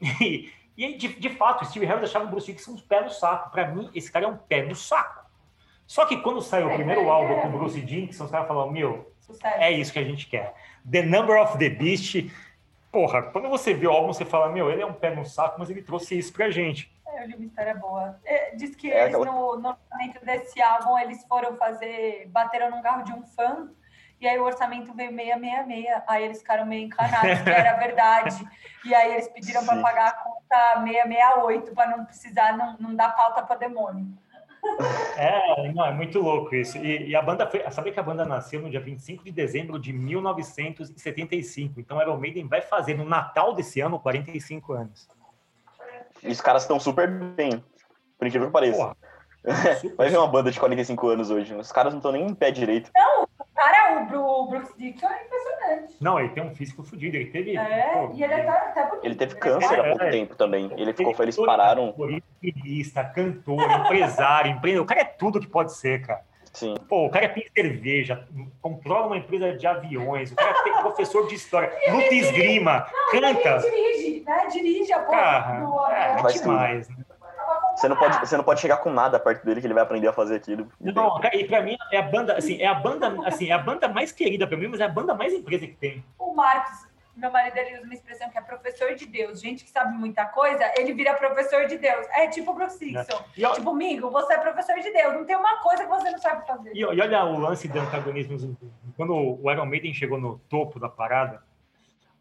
E, 0.22 0.50
e 0.76 0.84
aí, 0.84 0.96
de, 0.96 1.08
de 1.08 1.28
fato, 1.30 1.62
o 1.62 1.66
Steve 1.66 1.84
Harris 1.86 2.04
achava 2.10 2.24
o 2.24 2.28
Bruce 2.28 2.52
Dixon 2.52 2.72
um 2.72 2.78
pé 2.78 3.02
no 3.02 3.10
saco. 3.10 3.50
Pra 3.50 3.66
mim, 3.68 3.90
esse 3.94 4.10
cara 4.10 4.24
é 4.24 4.28
um 4.28 4.36
pé 4.36 4.62
no 4.62 4.74
saco. 4.74 5.20
Só 5.86 6.06
que 6.06 6.16
quando 6.18 6.40
saiu 6.40 6.68
o 6.68 6.74
primeiro 6.74 7.10
álbum 7.10 7.40
com 7.40 7.48
o 7.48 7.58
Bruce 7.58 7.80
Dixon, 7.80 8.24
os 8.24 8.30
caras 8.30 8.46
falaram, 8.48 8.70
meu, 8.70 9.12
é 9.56 9.70
isso 9.72 9.92
que 9.92 9.98
a 9.98 10.04
gente 10.04 10.26
quer. 10.28 10.54
The 10.90 11.02
Number 11.02 11.40
of 11.40 11.58
the 11.58 11.68
Beast. 11.68 12.30
Porra, 12.92 13.22
quando 13.22 13.48
você 13.48 13.72
vê 13.74 13.86
o 13.86 13.90
álbum, 13.90 14.12
você 14.12 14.24
fala, 14.24 14.48
meu, 14.50 14.70
ele 14.70 14.82
é 14.82 14.86
um 14.86 14.92
pé 14.92 15.14
no 15.14 15.24
saco, 15.24 15.56
mas 15.58 15.68
ele 15.70 15.82
trouxe 15.82 16.18
isso 16.18 16.32
pra 16.32 16.50
gente. 16.50 16.92
É, 17.06 17.22
eu 17.24 17.28
li 17.28 17.34
uma 17.34 17.44
história 17.44 17.74
boa. 17.74 18.18
É, 18.24 18.54
diz 18.54 18.74
que 18.74 18.90
É, 18.90 19.02
eles, 19.04 19.14
aquela- 19.14 19.26
no, 19.26 19.56
no 19.56 19.68
lançamento 19.68 20.24
desse 20.24 20.60
álbum, 20.62 20.96
eles 20.98 21.24
foram 21.26 21.56
fazer, 21.56 22.28
bateram 22.28 22.70
num 22.70 22.82
carro 22.82 23.02
de 23.04 23.12
um 23.12 23.22
fã, 23.22 23.68
e 24.20 24.28
aí 24.28 24.38
o 24.38 24.44
orçamento 24.44 24.92
veio 24.92 25.10
666. 25.10 26.02
Aí 26.06 26.24
eles 26.24 26.38
ficaram 26.38 26.66
meio 26.66 26.86
encanados, 26.86 27.40
que 27.42 27.50
era 27.50 27.76
verdade. 27.78 28.36
E 28.82 28.94
aí 28.94 29.12
eles 29.12 29.28
pediram 29.28 29.62
para 29.66 29.78
pagar 29.82 30.08
a 30.08 30.12
conta 30.12 30.82
668, 30.82 31.74
para 31.74 31.94
não 31.94 32.06
precisar, 32.06 32.56
não, 32.56 32.78
não 32.80 32.94
dar 32.94 33.10
pauta 33.14 33.42
para 33.42 33.56
demônio. 33.56 34.06
É, 35.18 35.70
não, 35.70 35.84
é 35.84 35.92
muito 35.92 36.18
louco 36.18 36.54
isso. 36.54 36.78
E, 36.78 37.08
e 37.08 37.14
a 37.14 37.20
banda 37.20 37.46
foi. 37.46 37.62
Sabe 37.70 37.92
que 37.92 38.00
a 38.00 38.02
banda 38.02 38.24
nasceu 38.24 38.58
no 38.62 38.70
dia 38.70 38.80
25 38.80 39.22
de 39.22 39.32
dezembro 39.32 39.78
de 39.78 39.92
1975. 39.92 41.78
Então, 41.78 42.00
Iron 42.00 42.16
Maiden 42.16 42.48
vai 42.48 42.62
fazer 42.62 42.96
no 42.96 43.04
Natal 43.04 43.52
desse 43.52 43.82
ano 43.82 44.00
45 44.00 44.72
anos. 44.72 45.06
E 46.22 46.28
os 46.28 46.40
caras 46.40 46.62
estão 46.62 46.80
super 46.80 47.06
bem, 47.06 47.62
por 48.18 48.26
incrível 48.26 48.48
que 48.48 48.52
pareça. 48.54 48.78
Porra, 48.78 48.96
Vai 49.96 50.08
ver 50.08 50.18
uma 50.18 50.26
banda 50.26 50.50
de 50.50 50.58
45 50.58 51.08
anos 51.08 51.30
hoje. 51.30 51.54
Os 51.54 51.72
caras 51.72 51.92
não 51.92 51.98
estão 51.98 52.12
nem 52.12 52.26
em 52.26 52.34
pé 52.34 52.50
direito. 52.50 52.90
Cara, 52.92 53.19
o, 54.02 54.06
Bru- 54.06 54.24
o 54.24 54.46
Brooks 54.48 54.74
Dixon 54.76 55.06
é 55.08 55.24
impressionante. 55.24 55.96
Não, 56.00 56.18
ele 56.18 56.28
tem 56.30 56.42
um 56.42 56.54
físico 56.54 56.82
fodido. 56.82 57.16
Ele 57.16 57.30
teve. 57.30 57.56
É, 57.56 57.92
pô, 57.92 58.10
e 58.14 58.22
ele 58.24 58.32
é 58.32 58.48
até, 58.48 58.50
até 58.80 58.86
bonito. 58.86 59.04
Ele 59.04 59.14
teve 59.14 59.34
né? 59.34 59.40
câncer 59.40 59.80
há 59.80 59.84
pouco 59.84 60.02
É. 60.04 60.10
tempo 60.10 60.34
também. 60.36 60.70
Ele 60.76 60.92
ficou, 60.92 61.14
eles 61.20 61.36
pararam. 61.36 61.86
Motorista, 61.96 63.04
cantor, 63.04 63.70
empresário, 63.70 64.52
empreendedor. 64.52 64.84
O 64.84 64.88
cara 64.88 65.00
é 65.00 65.04
tudo 65.04 65.40
que 65.40 65.46
pode 65.46 65.72
ser, 65.74 66.06
cara. 66.06 66.22
Sim. 66.52 66.74
Pô, 66.88 67.06
o 67.06 67.10
cara 67.10 67.28
tem 67.28 67.46
cerveja, 67.56 68.26
controla 68.60 69.06
uma 69.06 69.16
empresa 69.18 69.56
de 69.56 69.64
aviões, 69.68 70.32
o 70.32 70.34
cara 70.34 70.52
tem 70.64 70.72
professor 70.78 71.28
de 71.28 71.36
história, 71.36 71.72
luta 71.92 72.12
esgrima, 72.12 72.88
Ele 73.12 73.34
canta. 73.36 73.58
dirige, 73.60 74.24
né? 74.26 74.46
Dirige 74.50 74.92
a 74.92 74.98
porra 74.98 75.16
Cara, 75.20 75.60
do 75.60 75.86
é. 75.86 76.18
Faz 76.18 76.34
demais. 76.40 76.88
né? 76.88 76.96
Você 77.80 77.88
não, 77.88 77.96
pode, 77.96 78.18
você 78.20 78.36
não 78.36 78.44
pode 78.44 78.60
chegar 78.60 78.76
com 78.78 78.90
nada 78.90 79.18
perto 79.18 79.44
dele 79.44 79.60
que 79.60 79.66
ele 79.66 79.74
vai 79.74 79.82
aprender 79.82 80.06
a 80.08 80.12
fazer 80.12 80.36
aquilo. 80.36 80.70
Não, 80.80 81.18
cara, 81.20 81.34
e 81.36 81.44
pra 81.44 81.62
mim 81.62 81.76
é 81.90 81.96
a 81.98 82.02
banda, 82.02 82.36
assim, 82.36 82.60
é 82.60 82.66
a 82.66 82.74
banda, 82.74 83.16
assim, 83.26 83.48
é 83.48 83.52
a 83.52 83.58
banda 83.58 83.88
mais 83.88 84.12
querida 84.12 84.46
pra 84.46 84.56
mim, 84.56 84.68
mas 84.68 84.80
é 84.80 84.84
a 84.84 84.88
banda 84.88 85.14
mais 85.14 85.32
empresa 85.32 85.66
que 85.66 85.74
tem. 85.74 86.04
O 86.18 86.34
Marcos, 86.34 86.88
meu 87.16 87.30
marido, 87.30 87.56
ele 87.56 87.76
usa 87.76 87.84
uma 87.84 87.94
expressão 87.94 88.30
que 88.30 88.38
é 88.38 88.40
professor 88.40 88.94
de 88.94 89.06
Deus. 89.06 89.40
Gente 89.40 89.64
que 89.64 89.70
sabe 89.70 89.92
muita 89.96 90.24
coisa, 90.26 90.72
ele 90.76 90.92
vira 90.94 91.14
professor 91.14 91.66
de 91.66 91.76
Deus. 91.78 92.06
É 92.14 92.26
tipo 92.28 92.50
o 92.50 92.54
Brooks 92.54 92.78
Dixon. 92.78 93.22
E, 93.36 93.44
ó- 93.44 93.52
Tipo, 93.54 93.70
amigo, 93.70 94.10
você 94.10 94.34
é 94.34 94.38
professor 94.38 94.76
de 94.78 94.90
Deus. 94.92 95.14
Não 95.14 95.24
tem 95.24 95.36
uma 95.36 95.56
coisa 95.62 95.82
que 95.84 95.88
você 95.88 96.10
não 96.10 96.18
sabe 96.18 96.46
fazer. 96.46 96.72
e, 96.74 96.80
e 96.80 96.84
olha 96.84 97.24
o 97.24 97.38
lance 97.38 97.66
de 97.68 97.78
antagonismo. 97.78 98.58
Quando 98.96 99.14
o 99.14 99.50
Iron 99.50 99.66
Maiden 99.66 99.92
chegou 99.94 100.20
no 100.20 100.38
topo 100.48 100.78
da 100.78 100.88
parada, 100.88 101.42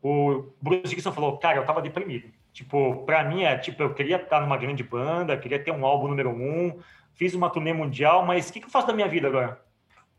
o 0.01 0.45
Bruce 0.61 0.83
Dickinson 0.87 1.11
falou, 1.11 1.37
cara, 1.37 1.57
eu 1.57 1.65
tava 1.65 1.81
deprimido. 1.81 2.29
Tipo, 2.51 3.03
pra 3.05 3.23
mim 3.23 3.43
é, 3.43 3.57
tipo, 3.57 3.81
eu 3.81 3.93
queria 3.93 4.17
estar 4.17 4.41
numa 4.41 4.57
grande 4.57 4.83
banda, 4.83 5.37
queria 5.37 5.63
ter 5.63 5.71
um 5.71 5.85
álbum 5.85 6.07
número 6.07 6.29
um, 6.29 6.79
fiz 7.13 7.33
uma 7.33 7.49
turnê 7.49 7.73
mundial, 7.73 8.25
mas 8.25 8.49
o 8.49 8.53
que, 8.53 8.59
que 8.59 8.65
eu 8.65 8.71
faço 8.71 8.87
da 8.87 8.93
minha 8.93 9.07
vida 9.07 9.27
agora? 9.27 9.61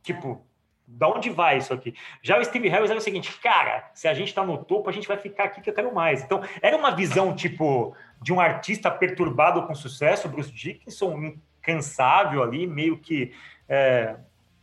Tipo, 0.03 0.45
da 0.87 1.09
onde 1.09 1.31
vai 1.31 1.59
isso 1.59 1.73
aqui? 1.73 1.95
Já 2.23 2.39
o 2.39 2.45
Steve 2.45 2.69
Harris 2.69 2.91
era 2.91 2.99
o 2.99 3.03
seguinte, 3.03 3.33
cara, 3.41 3.91
se 3.95 4.09
a 4.09 4.15
gente 4.15 4.35
tá 4.35 4.45
no 4.45 4.65
topo, 4.65 4.89
a 4.89 4.93
gente 4.93 5.07
vai 5.07 5.17
ficar 5.17 5.45
aqui 5.45 5.61
que 5.61 5.71
eu 5.71 5.75
quero 5.75 5.95
mais. 5.95 6.23
Então, 6.23 6.43
era 6.61 6.77
uma 6.77 6.91
visão, 6.91 7.35
tipo, 7.35 7.95
de 8.21 8.33
um 8.33 8.41
artista 8.41 8.91
perturbado 8.91 9.67
com 9.67 9.75
sucesso, 9.75 10.29
Bruce 10.29 10.51
Dickinson, 10.51 11.35
incansável 11.61 12.43
ali, 12.43 12.67
meio 12.67 12.99
que 12.99 13.33
é, 13.69 14.17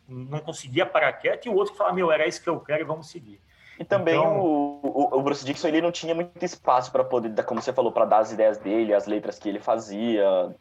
não 0.08 0.40
conseguia 0.40 0.86
parar 0.86 1.14
quieto, 1.14 1.46
e 1.46 1.50
o 1.50 1.56
outro 1.56 1.76
fala, 1.76 1.94
meu, 1.94 2.12
era 2.12 2.28
isso 2.28 2.42
que 2.42 2.50
eu 2.50 2.60
quero 2.60 2.82
e 2.82 2.86
vamos 2.86 3.10
seguir. 3.10 3.40
E 3.80 3.86
também 3.86 4.16
Então- 4.18 4.40
o, 4.40 4.80
o, 4.84 5.18
o 5.20 5.22
Bruce 5.22 5.46
Dixon 5.46 5.68
ele 5.68 5.82
não 5.82 5.92
tinha 5.92 6.16
muito 6.16 6.44
espaço 6.44 6.92
para 6.92 7.04
poder, 7.04 7.44
como 7.44 7.62
você 7.62 7.72
falou, 7.72 7.92
para 7.92 8.06
dar 8.06 8.20
as 8.20 8.32
ideias 8.32 8.58
dele, 8.58 8.94
as 8.94 9.06
letras 9.06 9.38
que 9.38 9.48
ele 9.48 9.60
fazia. 9.60 10.56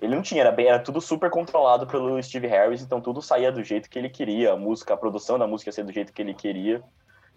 Ele 0.00 0.14
não 0.14 0.22
tinha, 0.22 0.40
era, 0.42 0.50
bem, 0.52 0.66
era 0.66 0.78
tudo 0.80 1.00
super 1.00 1.30
controlado 1.30 1.86
pelo 1.86 2.20
Steve 2.22 2.46
Harris, 2.48 2.82
então 2.82 3.00
tudo 3.00 3.22
saía 3.22 3.52
do 3.52 3.62
jeito 3.62 3.88
que 3.88 3.98
ele 3.98 4.08
queria, 4.08 4.52
a 4.52 4.56
música, 4.56 4.94
a 4.94 4.96
produção 4.96 5.38
da 5.38 5.46
música 5.46 5.68
ia 5.68 5.72
ser 5.72 5.84
do 5.84 5.92
jeito 5.92 6.12
que 6.12 6.20
ele 6.22 6.34
queria. 6.34 6.82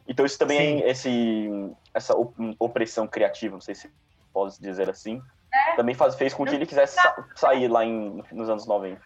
Então 0.08 0.26
isso 0.26 0.38
também 0.38 0.80
Sim. 0.80 0.84
é 0.84 0.90
esse, 0.90 1.50
essa 1.94 2.16
op- 2.16 2.56
opressão 2.60 3.08
criativa, 3.08 3.54
não 3.54 3.62
sei 3.62 3.76
se 3.76 3.90
posso 4.34 4.62
dizer 4.62 4.90
assim, 4.90 5.22
É. 5.54 5.76
também 5.76 5.94
faz, 5.96 6.16
fez 6.16 6.34
com 6.34 6.44
que 6.46 6.54
ele 6.56 6.66
quisesse 6.66 6.96
sa- 6.96 7.26
sair 7.36 7.68
lá 7.68 7.84
em, 7.86 8.22
nos 8.32 8.50
anos 8.50 8.66
90. 8.68 9.00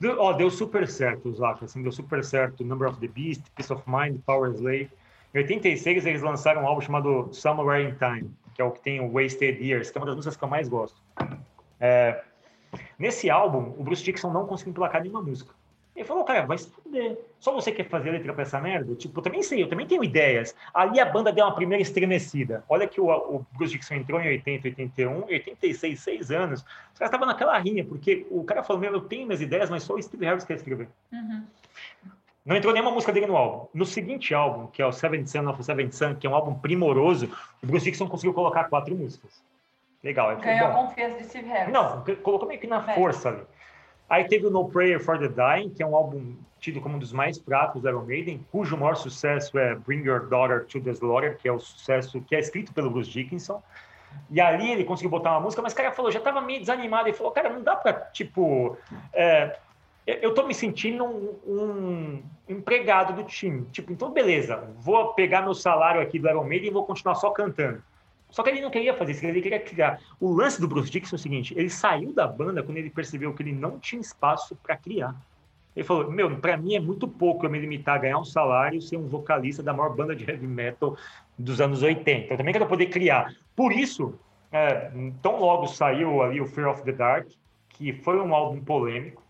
Deu, 0.00 0.20
ó, 0.20 0.32
deu 0.32 0.48
super 0.50 0.86
certo, 0.88 1.32
Zaca, 1.34 1.64
assim, 1.64 1.82
deu 1.82 1.90
super 1.92 2.24
certo. 2.24 2.64
Number 2.64 2.88
of 2.88 3.00
the 3.00 3.08
Beast, 3.08 3.42
Peace 3.56 3.72
of 3.72 3.82
Mind, 3.86 4.20
Power 4.24 4.52
Slave. 4.52 4.90
Em 5.34 5.38
86, 5.38 6.06
eles 6.06 6.22
lançaram 6.22 6.62
um 6.62 6.66
álbum 6.66 6.80
chamado 6.80 7.28
Somewhere 7.32 7.84
in 7.84 7.94
Time, 7.96 8.30
que 8.54 8.62
é 8.62 8.64
o 8.64 8.70
que 8.70 8.80
tem 8.80 9.00
o 9.00 9.12
Wasted 9.12 9.62
Years, 9.62 9.90
que 9.90 9.98
é 9.98 10.00
uma 10.00 10.06
das 10.06 10.16
músicas 10.16 10.36
que 10.36 10.44
eu 10.44 10.48
mais 10.48 10.68
gosto. 10.68 11.00
É, 11.78 12.22
nesse 12.98 13.28
álbum, 13.28 13.74
o 13.78 13.84
Bruce 13.84 14.02
Dixon 14.02 14.32
não 14.32 14.46
conseguiu 14.46 14.70
emplacar 14.70 15.02
nenhuma 15.02 15.22
música. 15.22 15.54
Ele 15.98 16.06
falou, 16.06 16.22
cara, 16.22 16.46
vai 16.46 16.56
se 16.56 16.70
fuder. 16.70 17.18
Só 17.40 17.52
você 17.52 17.72
quer 17.72 17.88
fazer 17.88 18.12
letra 18.12 18.32
pra 18.32 18.42
essa 18.42 18.60
merda? 18.60 18.94
Tipo, 18.94 19.18
eu 19.18 19.22
também 19.22 19.42
sei, 19.42 19.60
eu 19.60 19.68
também 19.68 19.84
tenho 19.84 20.04
ideias. 20.04 20.54
Ali 20.72 21.00
a 21.00 21.04
banda 21.04 21.32
deu 21.32 21.44
uma 21.44 21.54
primeira 21.54 21.82
estremecida. 21.82 22.64
Olha 22.68 22.86
que 22.86 23.00
o, 23.00 23.08
o 23.08 23.44
Bruce 23.56 23.72
Dixon 23.72 23.94
entrou 23.94 24.20
em 24.20 24.28
80, 24.28 24.68
81, 24.68 25.24
86, 25.24 26.00
seis 26.00 26.30
anos. 26.30 26.60
Os 26.92 26.98
caras 26.98 27.12
estavam 27.12 27.26
naquela 27.26 27.58
rinha, 27.58 27.84
porque 27.84 28.24
o 28.30 28.44
cara 28.44 28.62
falou, 28.62 28.80
meu, 28.80 28.92
eu 28.92 29.00
tenho 29.00 29.26
minhas 29.26 29.40
ideias, 29.40 29.68
mas 29.68 29.82
só 29.82 29.94
o 29.94 30.02
Steve 30.02 30.24
Harris 30.24 30.44
quer 30.44 30.54
escrever. 30.54 30.88
Uhum. 31.12 31.44
Não 32.48 32.56
entrou 32.56 32.72
nenhuma 32.72 32.90
música 32.90 33.12
dele 33.12 33.26
no 33.26 33.36
álbum. 33.36 33.66
No 33.74 33.84
seguinte 33.84 34.34
álbum, 34.34 34.68
que 34.68 34.80
é 34.80 34.86
o 34.86 34.90
Seventh 34.90 35.26
Son 35.26 35.46
of 35.50 35.60
a 35.60 35.62
Seventh 35.62 35.92
Son, 35.92 36.14
que 36.14 36.26
é 36.26 36.30
um 36.30 36.34
álbum 36.34 36.54
primoroso, 36.54 37.28
o 37.62 37.66
Bruce 37.66 37.84
Dixon 37.84 38.08
conseguiu 38.08 38.32
colocar 38.32 38.64
quatro 38.64 38.96
músicas. 38.96 39.42
Legal. 40.02 40.30
Aí 40.30 40.36
Ganhou 40.36 40.68
a 40.68 40.70
confiança 40.70 41.18
de 41.18 41.24
Steve 41.24 41.46
Harris. 41.46 41.70
Não, 41.70 42.02
colocou 42.22 42.48
meio 42.48 42.58
que 42.58 42.66
na 42.66 42.78
É. 42.90 42.94
força 42.94 43.28
ali. 43.28 43.42
Aí 44.08 44.24
teve 44.24 44.46
o 44.46 44.50
No 44.50 44.66
Prayer 44.66 44.98
for 44.98 45.18
the 45.18 45.28
Dying, 45.28 45.68
que 45.68 45.82
é 45.82 45.86
um 45.86 45.94
álbum 45.94 46.36
tido 46.58 46.80
como 46.80 46.96
um 46.96 46.98
dos 46.98 47.12
mais 47.12 47.36
fracos 47.38 47.82
do 47.82 47.88
Iron 47.88 48.04
Maiden, 48.06 48.46
cujo 48.50 48.78
maior 48.78 48.96
sucesso 48.96 49.58
é 49.58 49.74
Bring 49.74 50.04
Your 50.06 50.26
Daughter 50.28 50.64
to 50.64 50.80
the 50.80 50.92
Slaughter, 50.92 51.36
que 51.36 51.46
é 51.46 51.52
o 51.52 51.58
sucesso 51.60 52.18
que 52.22 52.34
é 52.34 52.38
escrito 52.38 52.72
pelo 52.72 52.90
Bruce 52.90 53.10
Dickinson. 53.10 53.62
E 54.30 54.40
ali 54.40 54.72
ele 54.72 54.84
conseguiu 54.84 55.10
botar 55.10 55.32
uma 55.32 55.40
música, 55.40 55.60
mas 55.60 55.74
o 55.74 55.76
cara 55.76 55.92
falou, 55.92 56.10
já 56.10 56.18
tava 56.20 56.40
meio 56.40 56.60
desanimado, 56.60 57.08
ele 57.08 57.16
falou, 57.16 57.30
cara, 57.30 57.50
não 57.50 57.62
dá 57.62 57.76
pra, 57.76 57.92
tipo... 57.92 58.74
é, 59.12 59.58
eu 60.08 60.32
tô 60.32 60.46
me 60.46 60.54
sentindo 60.54 61.04
um, 61.04 61.36
um 61.46 62.22
empregado 62.48 63.12
do 63.12 63.24
time. 63.24 63.66
Tipo, 63.70 63.92
então 63.92 64.10
beleza, 64.10 64.72
vou 64.78 65.12
pegar 65.12 65.42
meu 65.42 65.54
salário 65.54 66.00
aqui 66.00 66.18
do 66.18 66.28
Iron 66.28 66.44
Maiden 66.44 66.70
e 66.70 66.72
vou 66.72 66.86
continuar 66.86 67.14
só 67.14 67.30
cantando. 67.30 67.82
Só 68.30 68.42
que 68.42 68.48
ele 68.50 68.60
não 68.60 68.70
queria 68.70 68.94
fazer 68.94 69.12
isso, 69.12 69.26
ele 69.26 69.42
queria 69.42 69.60
criar. 69.60 70.00
O 70.18 70.32
lance 70.32 70.60
do 70.60 70.68
Bruce 70.68 70.90
Dixon 70.90 71.16
é 71.16 71.18
o 71.18 71.20
seguinte: 71.20 71.54
ele 71.56 71.68
saiu 71.68 72.12
da 72.12 72.26
banda 72.26 72.62
quando 72.62 72.78
ele 72.78 72.88
percebeu 72.88 73.34
que 73.34 73.42
ele 73.42 73.52
não 73.52 73.78
tinha 73.78 74.00
espaço 74.00 74.56
para 74.56 74.76
criar. 74.76 75.14
Ele 75.76 75.84
falou: 75.84 76.10
Meu, 76.10 76.34
para 76.38 76.56
mim 76.56 76.74
é 76.74 76.80
muito 76.80 77.06
pouco 77.06 77.44
eu 77.44 77.50
me 77.50 77.58
limitar 77.58 77.96
a 77.96 77.98
ganhar 77.98 78.18
um 78.18 78.24
salário 78.24 78.80
ser 78.80 78.96
um 78.96 79.08
vocalista 79.08 79.62
da 79.62 79.72
maior 79.74 79.94
banda 79.94 80.16
de 80.16 80.28
heavy 80.28 80.46
metal 80.46 80.96
dos 81.38 81.60
anos 81.60 81.82
80. 81.82 82.32
Eu 82.32 82.36
também 82.36 82.52
quero 82.52 82.66
poder 82.66 82.86
criar. 82.86 83.34
Por 83.54 83.72
isso, 83.72 84.18
é, 84.50 84.90
tão 85.22 85.38
logo 85.38 85.66
saiu 85.66 86.22
ali 86.22 86.40
o 86.40 86.46
Fear 86.46 86.70
of 86.70 86.82
the 86.82 86.92
Dark, 86.92 87.28
que 87.68 87.92
foi 87.92 88.18
um 88.20 88.34
álbum 88.34 88.60
polêmico, 88.60 89.22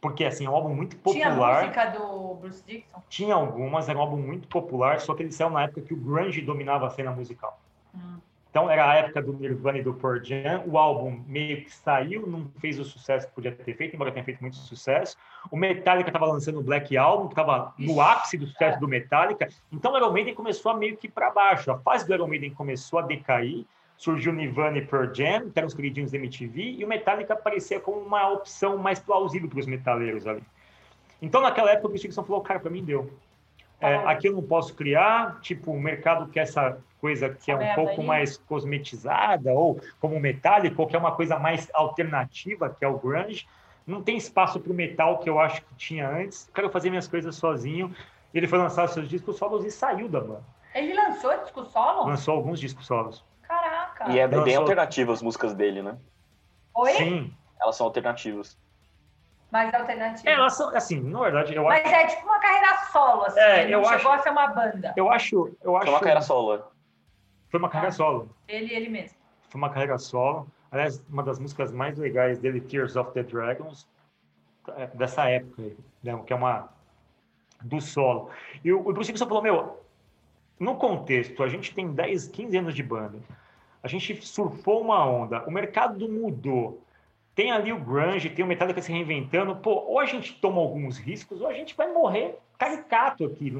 porque 0.00 0.24
assim, 0.24 0.46
é 0.46 0.50
um 0.50 0.54
álbum 0.54 0.74
muito 0.74 0.96
Tinha 0.96 1.28
popular. 1.28 1.62
música 1.62 1.86
do 1.86 2.34
Bruce 2.34 2.62
Dixon? 2.66 3.02
Tinha 3.08 3.34
algumas, 3.34 3.88
era 3.88 3.98
um 3.98 4.00
álbum 4.00 4.16
muito 4.16 4.48
popular, 4.48 5.00
só 5.00 5.14
que 5.14 5.22
ele 5.22 5.32
saiu 5.32 5.50
na 5.50 5.64
época 5.64 5.82
que 5.82 5.94
o 5.94 5.96
grunge 5.96 6.40
dominava 6.40 6.86
a 6.86 6.90
cena 6.90 7.10
musical. 7.10 7.60
Hum. 7.94 8.18
Então 8.50 8.68
era 8.68 8.90
a 8.90 8.94
época 8.96 9.22
do 9.22 9.32
Nirvana 9.32 9.78
e 9.78 9.82
do 9.82 9.94
Pearl 9.94 10.22
Jam. 10.24 10.64
O 10.66 10.76
álbum 10.76 11.22
meio 11.26 11.62
que 11.62 11.72
saiu, 11.72 12.26
não 12.26 12.50
fez 12.58 12.80
o 12.80 12.84
sucesso 12.84 13.28
que 13.28 13.32
podia 13.32 13.52
ter 13.52 13.74
feito, 13.74 13.94
embora 13.94 14.10
tenha 14.10 14.24
feito 14.24 14.40
muito 14.40 14.56
sucesso. 14.56 15.16
O 15.50 15.56
Metallica 15.56 16.08
estava 16.08 16.26
lançando 16.26 16.58
o 16.58 16.62
Black 16.62 16.96
Album, 16.96 17.28
que 17.28 17.32
estava 17.34 17.72
no 17.78 18.00
ápice 18.00 18.36
do 18.36 18.46
sucesso 18.46 18.76
é. 18.76 18.80
do 18.80 18.88
Metallica. 18.88 19.48
Então 19.70 19.92
o 19.92 19.96
Iron 19.96 20.12
Maiden 20.12 20.34
começou 20.34 20.72
a 20.72 20.76
meio 20.76 20.96
que 20.96 21.08
para 21.08 21.30
baixo. 21.30 21.70
A 21.70 21.78
fase 21.78 22.04
do 22.06 22.12
Iron 22.12 22.26
Maiden 22.26 22.52
começou 22.52 22.98
a 22.98 23.02
decair. 23.02 23.64
Surgiu 24.00 24.32
Nirvana 24.32 24.78
e 24.78 24.86
Pearl 24.86 25.12
Jam, 25.12 25.50
que 25.50 25.58
eram 25.58 25.68
os 25.68 25.74
queridinhos 25.74 26.10
da 26.10 26.16
MTV, 26.16 26.76
e 26.78 26.82
o 26.82 26.88
Metallica 26.88 27.34
aparecia 27.34 27.78
como 27.78 28.00
uma 28.00 28.30
opção 28.30 28.78
mais 28.78 28.98
plausível 28.98 29.46
para 29.46 29.58
os 29.58 29.66
metaleiros 29.66 30.26
ali. 30.26 30.42
Então 31.20 31.42
naquela 31.42 31.70
época 31.70 31.88
o 31.88 31.92
Dickinson 31.92 32.24
falou, 32.24 32.40
cara, 32.40 32.58
para 32.58 32.70
mim 32.70 32.82
deu. 32.82 33.12
É, 33.78 33.98
Tá 33.98 34.10
aqui 34.10 34.26
eu 34.26 34.32
não 34.32 34.42
posso 34.42 34.74
criar, 34.74 35.38
tipo, 35.42 35.70
o 35.70 35.78
mercado 35.78 36.30
quer 36.30 36.40
essa 36.40 36.78
coisa 36.98 37.28
que 37.28 37.52
é 37.52 37.54
um 37.54 37.74
pouco 37.74 38.02
mais 38.02 38.38
cosmetizada, 38.38 39.52
ou 39.52 39.78
como 40.00 40.18
metálico, 40.18 40.80
ou 40.80 40.88
que 40.88 40.96
é 40.96 40.98
uma 40.98 41.12
coisa 41.12 41.38
mais 41.38 41.68
alternativa, 41.74 42.70
que 42.70 42.82
é 42.82 42.88
o 42.88 42.98
grunge. 42.98 43.46
Não 43.86 44.02
tem 44.02 44.16
espaço 44.16 44.58
para 44.60 44.72
o 44.72 44.74
metal 44.74 45.18
que 45.18 45.28
eu 45.28 45.38
acho 45.38 45.60
que 45.60 45.74
tinha 45.74 46.08
antes. 46.08 46.50
Quero 46.54 46.70
fazer 46.70 46.88
minhas 46.88 47.06
coisas 47.06 47.36
sozinho. 47.36 47.94
Ele 48.32 48.46
foi 48.46 48.58
lançar 48.58 48.88
seus 48.88 49.06
discos 49.06 49.36
solos 49.36 49.62
e 49.62 49.70
saiu 49.70 50.08
da 50.08 50.20
banda. 50.20 50.44
Ele 50.74 50.94
lançou 50.94 51.36
disco 51.42 51.66
solo? 51.66 52.06
Lançou 52.06 52.34
alguns 52.34 52.58
discos 52.58 52.86
solos. 52.86 53.22
E 54.08 54.18
é 54.18 54.26
bem 54.26 54.56
alternativa 54.56 55.12
as 55.12 55.22
músicas 55.22 55.52
dele, 55.54 55.82
né? 55.82 55.96
Oi? 56.74 56.92
Sim. 56.92 57.34
Elas 57.60 57.76
são 57.76 57.86
alternativas. 57.86 58.56
Mais 59.50 59.74
alternativa. 59.74 60.28
É, 60.30 60.32
elas 60.32 60.56
são, 60.56 60.74
assim, 60.74 61.00
na 61.00 61.20
verdade, 61.20 61.54
eu 61.54 61.68
acho. 61.68 61.82
Mas 61.82 61.92
é 61.92 62.06
tipo 62.06 62.24
uma 62.24 62.38
carreira 62.38 62.76
solo, 62.92 63.24
assim. 63.24 63.40
É, 63.40 63.62
ele 63.64 63.74
eu 63.74 63.80
acho- 63.80 63.98
chegou 63.98 64.12
a 64.12 64.18
ser 64.18 64.30
uma 64.30 64.46
banda. 64.46 64.94
Eu 64.96 65.10
acho. 65.10 65.56
Eu 65.62 65.76
acho 65.76 65.84
Foi 65.86 65.94
uma 65.94 66.00
carreira 66.00 66.22
solo. 66.22 66.62
Foi 67.50 67.58
uma 67.60 67.68
carreira 67.68 67.92
solo. 67.92 68.30
Ele 68.48 68.72
ele 68.72 68.88
mesmo. 68.88 69.18
foi 69.48 69.58
uma 69.60 69.68
carreira 69.70 69.98
solo. 69.98 70.46
Aliás, 70.70 71.02
uma 71.10 71.22
das 71.24 71.38
músicas 71.40 71.72
mais 71.72 71.98
legais 71.98 72.38
dele, 72.38 72.60
Tears 72.60 72.94
of 72.94 73.10
the 73.12 73.24
Dragons, 73.24 73.88
é 74.76 74.86
dessa 74.86 75.28
época, 75.28 75.62
aí, 75.62 75.76
né, 76.04 76.16
que 76.24 76.32
é 76.32 76.36
uma 76.36 76.68
do 77.60 77.80
solo. 77.80 78.30
E 78.64 78.72
o, 78.72 78.78
o 78.78 78.92
Bruce 78.92 79.08
Dickinson 79.08 79.26
falou, 79.26 79.42
meu, 79.42 79.84
no 80.60 80.76
contexto, 80.76 81.42
a 81.42 81.48
gente 81.48 81.74
tem 81.74 81.90
10, 81.90 82.28
15 82.28 82.56
anos 82.56 82.74
de 82.74 82.84
banda, 82.84 83.18
a 83.82 83.88
gente 83.88 84.24
surfou 84.26 84.80
uma 84.80 85.04
onda, 85.04 85.44
o 85.46 85.50
mercado 85.50 86.08
mudou, 86.08 86.82
tem 87.34 87.52
ali 87.52 87.72
o 87.72 87.78
grunge, 87.78 88.28
tem 88.28 88.44
o 88.44 88.48
Metallica 88.48 88.82
se 88.82 88.92
reinventando. 88.92 89.56
Pô, 89.56 89.70
ou 89.70 89.98
a 89.98 90.04
gente 90.04 90.34
toma 90.34 90.60
alguns 90.60 90.98
riscos, 90.98 91.40
ou 91.40 91.46
a 91.46 91.52
gente 91.52 91.74
vai 91.76 91.90
morrer 91.90 92.38
caricato 92.58 93.24
aqui, 93.24 93.50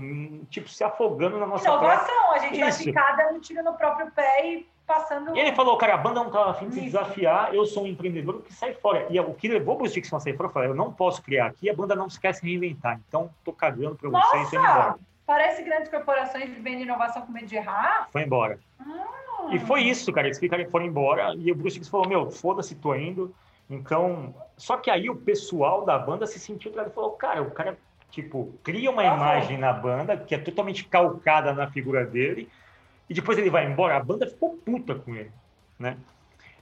tipo, 0.51 0.69
se 0.69 0.85
afogando 0.85 1.39
na 1.39 1.47
nossa. 1.47 1.67
Inovação, 1.67 2.33
a 2.33 2.39
gente 2.39 2.61
vai 2.61 2.69
Isso. 2.69 2.85
ficar 2.85 3.17
dando 3.17 3.41
tiro 3.41 3.63
no 3.63 3.73
próprio 3.73 4.11
pé 4.11 4.47
e 4.47 4.67
passando. 4.87 5.35
E 5.35 5.41
ele 5.41 5.53
falou, 5.55 5.79
cara, 5.79 5.95
a 5.95 5.97
banda 5.97 6.23
não 6.23 6.31
tava 6.31 6.51
afim 6.51 6.69
de 6.69 6.75
se 6.75 6.81
desafiar, 6.83 7.55
eu 7.55 7.65
sou 7.65 7.85
um 7.85 7.87
empreendedor 7.87 8.43
que 8.43 8.53
sai 8.53 8.75
fora. 8.75 9.07
E 9.09 9.19
o 9.19 9.33
que 9.33 9.49
levou 9.49 9.77
o 9.77 9.79
Bruce 9.79 9.95
Dixon 9.95 10.17
a 10.17 10.21
sair 10.21 10.37
fora, 10.37 10.49
eu 10.49 10.53
falei, 10.53 10.69
eu 10.69 10.75
não 10.75 10.93
posso 10.93 11.23
criar 11.23 11.47
aqui, 11.47 11.71
a 11.71 11.75
banda 11.75 11.97
não 11.97 12.11
se 12.11 12.21
quer 12.21 12.35
se 12.35 12.43
reinventar, 12.43 13.01
então 13.09 13.31
tô 13.43 13.53
cagando 13.53 13.97
pra 13.97 14.11
vocês, 14.11 14.53
indo 14.53 14.63
embora. 14.63 14.97
Parece 15.31 15.63
grandes 15.63 15.89
corporações 15.89 16.51
vendem 16.61 16.83
inovação 16.83 17.23
com 17.23 17.31
medo 17.31 17.47
de 17.47 17.55
errar. 17.55 18.09
Foi 18.11 18.25
embora. 18.25 18.59
Hum. 18.85 19.53
E 19.53 19.61
foi 19.61 19.83
isso, 19.83 20.13
cara. 20.13 20.27
Eles 20.27 20.41
ficaram, 20.41 20.69
foram 20.69 20.87
embora 20.87 21.37
e 21.37 21.53
o 21.53 21.55
Bruce 21.55 21.79
Dixon 21.79 21.89
falou: 21.93 22.09
Meu, 22.09 22.31
foda-se, 22.33 22.75
tô 22.75 22.97
indo. 22.97 23.33
Então, 23.71 24.35
só 24.57 24.77
que 24.77 24.91
aí 24.91 25.09
o 25.09 25.15
pessoal 25.15 25.85
da 25.85 25.97
banda 25.97 26.27
se 26.27 26.41
sentiu 26.41 26.73
traído 26.73 26.91
e 26.91 26.95
falou: 26.95 27.13
Cara, 27.13 27.41
o 27.43 27.51
cara, 27.53 27.79
tipo, 28.11 28.53
cria 28.65 28.91
uma 28.91 29.03
Ah, 29.03 29.15
imagem 29.15 29.57
na 29.57 29.73
banda 29.73 30.17
que 30.17 30.35
é 30.35 30.39
totalmente 30.39 30.83
calcada 30.87 31.53
na 31.53 31.71
figura 31.71 32.05
dele 32.05 32.49
e 33.09 33.15
depois 33.15 33.39
ele 33.39 33.51
vai 33.51 33.67
embora. 33.67 33.99
A 33.99 34.03
banda 34.03 34.27
ficou 34.27 34.57
puta 34.57 34.97
com 34.97 35.15
ele, 35.15 35.31
né? 35.79 35.97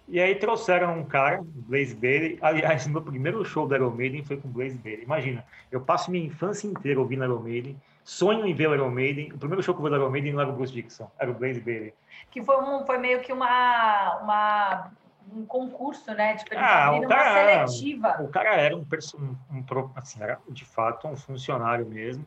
E 0.07 0.21
aí 0.21 0.35
trouxeram 0.35 0.99
um 0.99 1.05
cara, 1.05 1.41
Blaze 1.43 1.95
Bailey. 1.95 2.39
Aliás, 2.43 2.87
meu 2.87 3.01
primeiro 3.01 3.43
show 3.47 3.67
do 3.67 3.75
Iron 3.75 3.93
Maiden 3.93 4.23
foi 4.25 4.37
com 4.37 4.51
Blaze 4.51 4.77
Bailey. 4.77 5.05
Imagina, 5.05 5.43
eu 5.73 5.81
passo 5.81 6.11
minha 6.11 6.27
infância 6.27 6.67
inteira 6.67 7.01
ouvindo 7.01 7.25
Iron 7.25 7.41
Maiden, 7.41 7.81
sonho 8.09 8.47
em 8.47 8.55
ver 8.55 8.69
o 8.69 8.75
Iron 8.75 8.91
Maiden. 8.91 9.33
O 9.33 9.39
primeiro 9.39 9.63
show 9.63 9.75
que 9.75 9.81
eu 9.81 9.85
vi 9.85 9.91
do 9.91 9.97
Iron 9.97 10.11
Maiden 10.11 10.33
não 10.33 10.41
era 10.41 10.51
o 10.51 10.55
Bruce 10.55 10.73
Dixon, 10.73 11.11
era 11.19 11.31
o 11.31 11.35
Blaze 11.35 11.61
Bailey. 11.61 11.93
Que 12.31 12.43
foi, 12.43 12.57
um, 12.57 12.85
foi 12.87 12.97
meio 12.99 13.21
que 13.21 13.33
uma, 13.33 14.17
uma, 14.23 14.91
um 15.35 15.45
concurso, 15.45 16.13
né? 16.15 16.37
Tipo, 16.37 16.55
eles 16.55 16.65
Ah, 16.65 16.93
o 16.93 17.07
cara- 17.07 17.31
uma 17.61 17.67
seletiva. 17.69 18.17
O 18.23 18.29
cara 18.29 18.55
era 18.57 18.75
um, 18.77 18.81
um, 19.19 19.37
um 19.59 19.91
assim, 19.95 20.23
era 20.23 20.39
de 20.49 20.65
fato 20.65 21.07
um 21.07 21.17
funcionário 21.17 21.85
mesmo. 21.87 22.25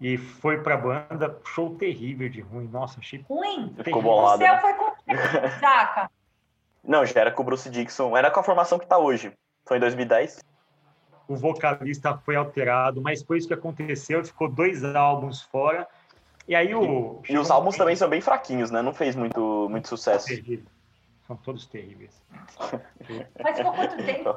E 0.00 0.16
foi 0.16 0.60
pra 0.62 0.76
banda, 0.76 1.38
show 1.44 1.74
terrível 1.76 2.28
de 2.28 2.40
ruim. 2.40 2.68
Nossa, 2.72 2.98
achei. 2.98 3.24
Ruim. 3.28 3.72
Ficou 3.84 4.00
O 4.00 4.02
bolado. 4.02 4.38
céu 4.38 4.54
né? 4.54 4.60
foi 4.60 4.74
com 4.74 4.92
Zaca. 5.60 6.10
Não, 6.82 7.04
já 7.06 7.20
era 7.20 7.30
com 7.30 7.42
o 7.42 7.44
Bruce 7.44 7.68
Dixon. 7.70 8.16
Era 8.16 8.30
com 8.30 8.40
a 8.40 8.42
formação 8.42 8.78
que 8.78 8.86
tá 8.86 8.98
hoje. 8.98 9.32
Foi 9.64 9.76
em 9.76 9.80
2010. 9.80 10.40
O 11.32 11.36
vocalista 11.36 12.18
foi 12.18 12.36
alterado, 12.36 13.00
mas 13.00 13.22
foi 13.22 13.38
isso 13.38 13.48
que 13.48 13.54
aconteceu. 13.54 14.22
Ficou 14.22 14.50
dois 14.50 14.84
álbuns 14.84 15.40
fora. 15.40 15.88
E 16.46 16.54
aí 16.54 16.74
o. 16.74 17.22
E 17.26 17.38
os 17.38 17.50
álbuns 17.50 17.74
também 17.76 17.96
são 17.96 18.06
bem 18.08 18.20
fraquinhos, 18.20 18.70
né? 18.70 18.82
Não 18.82 18.92
fez 18.92 19.16
muito, 19.16 19.66
muito 19.70 19.88
sucesso. 19.88 20.28
São 21.26 21.36
todos 21.36 21.64
terríveis. 21.66 22.10
Mas 23.42 23.56
ficou 23.56 23.72
quanto 23.72 23.96
tempo? 24.04 24.36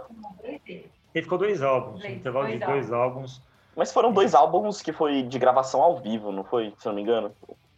Ele 0.66 1.24
ficou 1.24 1.38
dois 1.38 1.62
álbuns, 1.62 2.00
Dois- 2.00 2.14
um 2.14 2.16
intervalo 2.16 2.48
de 2.48 2.58
dois 2.60 2.72
dois 2.72 2.94
álbuns. 2.94 3.42
Mas 3.76 3.92
foram 3.92 4.14
dois 4.14 4.34
álbuns 4.34 4.82
que 4.82 4.94
foi 4.94 5.22
de 5.22 5.38
gravação 5.38 5.82
ao 5.82 6.00
vivo, 6.00 6.32
não 6.32 6.46
foi? 6.46 6.74
Se 6.80 6.88
eu 6.88 6.92
não 6.92 6.96
me 6.96 7.02
engano. 7.02 7.36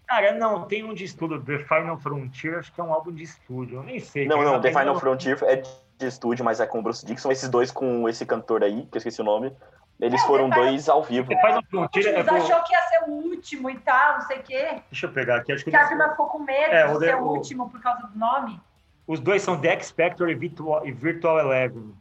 Cara, 0.08 0.32
não, 0.34 0.65
tem 0.65 0.84
um 0.84 0.93
de 0.93 1.04
estúdio, 1.04 1.41
The 1.43 1.60
Final 1.60 1.98
Frontier, 1.98 2.60
acho 2.60 2.72
que 2.72 2.80
é 2.80 2.84
um 2.84 2.93
álbum 2.93 3.12
de 3.12 3.24
estúdio. 3.24 3.80
Eu 3.80 3.84
nem 3.84 4.00
sei. 4.00 4.26
Não, 4.28 4.38
cara, 4.38 4.52
não, 4.52 4.62
The 4.62 4.70
mas 4.72 4.80
Final 4.80 4.93
eu- 4.96 5.00
Frontier 5.00 5.38
é 5.43 5.56
de 5.58 6.06
estúdio, 6.08 6.46
mas 6.46 6.60
é 6.60 6.65
com 6.65 6.80
o 6.80 6.82
Bruce 6.82 7.06
Dixon. 7.06 7.32
Esses 7.32 7.50
dois 7.50 7.72
com 7.72 8.08
esse 8.08 8.26
cantor 8.26 8.63
aí, 8.63 8.86
que 8.86 8.96
eu 8.96 9.00
esqueci 9.00 9.20
o 9.22 9.26
nome. 9.26 9.54
Eles 10.00 10.22
É, 10.22 10.24
o 10.24 10.28
foram 10.28 10.50
dois 10.50 10.88
ao 10.88 11.04
vivo. 11.04 11.28
The 11.28 11.41
Final 11.41 11.63
Frontier 11.70 12.08
é 12.15 12.20
achou 12.22 12.63
que 12.63 12.72
ia 12.74 12.82
ser 12.84 13.04
o 13.08 13.12
último 13.12 13.70
e 13.70 13.80
tal, 13.80 14.13
não 14.13 14.22
sei 14.22 14.38
o 14.38 14.43
quê. 14.43 14.82
Deixa 14.91 15.08
eu 15.08 15.12
pegar 15.12 15.38
aqui, 15.38 15.52
acho 15.52 15.63
que 15.65 15.72
Que 15.72 15.76
a 15.76 15.88
turma 15.88 16.10
ficou 16.12 16.28
com 16.28 16.39
medo 16.39 16.72
É, 16.74 16.88
de 16.88 16.93
o 16.93 17.00
ser 17.00 17.15
o 17.15 17.24
o- 17.24 17.30
último 17.34 17.70
por 17.70 17.82
causa 17.82 18.06
do 18.08 18.17
nome. 18.17 18.62
os 19.08 19.20
dois 19.20 19.41
são 19.41 19.60
The 19.60 19.70
X 19.70 19.89
Factor 19.91 20.30
e 20.30 20.36
Virtual, 20.36 20.86
e 20.88 20.91
Virtual 20.91 21.39
Eleven. 21.39 21.93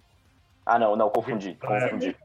Ah, 0.67 0.79
não, 0.79 0.95
não, 0.95 1.09
confundi. 1.09 1.57
É. 1.63 1.67
Confundi. 1.67 2.17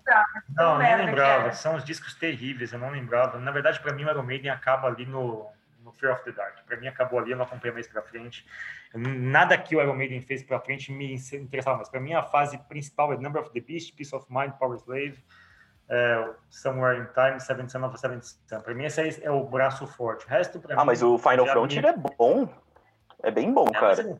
Não, 0.56 0.78
que 0.80 0.96
lembrava. 1.06 1.54
São 1.54 1.76
os 1.76 1.86
discos 1.86 2.16
terríveis, 2.16 2.74
eu 2.74 2.80
não 2.80 2.90
lembrava. 2.90 3.40
Na 3.40 3.52
verdade, 3.52 3.80
pra 3.80 3.94
mim, 3.94 4.04
o 4.04 4.10
Iron 4.10 4.24
Maiden 4.24 4.50
acaba 4.52 4.88
ali 4.88 5.06
no, 5.06 5.46
no 5.92 6.00
Fear 6.00 6.14
of 6.14 6.24
the 6.24 6.32
Dark. 6.32 6.64
Pra 6.66 6.78
mim, 6.78 6.88
acabou 6.88 7.20
ali, 7.20 7.32
eu 7.32 7.38
não 7.38 7.46
acompanhei 7.46 7.74
mais 7.74 7.88
pra 7.88 8.02
frente. 8.02 8.46
Nada 8.94 9.58
que 9.58 9.76
o 9.76 9.82
Iron 9.82 9.96
Maiden 9.96 10.22
fez 10.22 10.44
pra 10.44 10.60
frente 10.60 10.92
me 10.92 11.14
interessava 11.16 11.78
mais. 11.78 11.90
Pra 11.90 12.00
mim, 12.00 12.14
a 12.14 12.24
fase 12.24 12.58
principal 12.70 13.14
é 13.14 13.18
Number 13.18 13.42
of 13.42 13.52
the 13.52 13.60
Beast, 13.60 13.96
Peace 13.96 14.16
of 14.16 14.26
Mind, 14.30 14.52
Power 14.54 14.78
Slave, 14.78 15.24
é, 15.90 16.30
Somewhere 16.50 17.00
in 17.00 17.06
Time, 17.14 17.40
Seven 17.40 17.68
Son 17.70 17.84
of 17.86 17.96
a 17.96 17.98
Seven 17.98 18.20
Son. 18.22 18.62
Pra 18.62 18.74
mim, 18.74 18.86
esse 18.86 19.24
é 19.24 19.32
o 19.32 19.44
braço 19.46 19.86
forte. 19.88 20.26
O 20.26 20.30
resto, 20.30 20.60
pra 20.60 20.76
Ah, 20.76 20.80
mim, 20.80 20.86
mas 20.86 21.02
o 21.04 21.18
Final 21.18 21.46
Frontier 21.48 21.84
me- 21.84 21.90
é 21.90 21.94
bom. 22.18 22.48
É 23.24 23.32
bem 23.32 23.54
bom, 23.54 23.66
Não, 23.66 23.82
mas 23.82 24.00
cara. 24.02 24.18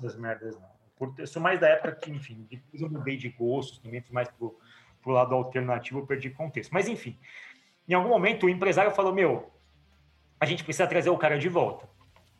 Das 0.00 0.16
merdas, 0.16 0.58
não. 0.58 0.78
Eu 1.16 1.26
sou 1.28 1.40
mais 1.40 1.60
da 1.60 1.68
época 1.68 1.92
que, 1.92 2.10
enfim, 2.10 2.44
depois 2.50 2.82
eu 2.82 2.90
mudei 2.90 3.16
de 3.16 3.28
gostos, 3.28 3.78
também 3.78 4.00
fui 4.00 4.12
mais 4.12 4.28
pro, 4.28 4.58
pro 5.00 5.12
lado 5.12 5.32
alternativo, 5.34 6.00
eu 6.00 6.06
perdi 6.06 6.28
contexto. 6.30 6.72
Mas, 6.72 6.88
enfim, 6.88 7.16
em 7.88 7.94
algum 7.94 8.08
momento 8.08 8.46
o 8.46 8.48
empresário 8.48 8.90
falou: 8.90 9.14
Meu, 9.14 9.48
a 10.40 10.46
gente 10.46 10.64
precisa 10.64 10.86
trazer 10.86 11.10
o 11.10 11.18
cara 11.18 11.38
de 11.38 11.48
volta. 11.48 11.88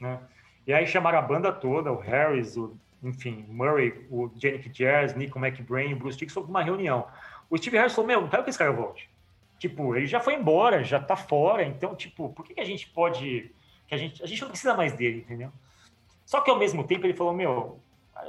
Né? 0.01 0.19
E 0.67 0.73
aí 0.73 0.87
chamaram 0.87 1.19
a 1.19 1.23
banda 1.23 1.53
toda, 1.53 1.93
o 1.93 1.99
Harris, 1.99 2.57
o, 2.57 2.77
enfim, 3.03 3.45
Murray, 3.49 4.07
o 4.11 4.31
Janik 4.37 4.69
Jazz, 4.69 5.15
Nico 5.15 5.39
McBrain, 5.39 5.93
o 5.93 5.97
Bruce 5.97 6.19
Dixon, 6.19 6.41
uma 6.43 6.63
reunião. 6.63 7.07
O 7.49 7.57
Steve 7.57 7.77
Harris 7.77 7.95
falou: 7.95 8.07
Meu, 8.07 8.21
não 8.21 8.29
quero 8.29 8.45
que 8.45 8.51
esse 8.51 8.59
cara 8.59 8.73
volte. 8.73 9.09
Tipo, 9.59 9.97
ele 9.97 10.07
já 10.07 10.21
foi 10.21 10.35
embora, 10.35 10.85
já 10.85 11.01
tá 11.01 11.17
fora, 11.17 11.65
então, 11.65 11.95
tipo, 11.95 12.29
por 12.31 12.45
que, 12.45 12.55
que 12.55 12.61
a 12.61 12.65
gente 12.65 12.89
pode. 12.91 13.51
Que 13.87 13.95
a, 13.95 13.99
gente, 13.99 14.23
a 14.23 14.27
gente 14.27 14.43
não 14.43 14.51
precisa 14.51 14.75
mais 14.75 14.93
dele, 14.93 15.21
entendeu? 15.21 15.51
Só 16.25 16.41
que 16.43 16.51
ao 16.51 16.59
mesmo 16.59 16.85
tempo 16.85 17.07
ele 17.07 17.15
falou: 17.15 17.33
Meu, 17.33 17.81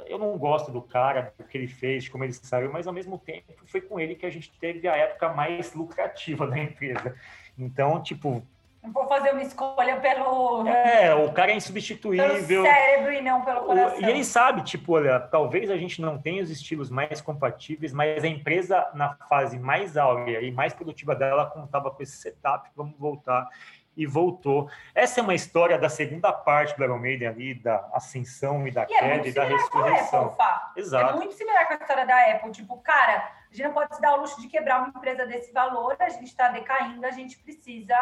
eu 0.06 0.18
não 0.18 0.36
gosto 0.38 0.72
do 0.72 0.80
cara, 0.80 1.34
do 1.38 1.44
que 1.44 1.58
ele 1.58 1.68
fez, 1.68 2.08
como 2.08 2.24
ele 2.24 2.32
saiu, 2.32 2.72
mas 2.72 2.86
ao 2.86 2.92
mesmo 2.92 3.18
tempo 3.18 3.52
foi 3.66 3.80
com 3.80 4.00
ele 4.00 4.14
que 4.14 4.26
a 4.26 4.30
gente 4.30 4.50
teve 4.58 4.88
a 4.88 4.96
época 4.96 5.32
mais 5.34 5.74
lucrativa 5.74 6.46
da 6.46 6.58
empresa. 6.58 7.14
Então, 7.58 8.02
tipo, 8.02 8.42
Não 8.82 8.92
vou 8.92 9.06
fazer 9.06 9.32
uma 9.32 9.42
escolha 9.42 10.00
pelo, 10.00 10.66
é, 10.66 11.14
o 11.14 11.30
cara 11.32 11.48
é 11.48 11.52
pelo 11.52 11.58
insubstituível. 11.58 12.62
cérebro 12.62 13.12
e 13.12 13.20
não 13.20 13.44
pelo 13.44 13.64
coração. 13.64 14.00
E 14.00 14.04
ele 14.04 14.24
sabe, 14.24 14.62
tipo, 14.62 14.94
olha, 14.94 15.20
talvez 15.20 15.70
a 15.70 15.76
gente 15.76 16.00
não 16.00 16.18
tenha 16.18 16.42
os 16.42 16.50
estilos 16.50 16.88
mais 16.88 17.20
compatíveis, 17.20 17.92
mas 17.92 18.24
a 18.24 18.26
empresa 18.26 18.88
na 18.94 19.14
fase 19.28 19.58
mais 19.58 19.98
áurea 19.98 20.40
e 20.40 20.50
mais 20.50 20.72
produtiva 20.72 21.14
dela 21.14 21.44
contava 21.44 21.90
com 21.90 22.02
esse 22.02 22.16
setup, 22.16 22.70
vamos 22.74 22.98
voltar. 22.98 23.48
E 23.96 24.06
voltou. 24.06 24.70
Essa 24.94 25.20
é 25.20 25.22
uma 25.22 25.34
história 25.34 25.76
da 25.76 25.88
segunda 25.90 26.32
parte 26.32 26.74
do 26.74 26.82
Iron 26.82 26.98
Maiden 26.98 27.28
ali, 27.28 27.54
da 27.54 27.86
ascensão 27.92 28.66
e 28.66 28.70
da 28.70 28.86
E 28.88 28.94
é 28.94 28.98
queda 28.98 29.14
muito 29.14 29.28
e 29.28 29.32
da 29.32 29.44
ressurreição. 29.44 30.24
Apple, 30.26 30.36
Fá. 30.36 30.72
É 30.74 30.80
Exato. 30.80 31.16
muito 31.16 31.34
similar 31.34 31.66
com 31.66 31.74
a 31.74 31.76
história 31.76 32.06
da 32.06 32.30
Apple. 32.30 32.50
Tipo, 32.52 32.78
cara, 32.78 33.30
a 33.50 33.54
gente 33.54 33.64
não 33.64 33.74
pode 33.74 33.94
se 33.94 34.00
dar 34.00 34.14
o 34.14 34.20
luxo 34.20 34.40
de 34.40 34.46
quebrar 34.46 34.78
uma 34.78 34.88
empresa 34.88 35.26
desse 35.26 35.52
valor, 35.52 35.96
a 35.98 36.08
gente 36.08 36.24
está 36.24 36.48
decaindo, 36.48 37.04
a 37.04 37.10
gente 37.10 37.36
precisa 37.40 37.96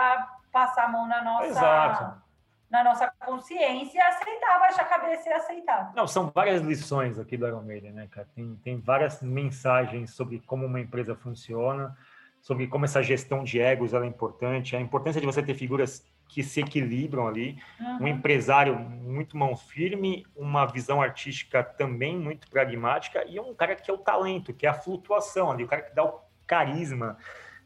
passar 0.53 0.85
a 0.85 0.89
mão 0.89 1.07
na 1.07 1.23
nossa, 1.23 1.47
Exato. 1.47 2.23
na 2.71 2.85
nossa 2.85 3.11
consciência, 3.25 4.03
aceitar, 4.07 4.59
baixar 4.61 4.83
a 4.83 4.85
cabeça 4.87 5.29
e 5.29 5.33
aceitar. 5.33 5.93
Não, 5.95 6.07
são 6.07 6.31
várias 6.35 6.63
lições 6.63 7.19
aqui 7.19 7.37
do 7.37 7.47
Iron 7.47 7.63
Maiden, 7.63 7.93
né, 7.93 8.09
cara? 8.11 8.29
Tem, 8.35 8.57
tem 8.63 8.81
várias 8.81 9.23
mensagens 9.23 10.11
sobre 10.15 10.41
como 10.47 10.67
uma 10.67 10.81
empresa 10.81 11.15
funciona, 11.15 11.97
sobre 12.41 12.67
como 12.67 12.85
essa 12.85 13.03
gestão 13.03 13.43
de 13.43 13.61
egos 13.61 13.93
é 13.95 14.05
importante, 14.07 14.77
a 14.77 14.81
importância 14.81 15.21
de 15.21 15.27
você 15.27 15.43
ter 15.43 15.55
figuras 15.55 16.05
que 16.29 16.43
se 16.43 16.61
equilibram 16.61 17.27
ali, 17.27 17.59
um 17.81 18.03
Uhum. 18.03 18.09
empresário 18.09 18.79
muito 18.79 19.35
mão 19.37 19.57
firme, 19.57 20.27
uma 20.37 20.67
visão 20.67 21.01
artística 21.01 21.65
também 21.65 22.17
muito 22.19 22.49
pragmática 22.51 23.25
e 23.27 23.41
um 23.41 23.55
cara 23.55 23.75
que 23.75 23.91
é 23.91 23.95
o 23.95 23.99
talento, 23.99 24.53
que 24.53 24.67
é 24.67 24.69
a 24.69 24.75
flutuação 24.75 25.51
ali, 25.51 25.65
o 25.65 25.67
cara 25.67 25.81
que 25.83 25.95
dá 25.95 26.05
o 26.05 26.21
carisma, 26.47 27.17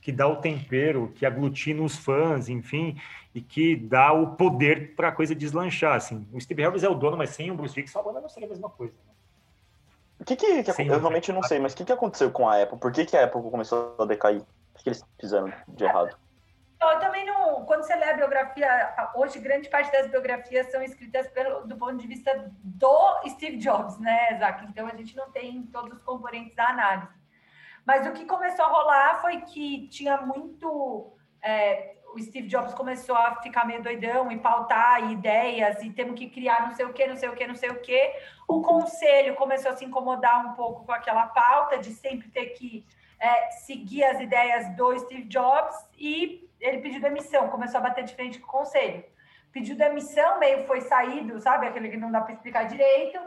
que 0.03 0.11
dá 0.11 0.27
o 0.27 0.37
tempero, 0.37 1.13
que 1.15 1.25
aglutina 1.25 1.81
os 1.81 1.97
fãs, 1.97 2.49
enfim, 2.49 3.01
e 3.33 3.41
que 3.41 3.77
dá 3.77 4.13
o 4.13 4.35
poder 4.35 4.97
para 4.97 5.09
a 5.09 5.13
coisa 5.13 5.33
deslanchar. 5.33 5.95
Assim. 5.95 6.29
O 6.33 6.41
Steve 6.41 6.61
Harris 6.63 6.83
é 6.83 6.89
o 6.89 6.95
dono, 6.95 7.17
mas 7.17 7.31
sem 7.31 7.51
o 7.51 7.55
Bruce 7.55 7.75
Dixon 7.75 8.01
a 8.01 8.03
banda 8.03 8.21
não 8.21 8.29
seria 8.29 8.49
a 8.49 8.51
mesma 8.51 8.69
coisa. 8.69 8.93
né? 9.07 9.13
O 10.19 10.25
que 10.25 10.35
que, 10.37 10.65
que 10.65 10.73
Sim, 10.73 10.89
eu 10.89 10.99
realmente 10.99 11.33
não 11.33 11.43
sei, 11.43 11.61
mas 11.61 11.73
o 11.73 11.77
que, 11.77 11.85
que 11.85 11.93
aconteceu 11.93 12.31
com 12.33 12.49
a 12.49 12.61
Apple? 12.61 12.79
Por 12.79 12.93
que, 12.93 13.07
que 13.07 13.17
a 13.17 13.25
Apple 13.25 13.43
começou 13.43 13.97
a 13.99 14.05
decair? 14.05 14.41
O 14.41 14.77
que, 14.77 14.83
que 14.83 14.89
eles 14.89 15.05
fizeram 15.21 15.53
de 15.69 15.85
errado? 15.85 16.17
Eu 16.81 16.99
também 16.99 17.25
não. 17.25 17.65
Quando 17.65 17.85
você 17.85 17.95
lê 17.95 18.11
a 18.11 18.15
biografia, 18.15 18.95
hoje 19.15 19.39
grande 19.39 19.69
parte 19.69 19.91
das 19.93 20.09
biografias 20.09 20.71
são 20.71 20.83
escritas 20.83 21.29
pelo, 21.29 21.65
do 21.67 21.77
ponto 21.77 21.97
de 21.97 22.09
vista 22.09 22.51
do 22.63 23.29
Steve 23.29 23.57
Jobs, 23.59 23.99
né, 23.99 24.35
Isaac? 24.35 24.65
Então 24.67 24.89
a 24.89 24.97
gente 24.97 25.17
não 25.17 25.31
tem 25.31 25.63
todos 25.67 25.97
os 25.97 26.03
componentes 26.03 26.57
da 26.57 26.69
análise. 26.69 27.22
Mas 27.87 28.07
o 28.07 28.13
que 28.13 28.25
começou 28.25 28.65
a 28.65 28.69
rolar 28.69 29.21
foi 29.21 29.41
que 29.41 29.89
tinha 29.89 30.19
muito. 30.19 31.13
é, 31.43 31.97
o 32.15 32.21
Steve 32.21 32.47
Jobs 32.47 32.75
começou 32.75 33.17
a 33.17 33.37
ficar 33.37 33.67
meio 33.67 33.83
doidão 33.83 34.31
e 34.31 34.39
pautar 34.39 35.11
ideias 35.11 35.83
e 35.83 35.91
temos 35.91 36.19
que 36.19 36.29
criar 36.29 36.67
não 36.67 36.75
sei 36.75 36.85
o 36.85 36.93
que, 36.93 37.07
não 37.07 37.17
sei 37.17 37.29
o 37.29 37.35
que, 37.35 37.47
não 37.47 37.55
sei 37.55 37.71
o 37.71 37.81
que. 37.81 38.13
O 38.47 38.61
conselho 38.61 39.35
começou 39.35 39.73
a 39.73 39.77
se 39.77 39.85
incomodar 39.85 40.47
um 40.47 40.53
pouco 40.53 40.85
com 40.85 40.93
aquela 40.93 41.27
pauta 41.27 41.79
de 41.79 41.91
sempre 41.91 42.29
ter 42.29 42.47
que 42.51 42.87
é, 43.19 43.51
seguir 43.51 44.05
as 44.05 44.21
ideias 44.21 44.77
do 44.77 44.99
Steve 44.99 45.25
Jobs 45.25 45.75
e 45.97 46.49
ele 46.61 46.79
pediu 46.79 47.01
demissão, 47.01 47.49
começou 47.49 47.79
a 47.79 47.83
bater 47.83 48.05
de 48.05 48.15
frente 48.15 48.39
com 48.39 48.47
o 48.47 48.61
conselho. 48.61 49.05
Pediu 49.51 49.77
demissão, 49.77 50.39
meio 50.39 50.67
foi 50.67 50.81
saído, 50.81 51.39
sabe? 51.41 51.67
Aquele 51.67 51.89
que 51.89 51.97
não 51.97 52.11
dá 52.11 52.21
para 52.21 52.33
explicar 52.33 52.65
direito. 52.65 53.19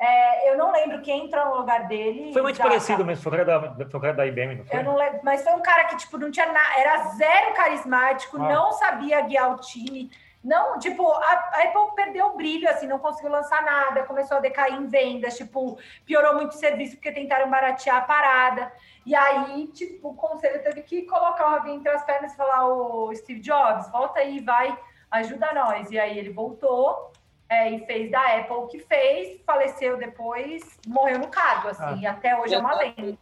É, 0.00 0.50
eu 0.52 0.56
não 0.56 0.70
lembro 0.70 1.00
quem 1.02 1.24
entrou 1.24 1.44
no 1.46 1.56
lugar 1.56 1.88
dele. 1.88 2.32
Foi 2.32 2.42
muito 2.42 2.58
parecido 2.60 3.04
mesmo, 3.04 3.22
foi 3.22 3.32
o 3.32 3.44
cara 3.44 3.60
da, 3.60 3.86
foi 3.86 3.98
o 3.98 4.02
cara 4.02 4.14
da 4.14 4.26
IBM, 4.26 4.54
não 4.56 4.64
foi? 4.64 4.78
Eu 4.78 4.84
não 4.84 4.96
lembro, 4.96 5.20
mas 5.24 5.42
foi 5.42 5.52
um 5.54 5.60
cara 5.60 5.84
que, 5.86 5.96
tipo, 5.96 6.16
não 6.16 6.30
tinha 6.30 6.46
nada, 6.46 6.78
era 6.80 6.98
zero 7.16 7.52
carismático, 7.54 8.36
Ah. 8.36 8.48
não 8.48 8.72
sabia 8.72 9.20
guiar 9.22 9.52
o 9.52 9.56
time. 9.56 10.08
Não, 10.44 10.78
tipo, 10.78 11.04
a, 11.10 11.50
a 11.52 11.62
Apple 11.64 11.96
perdeu 11.96 12.26
o 12.26 12.36
brilho, 12.36 12.70
assim, 12.70 12.86
não 12.86 13.00
conseguiu 13.00 13.28
lançar 13.28 13.60
nada, 13.64 14.04
começou 14.04 14.36
a 14.36 14.40
decair 14.40 14.74
em 14.74 14.86
vendas, 14.86 15.36
tipo, 15.36 15.76
piorou 16.06 16.36
muito 16.36 16.52
o 16.52 16.54
serviço 16.54 16.94
porque 16.94 17.10
tentaram 17.10 17.50
baratear 17.50 17.96
a 17.96 18.02
parada. 18.02 18.72
E 19.04 19.16
aí, 19.16 19.66
tipo, 19.66 20.10
o 20.10 20.14
conselho 20.14 20.62
teve 20.62 20.82
que 20.82 21.02
colocar 21.02 21.44
o 21.44 21.50
rabinho 21.50 21.76
entre 21.78 21.90
as 21.90 22.04
pernas 22.04 22.32
e 22.32 22.36
falar: 22.36 22.68
Ô 22.68 23.12
Steve 23.16 23.40
Jobs, 23.40 23.90
volta 23.90 24.20
aí, 24.20 24.38
vai, 24.38 24.78
ajuda 25.10 25.52
nós. 25.52 25.90
E 25.90 25.98
aí 25.98 26.16
ele 26.16 26.30
voltou 26.30 27.10
é, 27.50 27.70
e 27.70 27.86
fez 27.86 28.10
da 28.10 28.20
Apple 28.38 28.56
o 28.56 28.66
que 28.66 28.78
fez, 28.78 29.40
faleceu 29.46 29.96
depois, 29.96 30.62
morreu 30.86 31.18
no 31.18 31.28
cargo, 31.28 31.68
assim, 31.68 32.02
e 32.02 32.06
até 32.06 32.38
hoje 32.38 32.54
é 32.54 32.58
uma 32.58 32.76
lenda. 32.76 33.18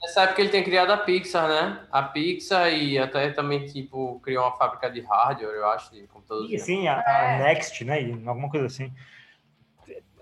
Nessa 0.00 0.22
época 0.22 0.40
ele 0.40 0.50
tem 0.50 0.62
criado 0.62 0.90
a 0.90 0.96
Pixar, 0.96 1.48
né? 1.48 1.80
A 1.90 2.02
Pixar 2.02 2.72
e 2.72 2.98
até 2.98 3.30
também, 3.30 3.66
tipo, 3.66 4.20
criou 4.20 4.44
uma 4.44 4.56
fábrica 4.56 4.90
de 4.90 5.00
hardware, 5.00 5.54
eu 5.54 5.68
acho, 5.68 5.92
de 5.92 6.06
computadores. 6.06 6.50
E 6.50 6.58
sim, 6.58 6.88
a, 6.88 7.02
a 7.04 7.22
É. 7.22 7.38
Next, 7.44 7.84
né? 7.84 8.02
e 8.02 8.12
Alguma 8.26 8.48
coisa 8.48 8.66
assim. 8.66 8.92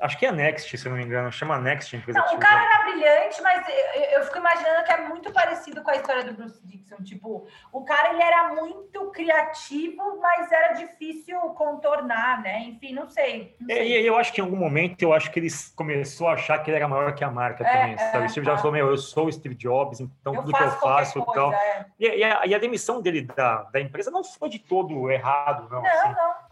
Acho 0.01 0.19
que 0.19 0.27
é 0.27 0.29
a 0.29 0.33
Next, 0.33 0.77
se 0.77 0.89
não 0.89 0.97
me 0.97 1.05
engano. 1.05 1.31
Chama 1.33 1.59
Next, 1.59 1.95
empresa 1.97 2.19
Não, 2.19 2.27
o 2.27 2.31
fez 2.31 2.41
cara 2.41 2.65
era 2.65 2.85
brilhante, 2.85 3.43
mas 3.43 3.67
eu, 3.69 4.03
eu 4.19 4.25
fico 4.25 4.39
imaginando 4.39 4.85
que 4.85 4.93
é 4.93 5.09
muito 5.09 5.33
parecido 5.33 5.83
com 5.83 5.91
a 5.91 5.97
história 5.97 6.25
do 6.25 6.35
Bruce 6.35 6.61
Dixon. 6.67 7.03
Tipo, 7.05 7.47
o 7.73 7.85
cara 7.85 8.11
ele 8.11 8.23
era 8.23 8.55
muito 8.55 9.11
criativo, 9.11 10.19
mas 10.21 10.51
era 10.53 10.73
difícil 10.75 11.39
contornar, 11.55 12.43
né? 12.43 12.61
Enfim, 12.61 12.93
não 12.95 13.09
sei. 13.09 13.57
Não 13.61 13.75
É, 13.75 13.79
sei. 13.79 14.03
E 14.03 14.07
eu 14.07 14.17
acho 14.17 14.33
que 14.33 14.41
em 14.41 14.45
algum 14.45 14.57
momento 14.57 15.03
eu 15.03 15.13
acho 15.13 15.31
que 15.31 15.39
ele 15.41 15.49
começou 15.77 16.29
a 16.29 16.33
achar 16.35 16.59
que 16.63 16.71
ele 16.71 16.77
era 16.77 16.89
maior 16.89 17.15
que 17.15 17.25
a 17.25 17.31
marca 17.31 17.65
É, 17.65 17.73
também. 17.73 17.95
é, 17.95 17.99
sabe? 17.99 18.27
O 18.27 18.29
Steve 18.31 18.47
Jobs 18.47 18.59
tá. 18.59 18.63
falou: 18.63 18.77
Meu, 18.77 18.89
eu 18.89 18.97
sou 18.97 19.27
o 19.27 19.33
Steve 19.33 19.55
Jobs, 19.55 20.01
então 20.01 20.35
eu 20.35 20.43
tudo 20.43 20.57
que 20.57 20.63
eu 20.63 20.71
faço 20.73 21.19
e 21.19 21.25
coisa. 21.25 21.41
tal. 21.41 21.53
é. 21.53 21.87
E, 21.99 22.07
e 22.19 22.25
a, 22.25 22.47
e 22.47 22.55
a 22.55 22.59
demissão 22.59 23.01
dele 23.03 23.23
da, 23.23 23.63
da 23.65 23.81
empresa 23.81 24.11
não 24.11 24.23
foi 24.25 24.49
de 24.49 24.59
todo 24.59 25.11
errado, 25.11 25.69
não. 25.71 25.83
Não, 25.83 25.91
assim. 25.91 26.09
não. 26.13 26.48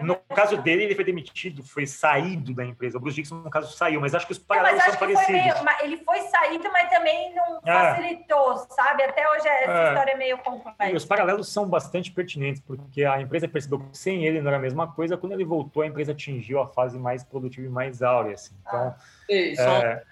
No 0.00 0.14
caso 0.34 0.56
dele, 0.58 0.84
ele 0.84 0.94
foi 0.94 1.02
demitido, 1.04 1.62
foi 1.64 1.86
saído 1.86 2.54
da 2.54 2.64
empresa. 2.64 2.98
O 2.98 3.00
Bruce 3.00 3.16
Dixon, 3.16 3.36
no 3.36 3.50
caso, 3.50 3.72
saiu, 3.76 4.00
mas 4.00 4.14
acho 4.14 4.26
que 4.26 4.32
os 4.32 4.38
Não, 4.38 4.44
mas 4.48 4.58
paralelos 4.58 4.80
acho 4.80 4.90
são 4.90 4.98
que 5.08 5.14
foi 5.14 5.14
parecidos. 5.24 5.42
meio. 5.54 5.64
mas 5.64 5.80
Ele 5.82 5.96
foi 5.96 6.20
saído, 6.20 6.70
mas 6.72 6.88
também 6.90 7.34
não 7.34 7.60
É. 7.64 7.72
facilitou, 7.94 8.56
sabe? 8.70 9.02
Até 9.02 9.28
hoje 9.30 9.48
essa 9.48 9.72
É. 9.72 9.88
história 9.88 10.10
é 10.12 10.16
meio 10.16 10.36
E 10.36 10.38
os 10.38 10.42
complexa. 10.44 11.06
paralelos 11.08 11.48
são 11.52 11.66
bastante 11.66 12.12
pertinentes, 12.12 12.60
porque 12.60 13.04
a 13.04 13.20
empresa 13.20 13.48
percebeu 13.48 13.80
que 13.80 13.98
sem 13.98 14.24
ele 14.24 14.40
não 14.40 14.48
era 14.48 14.58
a 14.58 14.60
mesma 14.60 14.86
coisa. 14.92 15.16
Quando 15.16 15.32
ele 15.32 15.44
voltou, 15.44 15.82
a 15.82 15.86
empresa 15.86 16.12
atingiu 16.12 16.60
a 16.60 16.68
fase 16.68 16.98
mais 16.98 17.24
produtiva 17.24 17.66
e 17.66 17.70
mais 17.70 18.02
áurea. 18.02 18.34
Assim. 18.34 18.54
Então, 18.60 18.94
E 19.28 19.56
só 19.56 19.62
é, 19.78 20.04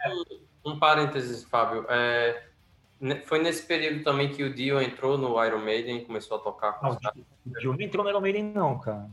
um, 0.64 0.72
um 0.72 0.78
parênteses, 0.80 1.44
Fábio. 1.44 1.86
É, 1.88 2.42
foi 3.24 3.38
nesse 3.40 3.62
período 3.66 4.02
também 4.02 4.30
que 4.30 4.42
o 4.42 4.52
Dio 4.52 4.80
entrou 4.82 5.16
no 5.16 5.42
Iron 5.44 5.58
Maiden 5.60 5.98
e 5.98 6.04
começou 6.04 6.38
a 6.38 6.40
tocar 6.40 6.72
com 6.72 6.86
não, 6.88 6.94
o 7.46 7.58
Dio 7.60 7.72
não 7.72 7.80
entrou 7.80 8.02
no 8.02 8.10
Iron 8.10 8.20
Maiden, 8.20 8.44
não, 8.44 8.78
cara. 8.78 9.08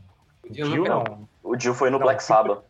O 0.48 0.52
Dio 0.52 0.70
Dio 0.70 0.84
não- 0.84 1.04
não. 1.04 1.28
O 1.42 1.58
Jill 1.58 1.74
foi 1.74 1.88
no 1.88 1.98
Não, 1.98 2.04
Black 2.04 2.22
Sabbath. 2.22 2.62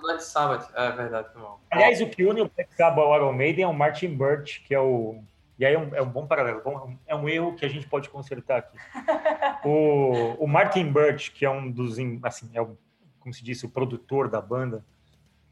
Black 0.00 0.22
Sabbath, 0.24 0.68
é 0.74 0.90
verdade, 0.90 1.28
mal. 1.36 1.60
Aliás, 1.70 2.00
o 2.00 2.06
que 2.08 2.24
une 2.24 2.40
o 2.40 2.50
Black 2.54 2.74
Sabbath 2.74 2.98
ao 3.04 3.14
Iron 3.14 3.32
Maiden 3.32 3.64
é 3.64 3.68
o 3.68 3.72
Martin 3.72 4.16
Birch, 4.16 4.60
que 4.62 4.74
é 4.74 4.80
o. 4.80 5.22
E 5.58 5.64
aí 5.64 5.74
é 5.74 5.78
um, 5.78 5.94
é 5.94 6.02
um 6.02 6.08
bom 6.08 6.26
paralelo, 6.26 6.60
é 7.06 7.14
um 7.14 7.28
erro 7.28 7.54
que 7.54 7.64
a 7.64 7.68
gente 7.68 7.86
pode 7.86 8.08
consertar 8.08 8.58
aqui. 8.58 8.76
O, 9.64 10.34
o 10.44 10.48
Martin 10.48 10.90
Birch, 10.92 11.30
que 11.30 11.44
é 11.44 11.50
um 11.50 11.70
dos, 11.70 11.96
assim, 12.24 12.50
é 12.52 12.60
o, 12.60 12.76
como 13.20 13.32
se 13.32 13.44
disse, 13.44 13.64
o 13.64 13.68
produtor 13.68 14.28
da 14.28 14.40
banda, 14.40 14.84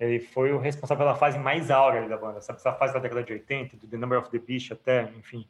ele 0.01 0.18
foi 0.18 0.53
o 0.53 0.59
responsável 0.59 1.05
pela 1.07 1.16
fase 1.16 1.38
mais 1.38 1.70
áurea 1.70 2.09
da 2.09 2.16
banda, 2.16 2.40
sabe? 2.40 2.59
Essa 2.59 2.72
fase 2.72 2.92
da 2.92 2.98
década 2.98 3.22
de 3.22 3.32
80, 3.34 3.76
do 3.76 3.86
The 3.86 3.96
Number 3.96 4.18
of 4.18 4.28
the 4.30 4.38
Beast 4.40 4.72
até, 4.72 5.05
enfim, 5.16 5.46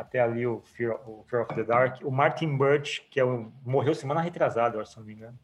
até 0.00 0.20
ali 0.20 0.46
o 0.46 0.60
Fear, 0.60 0.96
o 1.08 1.24
Fear 1.28 1.42
of 1.44 1.54
the 1.54 1.62
Dark. 1.64 2.00
O 2.02 2.10
Martin 2.10 2.56
Birch, 2.56 3.02
que 3.10 3.20
é 3.20 3.24
o, 3.24 3.52
morreu 3.64 3.94
semana 3.94 4.20
retrasada, 4.20 4.76
eu 4.76 4.80
acho, 4.80 4.92
se 4.92 4.98
não 4.98 5.06
me 5.06 5.12
engano 5.14 5.38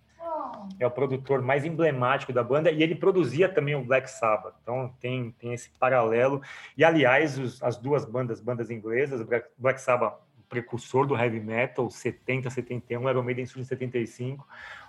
é 0.80 0.86
o 0.86 0.90
produtor 0.90 1.40
mais 1.40 1.64
emblemático 1.64 2.32
da 2.32 2.42
banda 2.42 2.70
e 2.70 2.82
ele 2.82 2.94
produzia 2.94 3.48
também 3.48 3.74
o 3.74 3.84
Black 3.84 4.10
Sabbath. 4.10 4.54
Então 4.62 4.92
tem, 5.00 5.30
tem 5.32 5.52
esse 5.52 5.70
paralelo. 5.78 6.42
E 6.76 6.84
aliás, 6.84 7.38
os- 7.38 7.62
as 7.62 7.76
duas 7.76 8.04
bandas, 8.04 8.40
bandas 8.40 8.68
inglesas, 8.70 9.22
Black, 9.56 9.80
Sabbath, 9.80 10.14
precursor 10.48 11.06
do 11.06 11.16
heavy 11.16 11.40
metal, 11.40 11.88
70, 11.90 12.50
71, 12.50 13.04
o 13.04 13.10
Iron 13.10 13.22
Maiden 13.22 13.46
surge 13.46 13.60
em 13.62 13.64
75. 13.64 14.46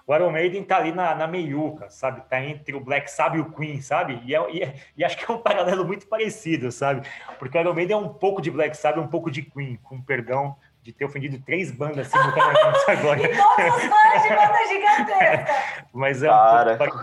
O 0.07 0.15
Iron 0.15 0.31
Maiden 0.31 0.63
tá 0.63 0.77
ali 0.77 0.93
na, 0.93 1.13
na 1.13 1.27
meiuca, 1.27 1.89
sabe? 1.89 2.21
Tá 2.29 2.39
entre 2.41 2.73
o 2.73 2.79
Black 2.79 3.11
Sabbath 3.11 3.35
e 3.35 3.41
o 3.41 3.51
Queen, 3.51 3.81
sabe? 3.81 4.21
E, 4.23 4.33
é- 4.33 4.51
e 4.51 4.63
é- 4.63 4.73
e 4.95 5.03
acho 5.03 5.17
que 5.17 5.29
é 5.29 5.35
um 5.35 5.37
paralelo 5.39 5.83
muito 5.85 6.07
parecido, 6.07 6.71
sabe? 6.71 7.05
Porque 7.37 7.57
o 7.57 7.61
Iron 7.61 7.73
Maiden 7.73 7.95
é 7.97 7.99
um 7.99 8.07
pouco 8.07 8.41
de 8.41 8.49
Black 8.49 8.77
Sabbath, 8.77 9.03
um 9.03 9.07
pouco 9.07 9.29
de 9.29 9.41
Queen, 9.41 9.77
com 9.83 10.01
perdão 10.01 10.55
de 10.81 10.93
ter 10.93 11.03
ofendido 11.03 11.37
três 11.45 11.69
bandas 11.69 12.07
simultaneamente 12.07 12.79
agora. 12.89 13.19
E 13.21 13.27
todos 13.35 13.75
os 13.75 13.83
fãs 13.83 14.23
de 14.23 14.29
banda 14.29 14.67
gigantesca. 14.69 15.55
Mas 15.93 16.23
é 16.23 16.27
um 16.31 16.33
Cara, 16.33 16.77
pouco 16.77 16.95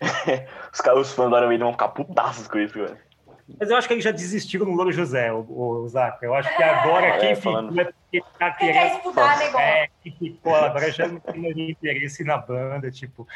os, 0.72 0.80
caras- 0.80 1.00
os 1.02 1.12
fãs 1.12 1.28
do 1.30 1.36
Iron 1.36 1.48
Maiden 1.48 1.64
vão 1.64 1.72
ficar 1.72 1.88
putaços 1.88 2.48
com 2.48 2.58
isso, 2.58 2.72
cara. 2.78 2.98
Mas 3.58 3.70
eu 3.70 3.76
acho 3.76 3.86
que 3.88 3.94
eles 3.94 4.04
já 4.04 4.10
desistiram 4.10 4.66
no 4.66 4.72
Louro 4.74 4.92
José, 4.92 5.32
o, 5.32 5.40
o 5.48 5.88
Zaca. 5.88 6.26
Eu 6.26 6.34
acho 6.34 6.54
que 6.56 6.62
agora 6.62 7.06
É, 7.06 7.18
quem 7.18 7.36
falando- 7.36 7.68
ficou 7.68 7.82
é 7.82 7.92
porque 7.92 8.22
tá 8.38 8.50
Quem 8.52 8.72
querendo. 8.72 8.96
estudar 8.96 9.38
negócio? 9.38 9.58
É, 9.66 9.88
quem 10.02 10.12
ficou 10.12 10.54
agora 10.54 10.90
já 10.90 11.08
não 11.08 11.20
tem 11.20 11.70
interesse 11.70 12.24
na 12.24 12.36
banda, 12.38 12.90
tipo. 12.90 13.26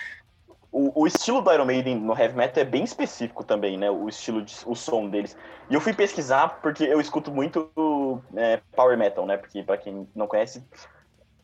O, 0.70 1.02
o 1.02 1.06
estilo 1.06 1.42
do 1.42 1.52
Iron 1.52 1.66
Maiden 1.66 1.96
no 1.96 2.18
heavy 2.18 2.34
metal 2.34 2.62
é 2.62 2.66
bem 2.66 2.82
específico 2.82 3.44
também, 3.44 3.76
né? 3.76 3.90
O 3.90 4.08
estilo, 4.08 4.40
de, 4.42 4.54
o 4.64 4.74
som 4.74 5.08
deles. 5.08 5.36
E 5.68 5.74
eu 5.74 5.80
fui 5.80 5.92
pesquisar 5.92 6.60
porque 6.62 6.84
eu 6.84 6.98
escuto 7.00 7.30
muito 7.30 7.70
é, 8.34 8.58
power 8.74 8.96
metal, 8.96 9.26
né? 9.26 9.36
Porque 9.36 9.62
pra 9.62 9.76
quem 9.76 10.08
não 10.14 10.26
conhece, 10.26 10.64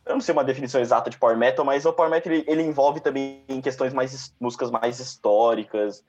eu 0.07 0.14
não 0.14 0.21
sei 0.23 0.33
uma 0.33 0.45
definição 0.45 0.81
exata 0.81 1.11
de 1.11 1.19
power 1.19 1.37
metal, 1.37 1.62
mas 1.62 1.85
o 1.85 1.93
power 1.93 2.11
metal 2.11 2.33
ele, 2.33 2.45
ele 2.49 2.62
envolve 2.62 3.01
também 3.01 3.45
questões 3.62 3.93
mais 3.93 4.35
músicas 4.41 4.71
mais 4.71 4.99
históricas, 4.99 6.03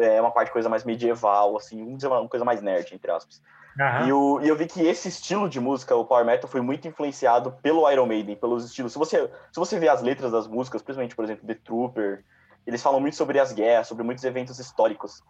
é 0.00 0.20
uma 0.20 0.30
parte 0.30 0.50
coisa 0.52 0.68
mais 0.68 0.84
medieval, 0.84 1.56
assim, 1.56 1.78
vamos 1.78 1.96
dizer 1.96 2.08
uma, 2.08 2.28
coisa 2.28 2.44
mais 2.44 2.60
nerd 2.62 2.94
entre 2.94 3.10
aspas. 3.10 3.42
aham. 3.80 4.06
E, 4.06 4.12
o- 4.12 4.40
e 4.40 4.48
eu 4.48 4.56
vi 4.56 4.66
que 4.66 4.82
esse 4.82 5.08
estilo 5.08 5.48
de 5.48 5.60
música, 5.60 5.94
o 5.96 6.04
Power 6.04 6.24
Metal, 6.24 6.48
foi 6.48 6.60
muito 6.60 6.86
influenciado 6.88 7.52
pelo 7.62 7.90
Iron 7.90 8.06
Maiden, 8.06 8.36
pelos 8.36 8.64
estilos. 8.64 8.92
Se 8.92 8.98
você, 8.98 9.28
se 9.52 9.58
você 9.58 9.78
vê 9.78 9.88
as 9.88 10.02
letras 10.02 10.32
das 10.32 10.46
músicas, 10.46 10.82
principalmente, 10.82 11.14
por 11.14 11.24
exemplo, 11.24 11.46
The 11.46 11.54
Trooper, 11.54 12.24
eles 12.66 12.82
falam 12.82 13.00
muito 13.00 13.16
sobre 13.16 13.38
as 13.38 13.52
guerras, 13.52 13.86
sobre 13.88 14.04
muitos 14.04 14.24
eventos 14.24 14.58
históricos, 14.58 15.22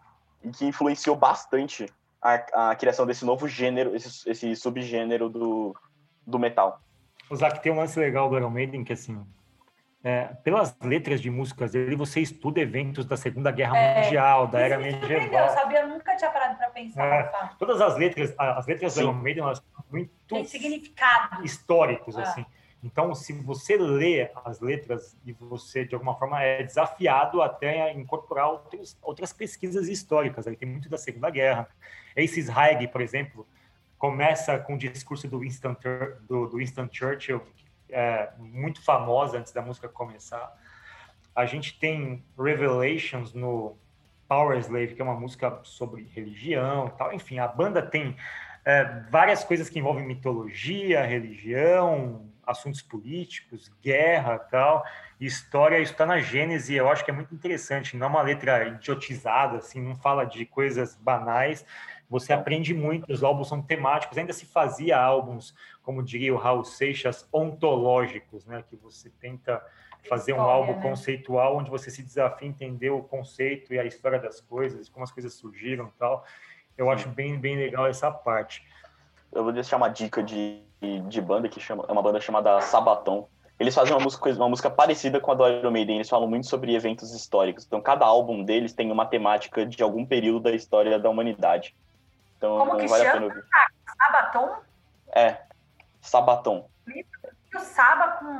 e 0.43 0.49
que 0.49 0.65
influenciou 0.65 1.15
bastante 1.15 1.85
a, 2.21 2.71
a 2.71 2.75
criação 2.75 3.05
desse 3.05 3.25
novo 3.25 3.47
gênero, 3.47 3.95
esse, 3.95 4.29
esse 4.29 4.55
subgênero 4.55 5.29
do, 5.29 5.75
do 6.25 6.39
metal. 6.39 6.79
O 7.29 7.35
Zac 7.35 7.61
tem 7.61 7.71
um 7.71 7.77
lance 7.77 7.99
legal 7.99 8.29
do 8.29 8.37
Iron 8.37 8.49
Maiden 8.49 8.83
que, 8.83 8.93
assim, 8.93 9.25
é, 10.07 10.25
pelas 10.43 10.77
letras 10.83 11.19
de 11.19 11.31
músicas 11.31 11.71
dele, 11.71 11.95
você 11.95 12.19
estuda 12.21 12.59
eventos 12.61 13.05
da 13.07 13.17
Segunda 13.17 13.49
Guerra 13.51 13.75
É, 13.75 14.03
Mundial, 14.03 14.45
da 14.47 14.59
Era 14.61 14.77
Medieval. 14.77 15.49
sabia? 15.49 15.79
Eu 15.81 15.87
nunca 15.87 16.15
tinha 16.15 16.29
parado 16.29 16.55
para 16.57 16.69
pensar. 16.69 17.03
É. 17.03 17.21
Rafa. 17.23 17.55
Todas 17.57 17.81
as 17.81 17.97
letras, 17.97 18.33
as 18.37 18.67
letras 18.67 18.93
do 18.93 18.97
Sim. 18.99 19.03
Iron 19.05 19.13
Maiden, 19.13 19.43
elas 19.43 19.57
são 19.57 19.83
muito 19.91 20.11
Tem 20.27 20.45
significado. 20.45 21.43
históricos, 21.43 22.15
Ah. 22.17 22.21
assim. 22.21 22.45
Então, 22.83 23.15
se 23.15 23.33
você 23.33 23.77
lê 23.77 24.29
as 24.45 24.59
letras 24.59 25.17
e 25.25 25.31
você, 25.33 25.83
de 25.83 25.95
alguma 25.95 26.13
forma, 26.13 26.43
é 26.43 26.61
desafiado 26.61 27.41
até 27.41 27.81
a 27.81 27.91
incorporar 27.91 28.47
outros, 28.47 28.95
outras 29.01 29.33
pesquisas 29.33 29.87
históricas. 29.89 30.45
Aí 30.45 30.55
tem 30.55 30.69
muito 30.69 30.87
da 30.87 30.97
Segunda 30.99 31.31
Guerra. 31.31 31.67
Aces 32.15 32.47
Haig, 32.47 32.87
por 32.89 33.01
exemplo, 33.01 33.47
começa 33.97 34.59
com 34.59 34.75
o 34.75 34.77
discurso 34.77 35.27
do 35.27 35.39
Winston, 35.39 35.75
do, 36.27 36.45
do 36.47 36.57
Winston 36.57 36.87
Churchill, 36.91 37.41
é, 37.95 38.29
muito 38.37 38.83
famosa 38.83 39.37
antes 39.37 39.53
da 39.53 39.61
música 39.61 39.87
começar. 39.87 40.53
A 41.33 41.45
gente 41.45 41.79
tem 41.79 42.25
Revelations 42.37 43.33
no 43.33 43.77
Power 44.27 44.59
Slave, 44.59 44.95
que 44.95 45.01
é 45.01 45.03
uma 45.03 45.17
música 45.17 45.61
sobre 45.63 46.03
religião 46.13 46.89
tal. 46.97 47.13
Enfim, 47.13 47.39
a 47.39 47.47
banda 47.47 47.81
tem 47.81 48.17
é, 48.65 48.83
várias 49.09 49.45
coisas 49.45 49.69
que 49.69 49.79
envolvem 49.79 50.05
mitologia, 50.05 51.05
religião, 51.05 52.29
assuntos 52.45 52.81
políticos, 52.81 53.71
guerra 53.81 54.37
tal, 54.37 54.83
história, 55.19 55.79
isso 55.79 55.93
está 55.93 56.05
na 56.05 56.19
Gênese, 56.19 56.75
eu 56.75 56.89
acho 56.89 57.03
que 57.03 57.11
é 57.11 57.13
muito 57.13 57.33
interessante, 57.33 57.95
não 57.95 58.07
é 58.07 58.09
uma 58.09 58.21
letra 58.21 58.67
idiotizada, 58.67 59.57
assim, 59.57 59.81
não 59.81 59.95
fala 59.95 60.25
de 60.25 60.45
coisas 60.45 60.95
banais, 60.95 61.65
você 62.09 62.33
aprende 62.33 62.73
muito, 62.73 63.11
os 63.11 63.23
álbuns 63.23 63.47
são 63.47 63.61
temáticos, 63.61 64.17
ainda 64.17 64.33
se 64.33 64.45
fazia 64.45 64.97
álbuns, 64.97 65.55
como 65.81 66.03
diria 66.03 66.33
o 66.33 66.37
Raul 66.37 66.63
Seixas, 66.63 67.27
ontológicos, 67.33 68.45
né, 68.45 68.63
que 68.69 68.75
você 68.75 69.09
tenta 69.09 69.61
fazer 70.07 70.33
um 70.33 70.41
álbum 70.41 70.73
né? 70.73 70.81
conceitual, 70.81 71.57
onde 71.57 71.69
você 71.69 71.89
se 71.89 72.03
desafia 72.03 72.47
a 72.47 72.49
entender 72.49 72.89
o 72.89 73.01
conceito 73.01 73.73
e 73.73 73.79
a 73.79 73.83
história 73.83 74.19
das 74.19 74.39
coisas, 74.39 74.87
como 74.87 75.03
as 75.03 75.11
coisas 75.11 75.33
surgiram 75.33 75.87
e 75.87 75.99
tal, 75.99 76.23
eu 76.77 76.89
acho 76.89 77.09
bem, 77.09 77.37
bem 77.37 77.55
legal 77.55 77.87
essa 77.87 78.11
parte. 78.11 78.63
Eu 79.31 79.43
vou 79.43 79.51
deixar 79.51 79.77
uma 79.77 79.89
dica 79.89 80.21
de, 80.21 80.61
de 81.07 81.21
banda 81.21 81.49
que 81.49 81.59
chama, 81.59 81.85
é 81.87 81.91
uma 81.91 82.01
banda 82.01 82.19
chamada 82.19 82.61
Sabaton, 82.61 83.27
Eles 83.59 83.73
fazem 83.73 83.93
uma 83.93 84.03
música, 84.03 84.29
uma 84.31 84.49
música 84.49 84.69
parecida 84.69 85.19
com 85.19 85.31
a 85.31 85.35
do 85.35 85.47
Iron 85.47 85.71
Maiden, 85.71 85.95
eles 85.95 86.09
falam 86.09 86.27
muito 86.27 86.47
sobre 86.47 86.75
eventos 86.75 87.13
históricos. 87.13 87.65
Então, 87.65 87.81
cada 87.81 88.05
álbum 88.05 88.43
deles 88.43 88.73
tem 88.73 88.91
uma 88.91 89.05
temática 89.05 89.65
de 89.65 89.81
algum 89.81 90.05
período 90.05 90.41
da 90.41 90.51
história 90.51 90.99
da 90.99 91.09
humanidade. 91.09 91.75
Então, 92.45 92.59
Como 92.59 92.77
que 92.77 92.87
vale 92.87 93.03
a 93.07 93.11
chama? 93.11 93.13
pena 93.13 93.25
ouvir. 93.25 93.43
Sabaton? 93.97 94.55
É, 95.15 95.37
Sabaton. 96.01 96.69
E 96.87 97.05
o 97.55 97.59
Saba 97.59 98.07
com, 98.19 98.31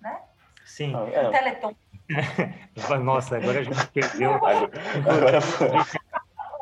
né? 0.00 0.20
Sim. 0.64 0.92
Ah, 0.96 1.08
é. 1.08 1.30
Teleton. 1.30 1.76
Nossa, 3.04 3.36
agora 3.36 3.60
a 3.60 3.62
gente 3.62 3.86
perdeu. 3.88 4.32
Agora, 4.34 5.40
foi. 5.40 5.68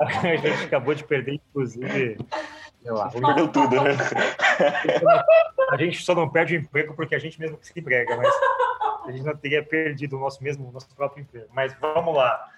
A 0.01 0.37
gente 0.37 0.65
acabou 0.65 0.95
de 0.95 1.05
perder, 1.05 1.35
inclusive. 1.35 2.19
sei 2.83 2.91
lá, 2.91 3.09
Perdeu 3.11 3.49
tudo, 3.49 3.83
né? 3.83 3.91
a 5.71 5.77
gente 5.77 6.03
só 6.03 6.15
não 6.15 6.29
perde 6.29 6.57
o 6.57 6.61
emprego 6.61 6.95
porque 6.95 7.15
a 7.15 7.19
gente 7.19 7.39
mesmo 7.41 7.59
se 7.63 7.79
emprega, 7.79 8.17
mas 8.17 8.35
a 9.07 9.11
gente 9.13 9.25
não 9.25 9.37
teria 9.37 9.63
perdido 9.63 10.17
o 10.17 10.21
nosso 10.21 10.43
mesmo, 10.43 10.69
o 10.69 10.73
nosso 10.73 10.95
próprio 10.95 11.23
emprego. 11.23 11.49
Mas 11.53 11.75
vamos 11.75 12.15
lá. 12.15 12.49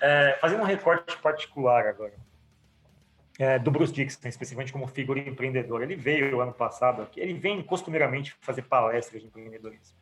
É, 0.00 0.38
fazendo 0.40 0.62
um 0.62 0.66
recorte 0.66 1.16
particular 1.18 1.86
agora. 1.86 2.14
É, 3.42 3.58
do 3.58 3.72
Bruce 3.72 3.92
Dixon, 3.92 4.28
especificamente 4.28 4.72
como 4.72 4.86
figura 4.86 5.18
empreendedora. 5.18 5.82
Ele 5.82 5.96
veio 5.96 6.40
ano 6.40 6.52
passado 6.52 7.02
aqui, 7.02 7.18
ele 7.18 7.34
vem 7.34 7.60
costumeiramente 7.60 8.36
fazer 8.40 8.62
palestras 8.62 9.20
de 9.20 9.26
empreendedorismo. 9.26 9.96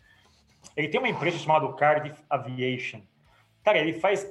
Ele 0.76 0.88
tem 0.88 1.00
uma 1.00 1.08
empresa 1.08 1.38
chamada 1.38 1.66
Cardiff 1.72 2.22
Aviation. 2.28 3.00
Cara, 3.64 3.78
ele 3.78 3.94
faz. 3.94 4.30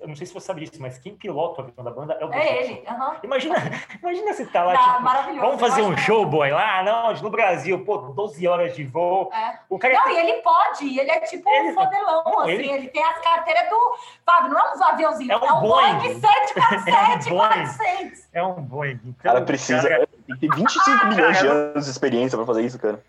Eu 0.00 0.06
não 0.08 0.14
sei 0.16 0.26
se 0.26 0.32
você 0.32 0.46
sabe 0.46 0.60
disso, 0.64 0.80
mas 0.80 0.98
quem 0.98 1.14
pilota 1.16 1.60
o 1.60 1.64
avião 1.64 1.84
da 1.84 1.90
banda 1.90 2.14
é 2.20 2.24
o 2.24 2.28
Bruce 2.28 2.46
É 2.46 2.62
ele. 2.64 2.84
aham. 2.88 3.16
Imagina, 3.22 3.56
imagina 4.00 4.32
você 4.32 4.46
tá 4.46 4.62
lá, 4.64 4.72
Tá, 4.74 4.82
tipo, 4.92 5.02
maravilhoso. 5.02 5.40
vamos 5.46 5.60
fazer 5.60 5.82
um 5.82 5.96
show, 5.96 6.24
boy, 6.26 6.50
lá, 6.50 6.82
não, 6.82 7.12
no 7.14 7.30
Brasil, 7.30 7.84
pô, 7.84 7.98
12 7.98 8.46
horas 8.46 8.74
de 8.76 8.84
voo. 8.84 9.30
É. 9.32 9.58
O 9.68 9.78
cara 9.78 9.94
Não, 9.94 10.10
e 10.12 10.16
ele 10.18 10.42
pode, 10.42 10.98
ele 10.98 11.10
é 11.10 11.20
tipo 11.20 11.48
Ele- 11.50 11.70
um 11.70 11.74
fodelão, 11.74 12.22
Não, 12.24 12.40
assim, 12.40 12.50
ele- 12.52 12.70
ele... 12.70 12.88
tem 12.88 13.04
as 13.04 13.18
carteiras 13.20 13.68
do. 13.68 13.94
Fábio, 14.24 14.50
não 14.52 14.58
é 14.60 14.76
um 14.76 14.84
aviãozinho, 14.84 15.32
É 15.32 15.34
é 15.34 15.38
um 15.52 15.56
um, 15.56 15.60
Boeing. 15.60 15.98
Boeing 15.98 16.20
747 16.20 17.28
É 17.28 17.32
um 17.32 17.36
Boeing. 17.36 17.66
400. 17.66 18.28
é 18.32 18.42
um 18.44 18.62
Boeing. 18.62 19.00
Então, 19.04 19.10
O 19.10 19.14
cara 19.22 19.40
precisa. 19.42 19.88
cara- 19.88 20.06
Tem 20.26 20.36
que 20.36 20.48
ter 20.48 20.54
25 20.56 21.06
milhões 21.08 21.38
de 21.38 21.46
anos 21.46 21.84
de 21.84 21.90
experiência 21.90 22.36
pra 22.38 22.46
fazer 22.46 22.62
isso, 22.62 22.78
cara. 22.78 23.02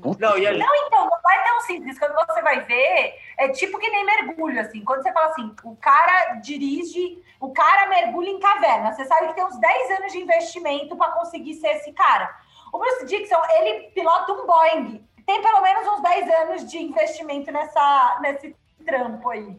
Puta 0.00 0.28
Não, 0.28 0.38
e 0.38 0.46
ali- 0.46 0.58
Não, 0.60 0.86
então, 0.86 1.04
não 1.08 1.20
vai 1.22 1.37
tão 1.58 1.66
simples. 1.66 1.98
Quando 1.98 2.14
você 2.14 2.42
vai 2.42 2.64
ver, 2.64 3.14
é 3.36 3.48
tipo 3.48 3.78
que 3.78 3.88
nem 3.90 4.04
mergulho, 4.04 4.60
assim. 4.60 4.82
Quando 4.84 5.02
você 5.02 5.12
fala 5.12 5.26
assim, 5.28 5.54
o 5.64 5.76
cara 5.76 6.34
dirige, 6.36 7.22
o 7.40 7.52
cara 7.52 7.88
mergulha 7.88 8.28
em 8.30 8.40
caverna. 8.40 8.92
Você 8.92 9.04
sabe 9.04 9.28
que 9.28 9.34
tem 9.34 9.44
uns 9.44 9.58
10 9.58 9.90
anos 9.98 10.12
de 10.12 10.18
investimento 10.18 10.96
para 10.96 11.12
conseguir 11.12 11.54
ser 11.54 11.68
esse 11.76 11.92
cara. 11.92 12.34
O 12.72 12.78
Bruce 12.78 13.06
Dixon, 13.06 13.40
ele 13.58 13.90
pilota 13.90 14.32
um 14.32 14.46
Boeing. 14.46 15.06
Tem 15.26 15.42
pelo 15.42 15.60
menos 15.60 15.86
uns 15.86 16.02
10 16.02 16.30
anos 16.42 16.70
de 16.70 16.78
investimento 16.78 17.50
nessa, 17.52 18.18
nesse 18.22 18.56
trampo 18.84 19.28
aí. 19.30 19.56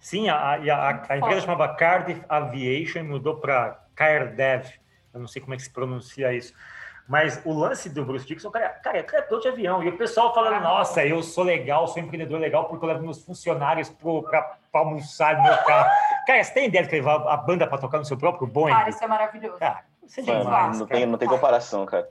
Sim, 0.00 0.28
a, 0.28 0.36
a, 0.36 0.54
a- 0.54 1.02
a 1.08 1.16
empresa 1.18 1.40
chamava 1.42 1.74
Cardiff 1.74 2.22
Aviation 2.28 3.00
e 3.00 3.02
mudou 3.02 3.36
para 3.36 3.80
Cardev. 3.94 4.66
Eu 5.12 5.20
não 5.20 5.26
sei 5.28 5.40
como 5.40 5.54
é 5.54 5.56
que 5.56 5.62
se 5.62 5.70
pronuncia 5.70 6.32
isso. 6.32 6.52
Mas 7.08 7.40
o 7.44 7.52
lance 7.52 7.88
do 7.88 8.04
Bruce 8.04 8.26
Dixon, 8.26 8.50
cara, 8.50 8.68
cara, 8.68 8.98
é 8.98 9.02
cara 9.02 9.22
é 9.22 9.26
piloto 9.26 9.42
de 9.46 9.52
avião. 9.52 9.82
E 9.82 9.88
o 9.88 9.96
pessoal 9.96 10.34
falando, 10.34 10.60
nossa, 10.62 11.04
eu 11.06 11.22
sou 11.22 11.44
legal, 11.44 11.86
sou 11.86 12.02
empreendedor 12.02 12.40
legal 12.40 12.64
porque 12.64 12.84
eu 12.84 12.88
levo 12.88 13.02
meus 13.02 13.22
funcionários 13.24 13.88
para 13.90 14.56
almoçar 14.72 15.36
no 15.36 15.44
meu 15.44 15.56
carro. 15.64 15.88
Cara, 16.26 16.42
você 16.42 16.52
tem 16.52 16.66
ideia 16.66 16.82
de 16.82 16.90
que 16.90 16.96
levar 16.96 17.22
a 17.28 17.36
banda 17.36 17.66
para 17.66 17.78
tocar 17.78 17.98
no 17.98 18.04
seu 18.04 18.16
próprio 18.16 18.48
Boeing? 18.48 18.74
Cara, 18.74 18.88
isso 18.88 19.04
é 19.04 19.06
maravilhoso. 19.06 19.58
Cara, 19.58 19.84
isso 20.04 20.18
é 20.18 20.22
Mano, 20.24 20.40
demais, 20.40 20.78
não, 20.80 20.86
cara. 20.86 21.00
tem, 21.00 21.06
não 21.06 21.18
tem 21.18 21.28
comparação, 21.28 21.86
cara. 21.86 22.08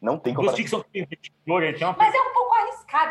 Não 0.00 0.18
tem 0.18 0.32
O 0.32 0.36
Bruce 0.36 0.50
comparação. 0.50 0.80
Dixon 0.80 0.92
tem 0.92 1.02
investidor, 1.02 1.62
ele 1.62 1.78
tem 1.78 1.86
uma 1.86 1.96
Mas 1.96 2.14
é 2.14 2.18
um 2.20 2.31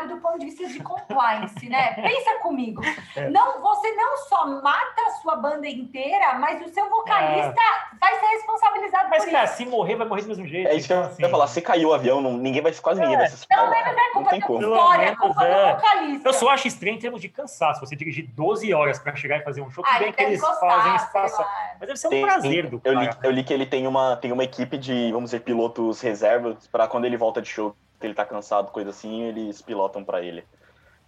do 0.08 0.16
ponto 0.18 0.38
de 0.38 0.46
vista 0.46 0.66
de 0.66 0.80
compliance, 0.80 1.68
né? 1.68 1.94
Pensa 2.00 2.38
comigo. 2.40 2.82
É. 3.16 3.28
Não, 3.30 3.60
você 3.60 3.92
não 3.94 4.16
só 4.28 4.46
mata 4.62 5.02
a 5.06 5.10
sua 5.20 5.36
banda 5.36 5.66
inteira, 5.68 6.34
mas 6.34 6.64
o 6.64 6.72
seu 6.72 6.88
vocalista 6.88 7.60
vai 8.00 8.14
ser 8.18 8.26
responsabilizado 8.26 9.08
Mas, 9.10 9.24
por 9.24 9.32
cara, 9.32 9.44
isso. 9.44 9.56
se 9.56 9.66
morrer, 9.66 9.96
vai 9.96 10.06
morrer 10.06 10.22
do 10.22 10.28
mesmo 10.28 10.46
jeito. 10.46 10.68
É 10.68 10.74
isso 10.74 10.86
que 10.86 10.92
eu 10.92 11.02
Então, 11.02 11.16
ia 11.18 11.28
falar. 11.28 11.46
Se 11.48 11.60
caiu 11.60 11.88
o 11.90 11.94
avião, 11.94 12.20
não- 12.20 12.36
ninguém 12.36 12.62
vai, 12.62 12.72
quase 12.74 13.00
ninguém 13.00 13.16
vai 13.16 13.28
se 13.28 13.46
Não, 13.50 13.68
mas 13.68 13.84
não 13.84 13.92
é 13.92 13.96
Não 13.96 14.12
culpa 14.12 14.30
tem 14.30 14.40
da 14.40 14.46
como. 14.46 14.60
história, 14.62 15.02
é 15.04 15.16
culpa 15.16 15.40
menos, 15.42 15.56
do 15.56 15.62
é. 15.68 15.74
vocalista. 15.74 16.28
Eu 16.28 16.32
só 16.32 16.48
acho 16.50 16.68
estranho 16.68 16.96
em 16.96 16.98
termos 17.00 17.20
de 17.20 17.28
cansaço. 17.28 17.80
Você 17.80 17.96
dirigir 17.96 18.26
12 18.28 18.72
horas 18.72 18.98
para 18.98 19.14
chegar 19.16 19.38
e 19.38 19.42
fazer 19.44 19.60
um 19.60 19.70
show, 19.70 19.82
tudo 19.84 19.94
Ah, 19.94 19.98
bem 19.98 20.08
ele 20.08 20.16
que 20.16 20.22
eles 20.22 20.40
gostar, 20.40 20.70
fazem 20.70 20.94
espaço. 20.96 21.44
Mas 21.78 21.88
deve 21.88 21.96
ser 21.96 22.06
um 22.06 22.10
Tem- 22.10 22.22
prazer 22.22 22.66
do 22.70 22.80
eu, 22.84 22.94
li, 22.94 23.06
cara. 23.06 23.18
eu 23.24 23.30
li 23.30 23.44
que 23.44 23.52
ele 23.52 23.66
tem 23.66 23.86
uma, 23.86 24.16
tem 24.16 24.30
uma 24.32 24.44
equipe 24.44 24.78
de, 24.78 25.10
vamos 25.12 25.30
dizer, 25.30 25.40
pilotos 25.40 26.00
reservas 26.00 26.66
para 26.68 26.86
quando 26.86 27.04
ele 27.04 27.16
volta 27.16 27.42
de 27.42 27.48
show, 27.48 27.74
ele 28.06 28.14
tá 28.14 28.24
cansado, 28.24 28.70
coisa 28.70 28.90
assim, 28.90 29.22
eles 29.22 29.60
pilotam 29.62 30.04
para 30.04 30.20
ele. 30.22 30.44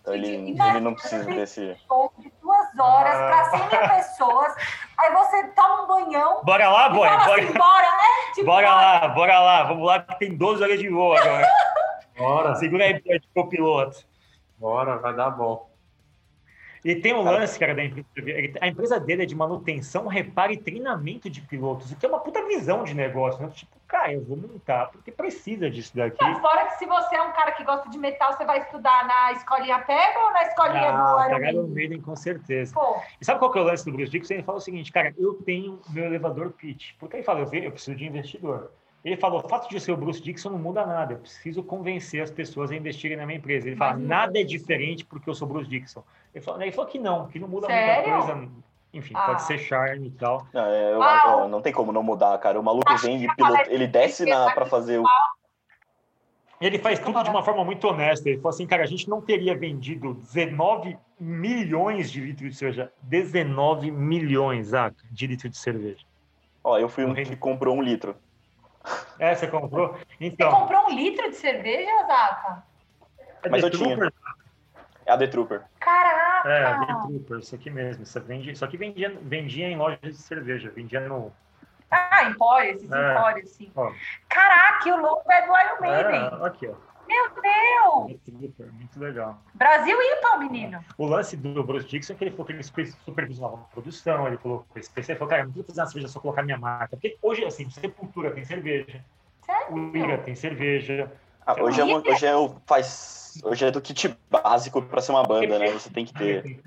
Então 0.00 0.12
ele, 0.14 0.28
ele 0.28 0.80
não 0.80 0.94
precisa 0.94 1.24
desse. 1.24 1.74
Show 1.88 2.12
de 2.18 2.30
duas 2.42 2.78
horas 2.78 3.14
Ah. 3.14 3.26
pra 3.26 3.44
100 3.58 3.60
mil 3.80 3.88
pessoas, 3.96 4.54
aí 4.98 5.12
você 5.14 5.44
toma 5.48 5.82
um 5.82 5.86
banhão 5.86 6.44
Bora 6.44 6.68
lá, 6.68 6.88
boy. 6.90 7.08
Bora, 7.08 7.34
assim, 7.34 7.52
bora, 7.54 7.86
é? 7.86 8.32
Tipo, 8.34 8.46
bora 8.46 8.74
lá, 8.74 9.08
bora 9.08 9.40
lá. 9.40 9.62
Vamos 9.62 9.86
lá, 9.86 10.00
que 10.00 10.18
tem 10.18 10.36
12 10.36 10.62
horas 10.62 10.78
de 10.78 10.88
voo 10.90 11.16
agora. 11.16 11.48
Bora. 12.16 12.54
Segura 12.56 12.84
aí, 12.84 13.00
Brad, 13.02 13.22
copiloto. 13.34 14.04
Bora, 14.56 14.98
vai 14.98 15.14
dar 15.14 15.30
bom. 15.30 15.68
E 16.84 16.94
tem 16.96 17.14
um 17.14 17.22
lance, 17.22 17.58
cara, 17.58 17.74
da 17.74 17.82
empresa. 17.82 18.06
ele- 18.16 18.58
A 18.60 18.68
empresa 18.68 19.00
dele 19.00 19.22
é 19.22 19.26
de 19.26 19.34
manutenção, 19.34 20.06
reparo 20.06 20.52
e 20.52 20.56
treinamento 20.58 21.30
de 21.30 21.40
pilotos, 21.40 21.90
o 21.90 21.96
que 21.96 22.04
é 22.04 22.08
uma 22.08 22.20
puta 22.20 22.44
visão 22.46 22.84
de 22.84 22.92
negócio, 22.94 23.42
né? 23.42 23.48
Tipo, 23.54 23.74
cara, 23.88 24.12
eu 24.12 24.22
vou 24.22 24.36
montar, 24.36 24.90
porque 24.90 25.10
precisa 25.10 25.70
disso 25.70 25.96
daqui. 25.96 26.22
Não, 26.22 26.40
fora 26.42 26.66
que 26.66 26.74
se 26.76 26.84
você 26.84 27.16
é 27.16 27.22
um 27.22 27.32
cara 27.32 27.52
que 27.52 27.64
gosta 27.64 27.88
de 27.88 27.96
metal, 27.96 28.34
você 28.34 28.44
vai 28.44 28.58
estudar 28.58 29.06
na 29.06 29.32
escolinha 29.32 29.78
Pega 29.78 30.18
ou 30.18 30.30
na 30.32 30.42
escolinha 30.42 30.92
do 30.92 30.98
Ah, 30.98 31.26
tá 31.30 31.50
Iron 31.50 31.68
Maiden? 31.68 32.00
Com 32.02 32.14
certeza. 32.16 32.74
Pô, 32.74 32.96
E 33.18 33.24
sabe 33.24 33.38
qual 33.38 33.50
que 33.50 33.58
é 33.58 33.62
o 33.62 33.64
lance 33.64 33.84
do 33.84 33.90
Bruce 33.92 34.10
Dixon? 34.12 34.34
Ele 34.34 34.42
fala 34.42 34.58
o 34.58 34.60
seguinte, 34.60 34.92
cara, 34.92 35.14
eu 35.16 35.34
tenho 35.42 35.80
meu 35.88 36.04
elevador 36.04 36.50
pitch. 36.52 36.92
Porque 37.00 37.16
ele 37.16 37.24
fala, 37.24 37.40
eu, 37.40 37.62
eu 37.62 37.72
preciso 37.72 37.96
de 37.96 38.04
investidor. 38.04 38.70
Ele 39.04 39.16
falou, 39.18 39.40
o 39.44 39.48
fato 39.48 39.68
de 39.68 39.78
ser 39.78 39.92
o 39.92 39.96
Bruce 39.96 40.20
Dixon 40.22 40.48
não 40.50 40.58
muda 40.58 40.86
nada. 40.86 41.12
Eu 41.12 41.18
preciso 41.18 41.62
convencer 41.62 42.22
as 42.22 42.30
pessoas 42.30 42.70
a 42.70 42.74
investirem 42.76 43.18
na 43.18 43.26
minha 43.26 43.38
empresa. 43.38 43.66
Ele 43.68 43.76
fala, 43.76 43.98
nada 43.98 44.40
é 44.40 44.44
diferente 44.44 45.04
porque 45.04 45.28
eu 45.28 45.34
sou 45.34 45.46
Bruce 45.46 45.68
Dixon. 45.68 46.02
Ele 46.34 46.42
falou, 46.42 46.62
ele 46.62 46.72
falou 46.72 46.90
que 46.90 46.98
não, 46.98 47.26
que 47.28 47.38
não 47.38 47.46
muda 47.46 47.66
Sério? 47.66 48.10
muita 48.10 48.32
coisa. 48.32 48.48
Enfim, 48.94 49.12
Ah. 49.16 49.26
pode 49.26 49.42
ser 49.42 49.58
charme 49.58 50.06
e 50.06 50.10
tal. 50.12 50.46
Não, 50.54 50.64
é, 50.66 50.92
eu- 50.94 51.02
Ah, 51.02 51.36
ó, 51.44 51.48
não 51.48 51.60
tem 51.60 51.72
como 51.72 51.92
não 51.92 52.02
mudar, 52.02 52.38
cara. 52.38 52.58
O 52.58 52.62
maluco 52.62 52.90
Acho 52.90 53.04
vem 53.04 53.18
de 53.18 53.26
piloto, 53.34 53.68
ele 53.68 53.86
desce 53.86 54.24
pra 54.24 54.64
fazer 54.66 54.98
o. 55.00 55.04
Ele 56.60 56.78
faz 56.78 56.98
tudo 57.00 57.22
de 57.22 57.28
uma 57.28 57.42
forma 57.42 57.64
muito 57.64 57.86
honesta. 57.88 58.28
Ele 58.28 58.38
falou 58.38 58.50
assim, 58.50 58.66
cara, 58.66 58.84
a 58.84 58.86
gente 58.86 59.08
não 59.10 59.20
teria 59.20 59.54
vendido 59.56 60.14
19 60.14 60.96
milhões 61.20 62.10
de 62.10 62.20
litros 62.20 62.50
de 62.52 62.56
cerveja. 62.56 62.92
19 63.02 63.90
milhões, 63.90 64.72
ah, 64.72 64.90
de 65.10 65.26
litros 65.26 65.50
de 65.50 65.58
cerveja. 65.58 66.04
Ó, 66.62 66.78
eu 66.78 66.88
fui 66.88 67.04
um 67.04 67.12
que 67.12 67.36
comprou 67.36 67.76
um 67.76 67.82
litro. 67.82 68.16
É, 69.18 69.34
você 69.34 69.46
comprou? 69.46 69.94
você 69.94 70.04
Então, 70.20 70.50
comprou 70.50 70.86
um 70.86 70.90
litro 70.90 71.28
de 71.30 71.36
cerveja, 71.36 71.90
Zaca? 72.06 72.64
é 73.42 73.48
Mas 73.48 73.62
eu 73.62 73.70
The 73.70 73.76
tinha. 73.78 73.96
Trooper? 73.96 74.12
É 75.06 75.12
a 75.12 75.18
The 75.18 75.26
Trooper. 75.26 75.62
Caraca! 75.80 76.48
É, 76.48 76.78
The 76.78 76.94
Trooper, 77.06 77.38
isso 77.38 77.54
aqui 77.54 77.70
mesmo. 77.70 78.02
Isso, 78.02 78.20
vende, 78.20 78.50
isso 78.50 78.64
aqui 78.64 78.76
vendia, 78.76 79.16
vendia 79.22 79.68
em 79.68 79.76
lojas 79.76 80.00
de 80.02 80.14
cerveja, 80.14 80.70
vendia 80.70 81.00
no. 81.00 81.32
Ah, 81.90 82.24
empório, 82.24 82.70
esses 82.72 82.90
É. 82.90 83.12
empórios, 83.12 83.50
assim. 83.50 83.70
Ó. 83.76 83.92
Caraca, 84.28 84.88
o 84.94 85.00
logo 85.00 85.22
é 85.30 85.46
do 85.46 85.56
Iron 85.58 85.80
Maiden. 85.80 86.40
É, 86.42 86.46
aqui, 86.46 86.66
ó. 86.66 86.74
Meu 87.06 87.30
Deus! 87.42 88.20
Muito 88.72 88.98
legal. 89.00 89.38
Brasil 89.54 89.96
ímpar, 90.00 90.38
menino. 90.38 90.84
O 90.96 91.06
lance 91.06 91.36
do 91.36 91.62
Bruce 91.62 91.86
Dixon 91.86 92.12
é 92.12 92.16
que 92.16 92.24
ele 92.24 92.30
falou 92.30 92.46
que 92.46 92.52
ele 92.52 92.62
super- 92.62 92.86
supervisionava 93.04 93.56
a 93.56 93.64
produção, 93.72 94.26
ele 94.26 94.38
falou 94.38 94.66
que 94.72 94.80
esse 94.80 94.90
ele 94.96 95.18
falou, 95.18 95.28
cara, 95.28 95.44
não 95.44 95.52
precisa 95.52 95.66
fazer 95.68 95.80
uma 95.80 95.86
cerveja 95.86 96.08
só 96.08 96.20
colocar 96.20 96.42
minha 96.42 96.58
marca. 96.58 96.96
Porque 96.96 97.16
hoje, 97.22 97.44
assim, 97.44 97.68
Sepultura 97.70 98.30
tem 98.30 98.44
cerveja, 98.44 99.04
o 99.70 99.78
Ira 99.96 100.08
Sério? 100.08 100.24
tem 100.24 100.34
cerveja. 100.34 101.12
Ah, 101.46 101.62
hoje, 101.62 101.80
é 101.80 101.84
uma, 101.84 101.98
hoje 101.98 102.26
é 102.26 102.34
o 102.34 102.56
faz. 102.66 103.42
Hoje 103.44 103.66
é 103.66 103.70
do 103.70 103.80
kit 103.80 104.16
básico 104.30 104.80
pra 104.80 105.02
ser 105.02 105.10
uma 105.12 105.24
banda, 105.24 105.58
né? 105.58 105.68
Você 105.72 105.90
tem 105.90 106.04
que 106.06 106.14
ter. 106.14 106.62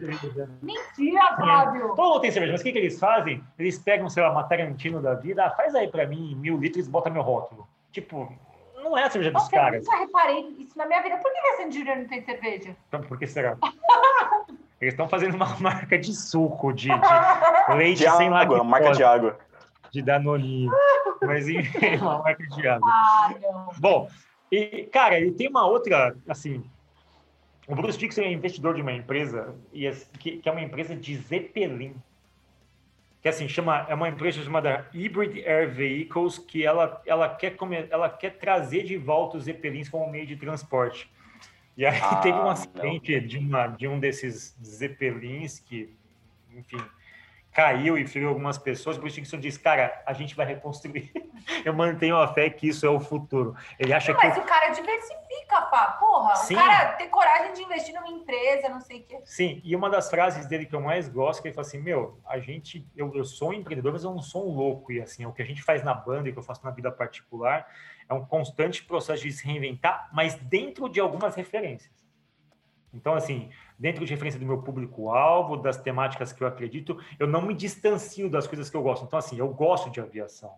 Mentira, 0.61 1.35
Fábio! 1.37 1.95
Todo 1.95 2.09
mundo 2.09 2.21
tem 2.21 2.29
cerveja, 2.31 2.51
mas 2.51 2.61
o 2.61 2.63
que, 2.63 2.73
que 2.73 2.77
eles 2.77 2.99
fazem? 2.99 3.43
Eles 3.57 3.79
pegam, 3.79 4.09
sei 4.09 4.21
lá, 4.21 4.31
uma 4.31 4.43
Tarantino 4.43 5.01
da 5.01 5.13
vida, 5.13 5.45
ah, 5.45 5.51
faz 5.51 5.73
aí 5.73 5.87
pra 5.87 6.05
mim 6.05 6.35
mil 6.35 6.57
litros 6.57 6.85
e 6.85 6.89
bota 6.89 7.09
meu 7.09 7.21
rótulo. 7.21 7.67
Tipo, 7.91 8.31
não 8.89 8.97
é 8.97 9.03
a 9.03 9.09
cerveja 9.09 9.31
dos 9.31 9.43
Nossa, 9.43 9.55
eu 9.55 9.59
caras. 9.61 9.85
nunca 9.85 9.97
reparei 9.97 10.39
isso 10.59 10.77
na 10.77 10.85
minha 10.85 11.01
vida. 11.01 11.17
Por 11.17 11.31
que 11.31 11.37
a 11.39 11.57
Sandy 11.57 11.77
Júnior 11.79 11.97
não 11.97 12.05
tem 12.07 12.23
cerveja? 12.23 12.75
Então, 12.87 13.01
por 13.01 13.17
que 13.19 13.27
será? 13.27 13.57
Eles 14.79 14.93
estão 14.93 15.09
fazendo 15.09 15.35
uma 15.35 15.47
marca 15.59 15.97
de 15.97 16.13
suco, 16.13 16.71
de, 16.71 16.89
de 16.89 16.93
leite 17.75 17.99
De 18.03 18.09
sem 18.11 18.27
água, 18.27 18.37
lactose, 18.39 18.61
uma 18.61 18.69
marca 18.69 18.91
de 18.91 19.03
água. 19.03 19.39
de 19.91 20.01
Danoninho. 20.01 20.71
Mas 21.21 21.47
enfim, 21.49 21.97
uma 21.97 22.19
marca 22.19 22.43
de 22.47 22.67
água. 22.67 22.87
Ah. 22.91 23.33
Bom, 23.79 24.07
e, 24.51 24.83
cara, 24.93 25.19
ele 25.19 25.31
tem 25.31 25.49
uma 25.49 25.65
outra, 25.65 26.15
assim, 26.29 26.63
o 27.67 27.75
Bruce 27.75 27.97
Dixon 27.97 28.21
é 28.21 28.31
investidor 28.31 28.75
de 28.75 28.81
uma 28.81 28.93
empresa, 28.93 29.55
e 29.73 29.87
é- 29.87 29.95
que, 30.19 30.37
que 30.37 30.47
é 30.47 30.51
uma 30.51 30.61
empresa 30.61 30.95
de 30.95 31.15
Zeppelin, 31.17 31.95
que 33.21 33.27
assim, 33.27 33.47
chama, 33.47 33.85
é 33.89 33.93
uma 33.95 34.09
empresa 34.09 34.43
chamada 34.43 34.87
Hybrid 34.93 35.43
Air 35.45 35.69
Vehicles, 35.71 36.37
que 36.37 36.63
ela, 36.65 37.01
ela, 37.05 37.33
quer, 37.35 37.55
come- 37.55 37.87
ela 37.89 38.09
quer 38.09 38.37
trazer 38.37 38.83
de 38.83 38.97
volta 38.97 39.37
os 39.37 39.45
Zeppelins 39.45 39.89
como 39.89 40.09
meio 40.09 40.25
de 40.25 40.35
transporte. 40.35 41.09
E 41.75 41.85
aí 41.85 41.99
Ah, 42.01 42.15
teve 42.21 42.39
um 42.39 42.43
não. 42.43 42.49
acidente 42.51 43.19
de, 43.21 43.37
uma, 43.37 43.67
de 43.67 43.87
um 43.87 43.99
desses 43.99 44.55
zeppelins 44.63 45.59
que, 45.59 45.95
enfim, 46.55 46.81
caiu 47.57 47.97
e 47.97 48.05
feriu 48.05 48.29
algumas 48.29 48.55
pessoas. 48.55 48.99
Bruce 48.99 49.15
Dickinson 49.15 49.39
disse, 49.39 49.59
cara, 49.59 50.03
a 50.05 50.13
gente 50.13 50.35
vai 50.35 50.45
reconstruir. 50.45 51.11
Eu 51.65 51.73
mantenho 51.73 52.15
a 52.15 52.27
fé 52.27 52.51
que 52.51 52.67
isso 52.67 52.85
é 52.85 52.89
o 52.89 52.99
futuro. 52.99 53.55
Ele 53.79 53.91
acha 53.93 54.13
Não, 54.13 54.19
que... 54.19 54.27
mas 54.27 54.37
o 54.37 54.41
cara 54.43 54.69
diversifica, 54.69 55.61
pá. 55.63 55.97
Porra, 55.99 56.35
Sim. 56.35 56.53
o 56.53 56.57
cara 56.57 56.91
ter 56.93 57.07
coragem 57.07 57.53
de 57.53 57.63
investir 57.63 57.95
numa 57.95 58.09
empresa, 58.09 58.69
não 58.69 58.79
sei 58.79 58.99
o 58.99 59.03
quê. 59.05 59.21
Sim, 59.25 59.59
e 59.63 59.75
uma 59.75 59.89
das 59.89 60.07
frases 60.07 60.45
dele 60.45 60.67
que 60.67 60.75
eu 60.75 60.81
mais 60.81 61.09
gosto, 61.09 61.41
que 61.41 61.47
ele 61.47 61.55
fala 61.55 61.65
assim, 61.65 61.79
meu, 61.79 62.19
a 62.27 62.37
gente, 62.37 62.87
eu, 62.95 63.11
eu 63.15 63.25
sou 63.25 63.49
um 63.49 63.53
empreendedor, 63.53 63.91
mas 63.91 64.03
eu 64.03 64.11
não 64.11 64.21
sou 64.21 64.47
um 64.47 64.53
louco, 64.53 64.91
e 64.91 65.01
assim, 65.01 65.25
o 65.25 65.33
que 65.33 65.41
a 65.41 65.45
gente 65.45 65.63
faz 65.63 65.83
na 65.83 65.95
banda 65.95 66.29
e 66.29 66.33
que 66.33 66.37
eu 66.37 66.43
faço 66.43 66.63
na 66.63 66.69
vida 66.69 66.91
particular 66.91 67.67
é 68.07 68.13
um 68.13 68.23
constante 68.23 68.83
processo 68.83 69.23
de 69.23 69.31
se 69.31 69.43
reinventar, 69.43 70.09
mas 70.13 70.35
dentro 70.35 70.87
de 70.87 70.99
algumas 70.99 71.33
referências. 71.33 72.05
Então, 72.93 73.15
assim, 73.15 73.49
dentro 73.77 74.05
de 74.05 74.11
referência 74.11 74.39
do 74.39 74.45
meu 74.45 74.61
público-alvo, 74.61 75.57
das 75.57 75.77
temáticas 75.77 76.33
que 76.33 76.41
eu 76.43 76.47
acredito, 76.47 76.97
eu 77.19 77.27
não 77.27 77.41
me 77.41 77.53
distancio 77.53 78.29
das 78.29 78.47
coisas 78.47 78.69
que 78.69 78.75
eu 78.75 78.81
gosto. 78.81 79.05
Então, 79.05 79.19
assim, 79.19 79.37
eu 79.37 79.47
gosto 79.49 79.89
de 79.89 79.99
aviação. 79.99 80.51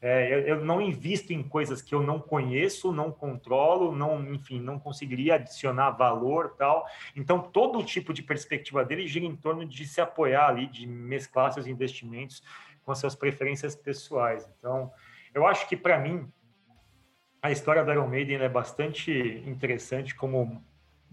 É, 0.00 0.32
eu, 0.32 0.40
eu 0.40 0.64
não 0.64 0.80
invisto 0.80 1.32
em 1.32 1.42
coisas 1.42 1.80
que 1.80 1.94
eu 1.94 2.02
não 2.02 2.20
conheço, 2.20 2.92
não 2.92 3.10
controlo, 3.10 3.96
não, 3.96 4.22
enfim, 4.34 4.60
não 4.60 4.78
conseguiria 4.78 5.36
adicionar 5.36 5.90
valor 5.92 6.54
tal. 6.58 6.86
Então, 7.14 7.40
todo 7.40 7.82
tipo 7.82 8.12
de 8.12 8.22
perspectiva 8.22 8.84
dele 8.84 9.06
gira 9.06 9.24
em 9.24 9.34
torno 9.34 9.64
de 9.64 9.86
se 9.86 10.00
apoiar 10.00 10.48
ali, 10.48 10.66
de 10.66 10.86
mesclar 10.86 11.52
seus 11.52 11.66
investimentos 11.66 12.42
com 12.84 12.92
as 12.92 12.98
suas 12.98 13.14
preferências 13.14 13.74
pessoais. 13.74 14.48
Então, 14.58 14.92
eu 15.34 15.46
acho 15.46 15.66
que, 15.68 15.76
para 15.76 15.98
mim, 15.98 16.30
a 17.42 17.50
história 17.50 17.84
do 17.84 17.90
Iron 17.90 18.08
Maiden 18.08 18.38
é 18.38 18.48
bastante 18.48 19.10
interessante 19.46 20.14
como 20.14 20.62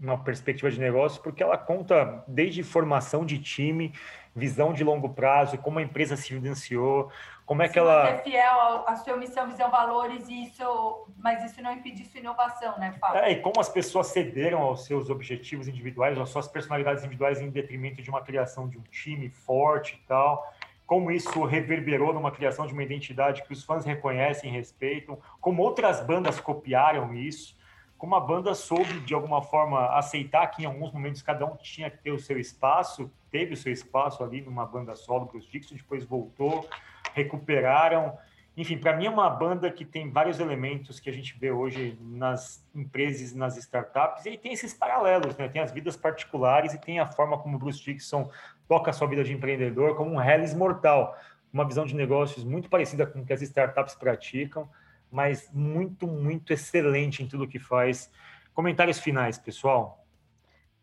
uma 0.00 0.18
perspectiva 0.18 0.70
de 0.70 0.78
negócio, 0.78 1.22
porque 1.22 1.42
ela 1.42 1.56
conta 1.56 2.24
desde 2.26 2.62
formação 2.62 3.24
de 3.24 3.38
time, 3.38 3.92
visão 4.34 4.72
de 4.72 4.82
longo 4.82 5.10
prazo, 5.10 5.56
como 5.58 5.78
a 5.78 5.82
empresa 5.82 6.16
se 6.16 6.28
financiou, 6.28 7.10
como 7.46 7.62
é 7.62 7.66
que 7.66 7.74
Se 7.74 7.78
ela... 7.78 8.04
manter 8.04 8.22
fiel 8.22 8.84
à 8.86 8.96
sua 8.96 9.16
missão, 9.16 9.46
visão, 9.46 9.70
valores, 9.70 10.28
e 10.28 10.44
isso, 10.44 11.06
mas 11.18 11.44
isso 11.44 11.62
não 11.62 11.72
impede 11.72 12.04
sua 12.06 12.20
inovação, 12.20 12.78
né, 12.78 12.94
Fábio? 12.98 13.20
É, 13.20 13.32
e 13.32 13.40
como 13.40 13.60
as 13.60 13.68
pessoas 13.68 14.08
cederam 14.08 14.62
aos 14.62 14.86
seus 14.86 15.10
objetivos 15.10 15.68
individuais, 15.68 16.18
às 16.18 16.30
suas 16.30 16.48
personalidades 16.48 17.04
individuais 17.04 17.40
em 17.40 17.50
detrimento 17.50 18.02
de 18.02 18.08
uma 18.08 18.22
criação 18.22 18.68
de 18.68 18.78
um 18.78 18.82
time 18.90 19.28
forte 19.28 20.00
e 20.02 20.06
tal. 20.08 20.52
Como 20.86 21.10
isso 21.10 21.44
reverberou 21.44 22.12
numa 22.12 22.30
criação 22.30 22.66
de 22.66 22.72
uma 22.72 22.82
identidade 22.82 23.42
que 23.42 23.52
os 23.52 23.62
fãs 23.62 23.84
reconhecem 23.84 24.50
e 24.50 24.52
respeitam. 24.52 25.18
Como 25.40 25.62
outras 25.62 26.00
bandas 26.00 26.40
copiaram 26.40 27.14
isso. 27.14 27.56
Como 27.98 28.14
a 28.14 28.20
banda 28.20 28.54
soube, 28.54 29.00
de 29.00 29.14
alguma 29.14 29.40
forma, 29.40 29.86
aceitar 29.96 30.46
que 30.48 30.62
em 30.62 30.66
alguns 30.66 30.92
momentos 30.92 31.22
cada 31.22 31.46
um 31.46 31.56
tinha 31.56 31.90
que 31.90 31.98
ter 31.98 32.10
o 32.10 32.18
seu 32.18 32.38
espaço. 32.38 33.10
Teve 33.30 33.54
o 33.54 33.56
seu 33.56 33.72
espaço 33.72 34.22
ali 34.22 34.40
numa 34.40 34.66
banda 34.66 34.94
solo 34.94 35.30
os 35.34 35.46
Dixon, 35.46 35.76
depois 35.76 36.04
voltou, 36.04 36.68
recuperaram. 37.14 38.16
Enfim, 38.56 38.78
para 38.78 38.96
mim 38.96 39.06
é 39.06 39.10
uma 39.10 39.28
banda 39.28 39.70
que 39.70 39.84
tem 39.84 40.10
vários 40.10 40.38
elementos 40.38 41.00
que 41.00 41.10
a 41.10 41.12
gente 41.12 41.36
vê 41.36 41.50
hoje 41.50 41.98
nas 42.00 42.64
empresas, 42.72 43.34
nas 43.34 43.56
startups, 43.56 44.24
e 44.26 44.38
tem 44.38 44.52
esses 44.52 44.72
paralelos, 44.72 45.36
né? 45.36 45.48
Tem 45.48 45.60
as 45.60 45.72
vidas 45.72 45.96
particulares 45.96 46.72
e 46.72 46.78
tem 46.78 47.00
a 47.00 47.06
forma 47.06 47.36
como 47.36 47.58
Bruce 47.58 47.82
Dixon 47.82 48.30
toca 48.68 48.90
a 48.90 48.92
sua 48.92 49.08
vida 49.08 49.24
de 49.24 49.32
empreendedor 49.32 49.96
como 49.96 50.12
um 50.12 50.22
Hellis 50.22 50.54
mortal, 50.54 51.16
uma 51.52 51.66
visão 51.66 51.84
de 51.84 51.96
negócios 51.96 52.44
muito 52.44 52.68
parecida 52.68 53.06
com 53.06 53.20
o 53.20 53.24
que 53.24 53.32
as 53.32 53.42
startups 53.42 53.96
praticam, 53.96 54.68
mas 55.14 55.48
muito, 55.52 56.08
muito 56.08 56.52
excelente 56.52 57.22
em 57.22 57.28
tudo 57.28 57.46
que 57.46 57.60
faz. 57.60 58.10
Comentários 58.52 58.98
finais, 58.98 59.38
pessoal. 59.38 60.04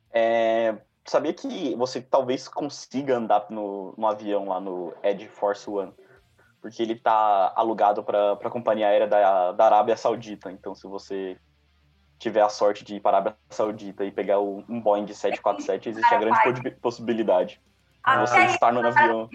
É, 0.10 0.78
sabia 1.06 1.34
que 1.34 1.76
você 1.76 2.02
talvez 2.02 2.48
consiga 2.48 3.18
andar 3.18 3.48
no, 3.50 3.94
no 3.98 4.08
avião 4.08 4.48
lá 4.48 4.62
no 4.62 4.94
Edge 5.04 5.28
Force 5.28 5.70
One? 5.70 5.94
Porque 6.62 6.82
ele 6.82 6.96
tá 6.96 7.52
alugado 7.58 8.06
para 8.06 8.32
a 8.32 8.50
companhia 8.50 8.88
aérea 8.88 9.08
da, 9.08 9.52
da 9.52 9.66
Arábia 9.66 9.98
Saudita. 9.98 10.50
Então, 10.50 10.74
se 10.74 10.88
você 10.88 11.38
tiver 12.18 12.42
a 12.42 12.50
sorte 12.50 12.86
de 12.86 12.96
ir 12.96 13.00
para 13.02 13.18
a 13.18 13.20
Arábia 13.20 13.38
Saudita 13.50 14.06
e 14.06 14.12
pegar 14.14 14.40
um 14.40 14.80
Boeing 14.80 15.08
747, 15.08 15.90
existe 15.90 16.16
a 16.16 16.18
grande 16.18 16.42
possi- 16.42 16.72
possibilidade 16.80 17.62
de 18.08 18.18
você 18.18 18.46
estar 18.46 18.72
no 18.72 18.80
avião. 18.88 19.30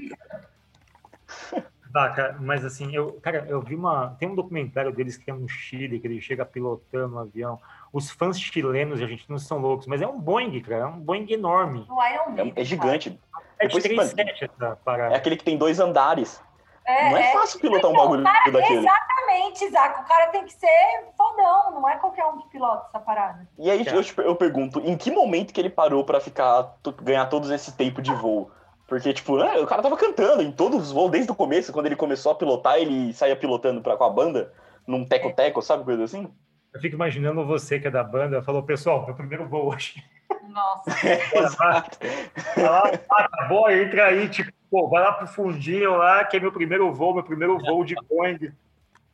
Tá, 1.96 2.10
cara, 2.10 2.36
mas 2.38 2.62
assim, 2.62 2.94
eu, 2.94 3.14
cara, 3.22 3.46
eu 3.48 3.58
vi 3.62 3.74
uma. 3.74 4.14
Tem 4.18 4.28
um 4.28 4.34
documentário 4.34 4.92
deles 4.92 5.16
que 5.16 5.30
é 5.30 5.32
no 5.32 5.48
Chile, 5.48 5.98
que 5.98 6.06
ele 6.06 6.20
chega 6.20 6.44
pilotando 6.44 7.16
um 7.16 7.18
avião. 7.18 7.58
Os 7.90 8.10
fãs 8.10 8.38
chilenos, 8.38 9.00
a 9.00 9.06
gente 9.06 9.24
não 9.30 9.38
são 9.38 9.56
loucos, 9.56 9.86
mas 9.86 10.02
é 10.02 10.06
um 10.06 10.20
Boeing, 10.20 10.60
cara, 10.60 10.82
é 10.82 10.86
um 10.86 11.00
Boeing 11.00 11.26
enorme. 11.32 11.86
No 11.88 12.06
Iron 12.06 12.30
Maiden. 12.32 12.52
É, 12.54 12.60
é 12.60 12.64
gigante. 12.64 13.18
É 13.58 13.66
Depois, 13.66 13.82
de 13.82 13.88
37 13.88 14.44
essa 14.44 14.78
É 15.10 15.16
aquele 15.16 15.38
que 15.38 15.44
tem 15.44 15.56
dois 15.56 15.80
andares. 15.80 16.38
É, 16.84 17.08
Não 17.08 17.16
é 17.16 17.30
é. 17.30 17.32
fácil 17.32 17.60
pilotar 17.60 17.90
um 17.90 17.94
Então, 17.94 18.04
bagulho 18.04 18.24
cara, 18.24 18.50
daquele. 18.50 18.86
Exatamente, 18.86 19.70
Zaco. 19.70 20.02
O 20.02 20.04
cara 20.04 20.26
tem 20.26 20.44
que 20.44 20.52
ser 20.52 21.04
fodão, 21.16 21.70
não 21.80 21.88
é 21.88 21.96
qualquer 21.96 22.26
um 22.26 22.36
que 22.36 22.48
pilota 22.50 22.88
essa 22.90 23.00
parada. 23.00 23.48
E 23.58 23.70
aí 23.70 23.82
Cara. 23.86 23.96
eu, 23.96 24.04
te- 24.04 24.18
eu 24.18 24.36
pergunto, 24.36 24.80
em 24.80 24.98
que 24.98 25.10
momento 25.10 25.54
que 25.54 25.60
ele 25.62 25.70
parou 25.70 26.04
pra 26.04 26.20
ficar 26.20 26.74
ganhar 27.02 27.24
todos 27.26 27.50
esse 27.50 27.74
tempo 27.74 28.02
de 28.02 28.12
voo? 28.12 28.50
Porque, 28.86 29.12
tipo, 29.12 29.36
né, 29.38 29.58
o 29.58 29.66
cara 29.66 29.82
tava 29.82 29.96
cantando 29.96 30.42
em 30.42 30.52
todos 30.52 30.84
os 30.84 30.92
voos 30.92 31.10
desde 31.10 31.30
o 31.30 31.34
começo, 31.34 31.72
quando 31.72 31.86
ele 31.86 31.96
começou 31.96 32.32
a 32.32 32.34
pilotar, 32.34 32.76
ele 32.76 33.12
saía 33.12 33.34
pilotando 33.34 33.80
pra, 33.80 33.96
com 33.96 34.04
a 34.04 34.10
banda, 34.10 34.52
num 34.86 35.04
teco-teco, 35.04 35.60
sabe, 35.60 35.84
coisa 35.84 36.04
assim? 36.04 36.30
Eu 36.72 36.80
fico 36.80 36.94
imaginando 36.94 37.44
você 37.44 37.80
que 37.80 37.88
é 37.88 37.90
da 37.90 38.04
banda, 38.04 38.42
falou, 38.42 38.62
pessoal, 38.62 39.04
meu 39.04 39.14
primeiro 39.14 39.48
voo 39.48 39.74
hoje. 39.74 40.04
Nossa. 40.48 40.90
Exato. 41.34 41.98
Vai 42.54 42.64
lá, 42.64 42.92
acabou, 43.10 43.70
entra 43.70 44.06
aí, 44.06 44.28
tipo, 44.28 44.52
pô, 44.70 44.88
vai 44.88 45.02
lá 45.02 45.12
pro 45.12 45.26
fundinho 45.26 45.96
lá, 45.96 46.24
que 46.24 46.36
é 46.36 46.40
meu 46.40 46.52
primeiro 46.52 46.92
voo, 46.92 47.14
meu 47.14 47.22
primeiro 47.22 47.58
voo 47.58 47.84
de 47.84 47.94
Boeing. 48.08 48.52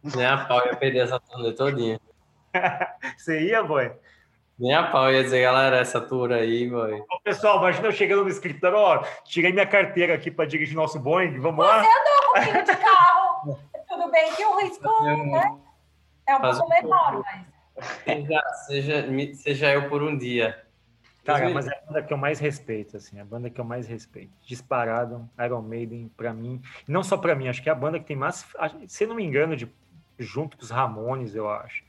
Nem 0.02 0.26
a 0.26 0.44
pau 0.44 0.64
ia 0.66 0.76
perder 0.76 1.00
essa 1.00 1.20
turnê 1.20 1.52
todinha. 1.52 2.00
Você 3.16 3.40
ia, 3.40 3.62
boy? 3.62 3.92
Nem 4.62 4.74
a 4.74 4.84
pau 4.84 5.10
ia 5.10 5.24
dizer, 5.24 5.42
galera, 5.42 5.78
essa 5.78 6.00
tour 6.00 6.30
aí, 6.30 6.70
boy. 6.70 7.00
Ô, 7.10 7.20
Pessoal, 7.24 7.58
imagina 7.58 7.88
eu 7.88 7.92
chegando 7.92 8.22
no 8.22 8.28
escritório, 8.28 8.78
ó, 8.78 9.04
tirei 9.24 9.52
minha 9.52 9.66
carteira 9.66 10.14
aqui 10.14 10.30
para 10.30 10.44
dirigir 10.44 10.76
nosso 10.76 11.00
Boeing, 11.00 11.40
vamos 11.40 11.66
lá? 11.66 11.82
Um 11.82 12.32
pouquinho 12.32 12.64
de 12.64 12.76
carro. 12.76 13.58
Tudo 13.88 14.10
bem 14.12 14.32
que 14.36 14.44
o 14.44 14.60
risco 14.60 15.02
né, 15.02 15.58
é 16.28 16.36
um 16.36 16.40
Faz 16.40 16.58
pouco 16.58 16.72
um 16.72 16.80
menor, 16.80 17.24
mas. 17.24 17.96
Seja, 18.04 18.42
seja, 18.68 19.34
seja 19.34 19.72
eu 19.72 19.88
por 19.88 20.00
um 20.00 20.16
dia. 20.16 20.64
Cara, 21.24 21.50
mas 21.50 21.66
é 21.66 21.70
a 21.70 21.80
banda 21.84 22.02
que 22.04 22.12
eu 22.12 22.16
mais 22.16 22.38
respeito, 22.38 22.96
assim, 22.96 23.18
a 23.18 23.24
banda 23.24 23.50
que 23.50 23.60
eu 23.60 23.64
mais 23.64 23.88
respeito. 23.88 24.30
Disparado, 24.46 25.28
Iron 25.44 25.62
Maiden, 25.62 26.08
pra 26.16 26.32
mim. 26.32 26.62
Não 26.86 27.02
só 27.02 27.16
pra 27.16 27.34
mim, 27.34 27.48
acho 27.48 27.60
que 27.60 27.68
é 27.68 27.72
a 27.72 27.74
banda 27.74 27.98
que 27.98 28.06
tem 28.06 28.16
mais, 28.16 28.46
se 28.86 29.06
não 29.06 29.16
me 29.16 29.24
engano, 29.24 29.56
de, 29.56 29.68
junto 30.20 30.56
com 30.56 30.62
os 30.62 30.70
Ramones, 30.70 31.34
eu 31.34 31.50
acho. 31.50 31.82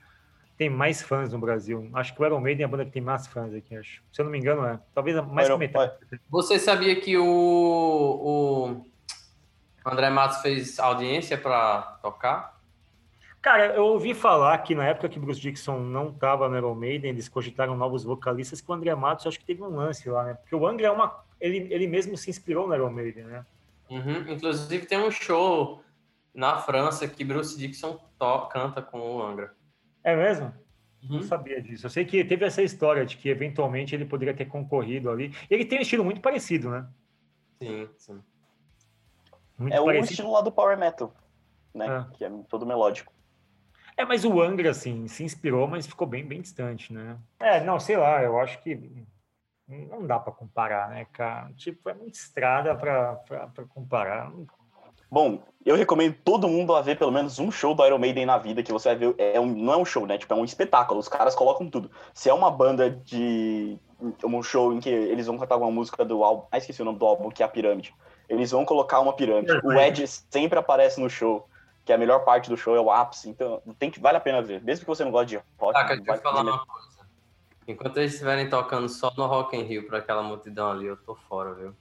Tem 0.57 0.69
mais 0.69 1.01
fãs 1.01 1.33
no 1.33 1.39
Brasil. 1.39 1.89
Acho 1.93 2.13
que 2.13 2.21
o 2.21 2.25
Iron 2.25 2.39
Maiden 2.39 2.63
é 2.63 2.65
a 2.65 2.69
banda 2.69 2.85
que 2.85 2.91
tem 2.91 3.01
mais 3.01 3.25
fãs 3.27 3.53
aqui, 3.53 3.75
acho. 3.75 4.03
Se 4.11 4.21
eu 4.21 4.25
não 4.25 4.31
me 4.31 4.37
engano, 4.37 4.65
é. 4.65 4.79
Talvez 4.93 5.17
a 5.17 5.21
mais 5.21 5.47
Iron- 5.47 5.57
que 5.57 5.65
metade. 5.67 5.93
Você 6.29 6.59
sabia 6.59 6.95
que 6.99 7.17
o, 7.17 7.25
o 7.25 8.85
André 9.89 10.09
Matos 10.09 10.37
fez 10.41 10.79
audiência 10.79 11.37
pra 11.37 11.97
tocar? 12.01 12.53
Cara, 13.41 13.75
eu 13.75 13.83
ouvi 13.87 14.13
falar 14.13 14.57
que 14.59 14.73
na 14.73 14.85
época 14.85 15.09
que 15.09 15.19
Bruce 15.19 15.41
Dixon 15.41 15.79
não 15.79 16.09
estava 16.09 16.47
no 16.47 16.55
Iron 16.57 16.75
Maiden, 16.75 17.09
eles 17.11 17.27
cogitaram 17.27 17.75
novos 17.75 18.03
vocalistas, 18.03 18.61
que 18.61 18.71
o 18.71 18.73
André 18.73 18.95
Matos 18.95 19.27
acho 19.27 19.37
que 19.39 19.45
teve 19.45 19.61
um 19.61 19.75
lance 19.75 20.07
lá, 20.07 20.23
né? 20.23 20.33
Porque 20.35 20.55
o 20.55 20.65
Angra 20.65 20.87
é 20.87 20.91
uma. 20.91 21.23
Ele, 21.41 21.67
ele 21.73 21.87
mesmo 21.87 22.15
se 22.15 22.29
inspirou 22.29 22.67
no 22.67 22.73
Iron 22.75 22.89
Maiden, 22.91 23.25
né? 23.25 23.45
Uhum. 23.89 24.31
Inclusive 24.31 24.85
tem 24.85 24.97
um 24.97 25.11
show 25.11 25.83
na 26.33 26.57
França 26.57 27.05
que 27.07 27.23
Bruce 27.25 27.57
Dixon 27.57 27.99
to- 28.17 28.47
canta 28.47 28.81
com 28.81 29.17
o 29.17 29.21
Angra. 29.21 29.51
É 30.03 30.15
mesmo? 30.15 30.47
Uhum. 31.03 31.17
Não 31.17 31.23
sabia 31.23 31.61
disso. 31.61 31.85
Eu 31.85 31.89
sei 31.89 32.05
que 32.05 32.23
teve 32.23 32.45
essa 32.45 32.61
história 32.61 33.05
de 33.05 33.17
que 33.17 33.29
eventualmente 33.29 33.93
ele 33.93 34.05
poderia 34.05 34.33
ter 34.33 34.45
concorrido 34.45 35.09
ali. 35.09 35.33
E 35.49 35.53
ele 35.53 35.65
tem 35.65 35.79
um 35.79 35.81
estilo 35.81 36.03
muito 36.03 36.21
parecido, 36.21 36.69
né? 36.69 36.87
Sim, 37.61 37.89
sim. 37.97 38.23
Muito 39.57 39.73
É 39.73 39.81
o 39.81 39.85
parecido. 39.85 40.11
estilo 40.11 40.31
lá 40.31 40.41
do 40.41 40.51
Power 40.51 40.77
Metal, 40.77 41.13
né? 41.73 42.07
Que 42.13 42.25
é 42.25 42.29
todo 42.49 42.65
melódico. 42.65 43.13
É, 43.95 44.03
mas 44.03 44.25
o 44.25 44.41
Angra, 44.41 44.71
assim, 44.71 45.07
se 45.07 45.23
inspirou, 45.23 45.67
mas 45.67 45.85
ficou 45.85 46.07
bem, 46.07 46.25
bem 46.25 46.41
distante, 46.41 46.91
né? 46.91 47.17
É, 47.39 47.63
não, 47.63 47.79
sei 47.79 47.95
lá, 47.95 48.23
eu 48.23 48.39
acho 48.39 48.59
que 48.61 48.75
não 49.67 50.05
dá 50.05 50.19
para 50.19 50.33
comparar, 50.33 50.89
né, 50.89 51.05
cara? 51.05 51.53
Tipo, 51.53 51.89
é 51.89 51.93
muita 51.93 52.17
estrada 52.17 52.75
para 52.75 53.65
comparar. 53.69 54.31
Bom, 55.13 55.43
eu 55.63 55.75
recomendo 55.75 56.15
todo 56.25 56.47
mundo 56.47 56.73
a 56.75 56.81
ver 56.81 56.97
pelo 56.97 57.11
menos 57.11 57.37
um 57.37 57.51
show 57.51 57.75
do 57.75 57.85
Iron 57.85 57.99
Maiden 57.99 58.25
na 58.25 58.39
vida, 58.39 58.63
que 58.63 58.71
você 58.71 58.89
vai 58.89 58.95
ver. 58.95 59.15
É 59.19 59.39
um, 59.39 59.45
não 59.45 59.71
é 59.71 59.77
um 59.77 59.85
show, 59.85 60.07
né? 60.07 60.17
Tipo, 60.17 60.33
é 60.33 60.37
um 60.37 60.43
espetáculo. 60.43 60.99
Os 60.99 61.07
caras 61.07 61.35
colocam 61.35 61.69
tudo. 61.69 61.91
Se 62.15 62.31
é 62.31 62.33
uma 62.33 62.49
banda 62.49 62.89
de. 62.89 63.77
Um 64.23 64.41
show 64.41 64.73
em 64.73 64.79
que 64.79 64.89
eles 64.89 65.27
vão 65.27 65.37
cantar 65.37 65.53
alguma 65.53 65.69
música 65.71 66.03
do 66.03 66.23
álbum. 66.23 66.47
Ah, 66.51 66.57
esqueci 66.57 66.81
o 66.81 66.85
nome 66.85 66.97
do 66.97 67.05
álbum, 67.05 67.29
que 67.29 67.43
é 67.43 67.45
a 67.45 67.49
Pirâmide. 67.49 67.93
Eles 68.27 68.49
vão 68.49 68.65
colocar 68.65 69.01
uma 69.01 69.13
pirâmide. 69.13 69.53
O 69.63 69.73
Ed 69.73 70.07
sempre 70.07 70.57
aparece 70.57 70.99
no 70.99 71.07
show, 71.07 71.47
que 71.85 71.91
é 71.91 71.95
a 71.95 71.97
melhor 71.99 72.25
parte 72.25 72.49
do 72.49 72.57
show, 72.57 72.75
é 72.75 72.81
o 72.81 72.89
ápice. 72.89 73.29
Então, 73.29 73.61
tem 73.77 73.91
que, 73.91 73.99
vale 73.99 74.17
a 74.17 74.19
pena 74.19 74.41
ver. 74.41 74.63
Mesmo 74.63 74.83
que 74.83 74.87
você 74.89 75.03
não 75.03 75.11
goste 75.11 75.37
de 75.37 75.43
rock. 75.59 75.73
Tá, 75.73 75.85
que 75.85 75.93
eu 75.93 76.01
te 76.01 76.07
vale- 76.07 76.21
falar 76.21 76.41
uma 76.41 76.65
coisa. 76.65 76.87
Enquanto 77.67 77.97
eles 77.97 78.13
estiverem 78.13 78.49
tocando 78.49 78.89
só 78.89 79.13
no 79.15 79.27
Rock 79.27 79.55
in 79.55 79.61
Rio 79.61 79.85
pra 79.85 79.99
aquela 79.99 80.23
multidão 80.23 80.71
ali, 80.71 80.87
eu 80.87 80.97
tô 80.97 81.13
fora, 81.13 81.53
viu? 81.53 81.75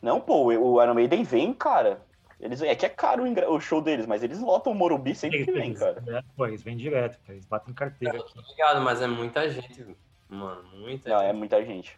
Não, 0.00 0.18
pô, 0.18 0.44
o 0.46 0.82
Iron 0.82 0.94
Maiden 0.94 1.22
vem, 1.22 1.52
cara. 1.52 2.00
Eles, 2.42 2.60
é 2.60 2.74
que 2.74 2.84
é 2.84 2.88
caro 2.88 3.22
o, 3.52 3.60
show 3.60 3.80
deles, 3.80 4.04
mas 4.04 4.22
eles 4.22 4.40
lotam 4.40 4.72
o 4.72 4.74
Morumbi 4.74 5.14
sempre 5.14 5.44
que 5.44 5.52
vem, 5.52 5.66
Eles- 5.68 5.78
cara. 5.78 6.02
é, 6.08 6.22
pô, 6.36 6.44
eles 6.46 6.60
vêm 6.62 6.76
direto, 6.76 7.16
cara, 7.20 7.34
eles 7.34 7.46
batem 7.46 7.72
carteira 7.72 8.16
Eu 8.16 8.24
tô 8.24 8.40
ligado, 8.40 8.80
mas 8.82 9.00
é 9.00 9.06
muita 9.06 9.48
gente? 9.48 9.86
Mano, 10.28 10.64
muita 10.74 11.08
Não, 11.08 11.20
é 11.20 11.26
gente. 11.28 11.36
muita 11.36 11.64
gente. 11.64 11.96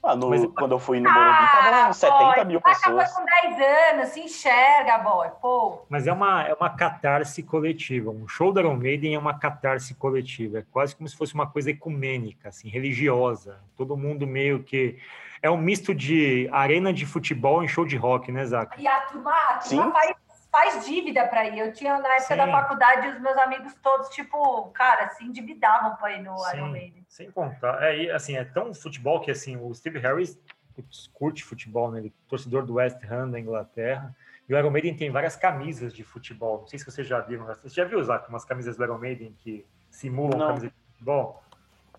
Ah, 0.00 0.14
no- 0.14 0.28
Mas- 0.28 0.46
quando 0.58 0.72
eu 0.72 0.78
fui 0.78 1.00
no 1.00 1.10
Morumbi, 1.10 1.50
tava 1.50 1.88
uns 1.90 1.96
70 1.96 2.44
mil 2.44 2.58
Acabou 2.58 2.98
pessoas. 3.00 3.10
com 3.14 3.24
10 3.24 3.60
anos, 3.94 4.08
se 4.10 4.20
enxerga, 4.20 4.98
boy. 4.98 5.28
Pô, 5.40 5.82
Mas 5.88 6.06
é 6.06 6.12
uma, 6.12 6.42
é 6.46 6.52
uma 6.52 6.68
catarse 6.70 7.42
coletiva. 7.42 8.10
Um 8.10 8.28
show 8.28 8.52
da 8.52 8.60
Iron 8.60 8.76
Maiden 8.76 9.14
é 9.14 9.18
uma 9.18 9.38
catarse 9.38 9.94
coletiva. 9.94 10.58
É 10.58 10.64
quase 10.70 10.94
como 10.94 11.08
se 11.08 11.16
fosse 11.16 11.32
uma 11.34 11.46
coisa 11.46 11.70
ecumênica, 11.70 12.50
assim, 12.50 12.68
religiosa. 12.68 13.58
Todo 13.78 13.96
mundo 13.96 14.26
meio 14.26 14.62
que... 14.62 14.98
É 15.44 15.50
um 15.50 15.58
misto 15.58 15.94
de 15.94 16.48
arena 16.50 16.90
de 16.90 17.04
futebol 17.04 17.62
em 17.62 17.68
show 17.68 17.84
de 17.84 17.98
rock, 17.98 18.32
né, 18.32 18.46
Zaca? 18.46 18.80
e 18.80 18.88
a 18.88 19.00
turma, 19.02 19.30
a 19.30 19.58
turma 19.58 19.92
faz, 19.92 20.16
faz 20.50 20.86
dívida 20.86 21.26
pra 21.26 21.46
ir. 21.46 21.58
Eu 21.58 21.70
tinha, 21.70 21.98
na 21.98 22.08
época 22.14 22.34
Sim. 22.34 22.36
da 22.36 22.50
faculdade, 22.50 23.08
os 23.08 23.20
meus 23.20 23.36
amigos 23.36 23.74
todos, 23.82 24.08
tipo, 24.08 24.70
cara, 24.70 25.10
se 25.10 25.22
endividavam 25.22 25.96
pra 25.96 26.12
ir 26.12 26.22
no 26.22 26.38
Sim. 26.38 26.56
Iron 26.56 26.68
Maiden. 26.70 27.04
Sem 27.10 27.30
contar. 27.30 27.82
É, 27.82 28.04
e, 28.04 28.10
assim, 28.10 28.38
é 28.38 28.44
tão 28.44 28.72
futebol 28.72 29.20
que 29.20 29.30
assim, 29.30 29.58
o 29.58 29.74
Steve 29.74 29.98
Harris 29.98 30.40
putz, 30.74 31.10
curte 31.12 31.44
futebol, 31.44 31.90
né? 31.90 31.98
Ele 31.98 32.08
é 32.08 32.28
torcedor 32.28 32.64
do 32.64 32.74
West 32.74 32.98
Ham 33.04 33.30
da 33.30 33.38
Inglaterra. 33.38 34.16
E 34.48 34.54
o 34.54 34.58
Iron 34.58 34.70
Maiden 34.70 34.96
tem 34.96 35.10
várias 35.10 35.36
camisas 35.36 35.92
de 35.92 36.02
futebol. 36.02 36.60
Não 36.60 36.66
sei 36.66 36.78
se 36.78 36.86
vocês 36.86 37.06
já 37.06 37.20
viram. 37.20 37.44
Você 37.46 37.68
já 37.68 37.84
viu, 37.84 38.02
Zac, 38.02 38.28
umas 38.30 38.46
camisas 38.46 38.78
do 38.78 38.84
Iron 38.84 38.98
Maiden 38.98 39.36
que 39.40 39.66
simulam 39.90 40.38
camisas 40.38 40.70
de 40.70 40.92
futebol? 40.92 41.42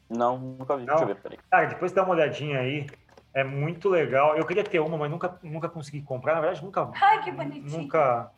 Não, 0.10 0.38
nunca 0.38 0.78
vi. 0.78 0.86
Não. 0.86 0.96
Deixa 0.96 1.04
eu 1.04 1.16
ver, 1.16 1.22
peraí. 1.22 1.40
Cara, 1.50 1.66
depois 1.68 1.92
dá 1.92 2.04
uma 2.04 2.14
olhadinha 2.14 2.60
aí. 2.60 2.88
É 3.36 3.44
muito 3.44 3.90
legal. 3.90 4.38
Eu 4.38 4.46
queria 4.46 4.64
ter 4.64 4.80
uma, 4.80 4.98
mas 4.98 5.12
nunca, 5.12 5.38
nunca 5.44 5.68
consegui 5.68 6.02
comprar. 6.02 6.36
Na 6.36 6.40
verdade, 6.40 6.64
nunca. 6.64 6.90
Ai, 6.96 7.22
que 7.22 7.32
bonitinho. 7.32 7.82
Nunca. 7.82 8.32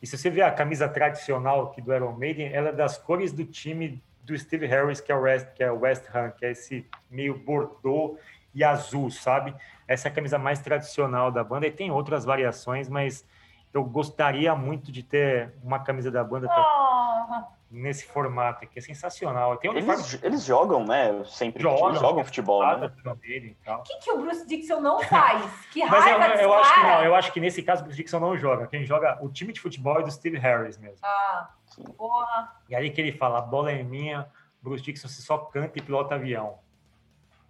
E 0.00 0.06
se 0.06 0.16
você 0.16 0.30
ver 0.30 0.40
a 0.40 0.50
camisa 0.50 0.88
tradicional 0.88 1.64
aqui 1.64 1.82
do 1.82 1.92
Iron 1.94 2.12
Maiden, 2.12 2.50
ela 2.50 2.70
é 2.70 2.72
das 2.72 2.96
cores 2.96 3.30
do 3.30 3.44
time 3.44 4.02
do 4.22 4.36
Steve 4.38 4.66
Harris, 4.66 5.02
que 5.02 5.12
é 5.12 5.14
o 5.14 5.20
West, 5.20 5.52
que 5.54 5.62
é 5.62 5.70
o 5.70 5.80
West 5.80 6.04
Ham, 6.14 6.30
que 6.30 6.46
é 6.46 6.52
esse 6.52 6.86
meio 7.10 7.38
bordô 7.38 8.18
e 8.54 8.64
azul, 8.64 9.10
sabe? 9.10 9.54
Essa 9.86 10.08
é 10.08 10.10
a 10.10 10.14
camisa 10.14 10.38
mais 10.38 10.60
tradicional 10.60 11.30
da 11.30 11.44
banda. 11.44 11.66
E 11.66 11.70
tem 11.70 11.90
outras 11.90 12.24
variações, 12.24 12.88
mas 12.88 13.26
eu 13.74 13.84
gostaria 13.84 14.54
muito 14.54 14.90
de 14.90 15.02
ter 15.02 15.52
uma 15.62 15.78
camisa 15.78 16.10
da 16.10 16.24
banda 16.24 16.48
Oh, 16.50 17.44
nesse 17.70 18.04
formato 18.06 18.64
aqui. 18.64 18.78
É 18.78 18.82
sensacional. 18.82 19.56
Tem 19.56 19.70
uniforme 19.70 20.00
Eles, 20.00 20.22
eles 20.22 20.44
jogam, 20.44 20.84
né? 20.84 21.22
Sempre. 21.24 21.62
Jogam. 21.62 21.88
Eles 21.90 22.00
jogam 22.00 22.24
futebol, 22.24 22.62
né? 22.78 22.90
e 23.26 23.56
tal. 23.64 23.80
o 23.80 23.82
que, 23.82 23.98
que 23.98 24.10
o 24.10 24.18
Bruce 24.18 24.46
Dixon 24.46 24.80
não 24.80 25.00
faz? 25.02 25.44
Que 25.70 25.84
Mas 25.84 26.06
eu, 26.06 26.18
raiva 26.18 26.42
eu 26.42 26.54
acho 26.54 26.74
que 26.74 26.80
não, 26.80 27.04
eu 27.04 27.14
acho 27.14 27.32
que 27.32 27.40
nesse 27.40 27.62
caso 27.62 27.82
o 27.82 27.84
Bruce 27.84 28.02
Dixon 28.02 28.20
não 28.20 28.36
joga. 28.36 28.66
Quem 28.66 28.84
joga, 28.84 29.18
o 29.22 29.28
time 29.28 29.52
de 29.52 29.60
futebol 29.60 30.00
é 30.00 30.02
do 30.02 30.10
Steve 30.10 30.38
Harris 30.38 30.78
mesmo. 30.78 30.98
Ah, 31.02 31.50
Sim. 31.66 31.84
porra. 31.84 32.56
E 32.68 32.74
aí 32.74 32.90
que 32.90 33.00
ele 33.00 33.12
fala, 33.12 33.38
a 33.38 33.42
bola 33.42 33.70
é 33.70 33.82
minha, 33.82 34.26
Bruce 34.62 34.82
Dixon 34.82 35.08
você 35.08 35.20
só 35.20 35.36
canta 35.38 35.78
e 35.78 35.82
pilota 35.82 36.14
avião. 36.14 36.58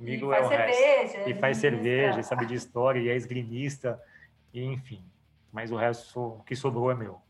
E 0.01 0.19
Comigo 0.19 0.33
é 0.33 0.37
faz 0.43 0.47
o 0.47 0.51
resto. 0.51 0.83
cerveja. 0.83 1.31
E 1.31 1.35
faz 1.35 1.57
cerveja, 1.59 2.21
e 2.21 2.25
sabe 2.25 2.47
de 2.47 2.55
história, 2.55 3.01
e 3.01 3.09
é 3.09 3.16
esgrimista, 3.16 4.01
e 4.53 4.64
enfim. 4.64 5.05
Mas 5.53 5.71
o 5.73 5.77
resto, 5.77 6.21
o 6.21 6.43
que 6.45 6.55
sobrou 6.55 6.91
é 6.91 6.95
meu. 6.95 7.21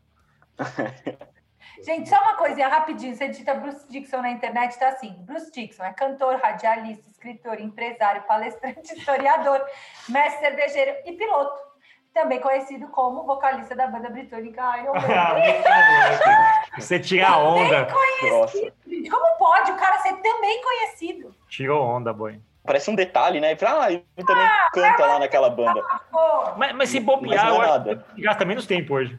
Gente, 1.83 2.09
só 2.09 2.17
uma 2.21 2.35
coisinha 2.35 2.67
rapidinho. 2.67 3.15
Você 3.15 3.27
digita 3.29 3.53
Bruce 3.55 3.87
Dixon 3.89 4.21
na 4.21 4.31
internet, 4.31 4.77
tá 4.77 4.89
assim. 4.89 5.15
Bruce 5.21 5.51
Dixon 5.51 5.83
é 5.83 5.93
cantor, 5.93 6.35
radialista, 6.37 7.09
escritor, 7.09 7.59
empresário, 7.59 8.21
palestrante, 8.23 8.93
historiador, 8.97 9.63
mestre 10.09 10.39
cervejeiro 10.39 10.95
e 11.05 11.13
piloto. 11.13 11.69
Também 12.13 12.39
conhecido 12.39 12.87
como 12.87 13.23
vocalista 13.23 13.75
da 13.75 13.85
banda 13.87 14.09
britânica 14.09 14.77
Iron 14.79 14.93
Maiden. 14.99 15.61
Você 16.77 16.99
tira 16.99 17.27
a 17.29 17.37
onda. 17.37 17.87
Como 19.09 19.37
pode 19.37 19.71
o 19.71 19.75
cara 19.75 19.99
ser 19.99 20.15
também 20.17 20.61
conhecido? 20.61 21.33
Tirou 21.47 21.81
onda, 21.85 22.11
boy. 22.11 22.39
Parece 22.65 22.89
um 22.91 22.95
detalhe, 22.95 23.39
né? 23.39 23.55
Ah, 23.65 23.91
ele 23.91 24.03
também 24.25 24.47
canta 24.73 25.05
lá 25.05 25.19
naquela 25.19 25.49
banda. 25.49 25.81
Pô, 26.11 26.51
Mas, 26.57 26.73
mas 26.75 26.89
se 26.89 26.99
bobear, 26.99 27.45
não 27.47 27.55
eu 27.55 27.61
acho 27.61 27.71
nada. 27.71 28.05
que 28.15 28.21
gasta 28.21 28.45
menos 28.45 28.65
tempo 28.67 28.93
hoje. 28.95 29.17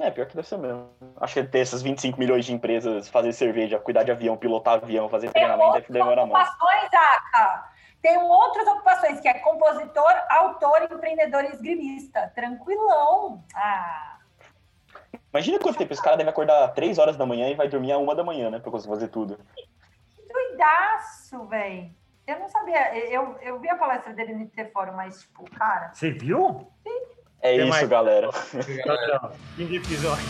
É, 0.00 0.10
pior 0.10 0.26
que 0.26 0.36
deve 0.36 0.46
ser 0.46 0.58
mesmo. 0.58 0.90
Acho 1.20 1.34
que 1.34 1.42
ter 1.44 1.58
essas 1.58 1.82
25 1.82 2.18
milhões 2.18 2.44
de 2.44 2.52
empresas, 2.52 3.08
fazer 3.08 3.32
cerveja, 3.32 3.80
cuidar 3.80 4.04
de 4.04 4.12
avião, 4.12 4.36
pilotar 4.36 4.74
avião, 4.74 5.08
fazer 5.08 5.26
tem 5.26 5.42
treinamento, 5.42 5.66
outras 5.66 5.86
deve 5.88 5.98
demorar 5.98 6.24
muito. 6.24 6.40
ocupações, 6.40 6.90
Aca. 6.94 7.72
Tem 8.00 8.16
outras 8.16 8.66
ocupações, 8.68 9.20
que 9.20 9.28
é 9.28 9.34
compositor, 9.40 10.14
autor, 10.30 10.82
empreendedor 10.90 11.44
e 11.44 11.48
esgrimista. 11.48 12.30
Tranquilão. 12.34 13.42
Ah, 13.54 14.18
Imagina 15.32 15.58
quanto 15.58 15.78
tempo 15.78 15.92
esse 15.92 16.02
cara 16.02 16.16
deve 16.16 16.30
acordar 16.30 16.68
3 16.68 16.98
horas 16.98 17.16
da 17.16 17.26
manhã 17.26 17.48
e 17.48 17.54
vai 17.54 17.68
dormir 17.68 17.92
a 17.92 17.98
1 17.98 18.14
da 18.14 18.24
manhã, 18.24 18.50
né? 18.50 18.58
Pra 18.58 18.70
conseguir 18.70 18.94
fazer 18.94 19.08
tudo. 19.08 19.38
que 19.56 20.32
doidaço, 20.32 21.44
velho. 21.46 21.90
Eu 22.26 22.38
não 22.38 22.48
sabia. 22.48 22.96
Eu, 23.10 23.36
eu 23.40 23.58
vi 23.58 23.68
a 23.68 23.76
palestra 23.76 24.12
dele 24.12 24.34
no 24.34 24.42
Interfórum, 24.42 24.92
mas, 24.92 25.22
tipo, 25.22 25.44
cara... 25.50 25.92
Você 25.92 26.10
viu? 26.10 26.70
É 27.40 27.50
Tem 27.50 27.60
isso, 27.60 27.68
mais. 27.68 27.88
galera. 27.88 28.28
Tchau, 28.30 28.96
tchau. 29.06 29.32
Fim 29.56 29.66
do 29.66 29.74
episódio. 29.76 30.24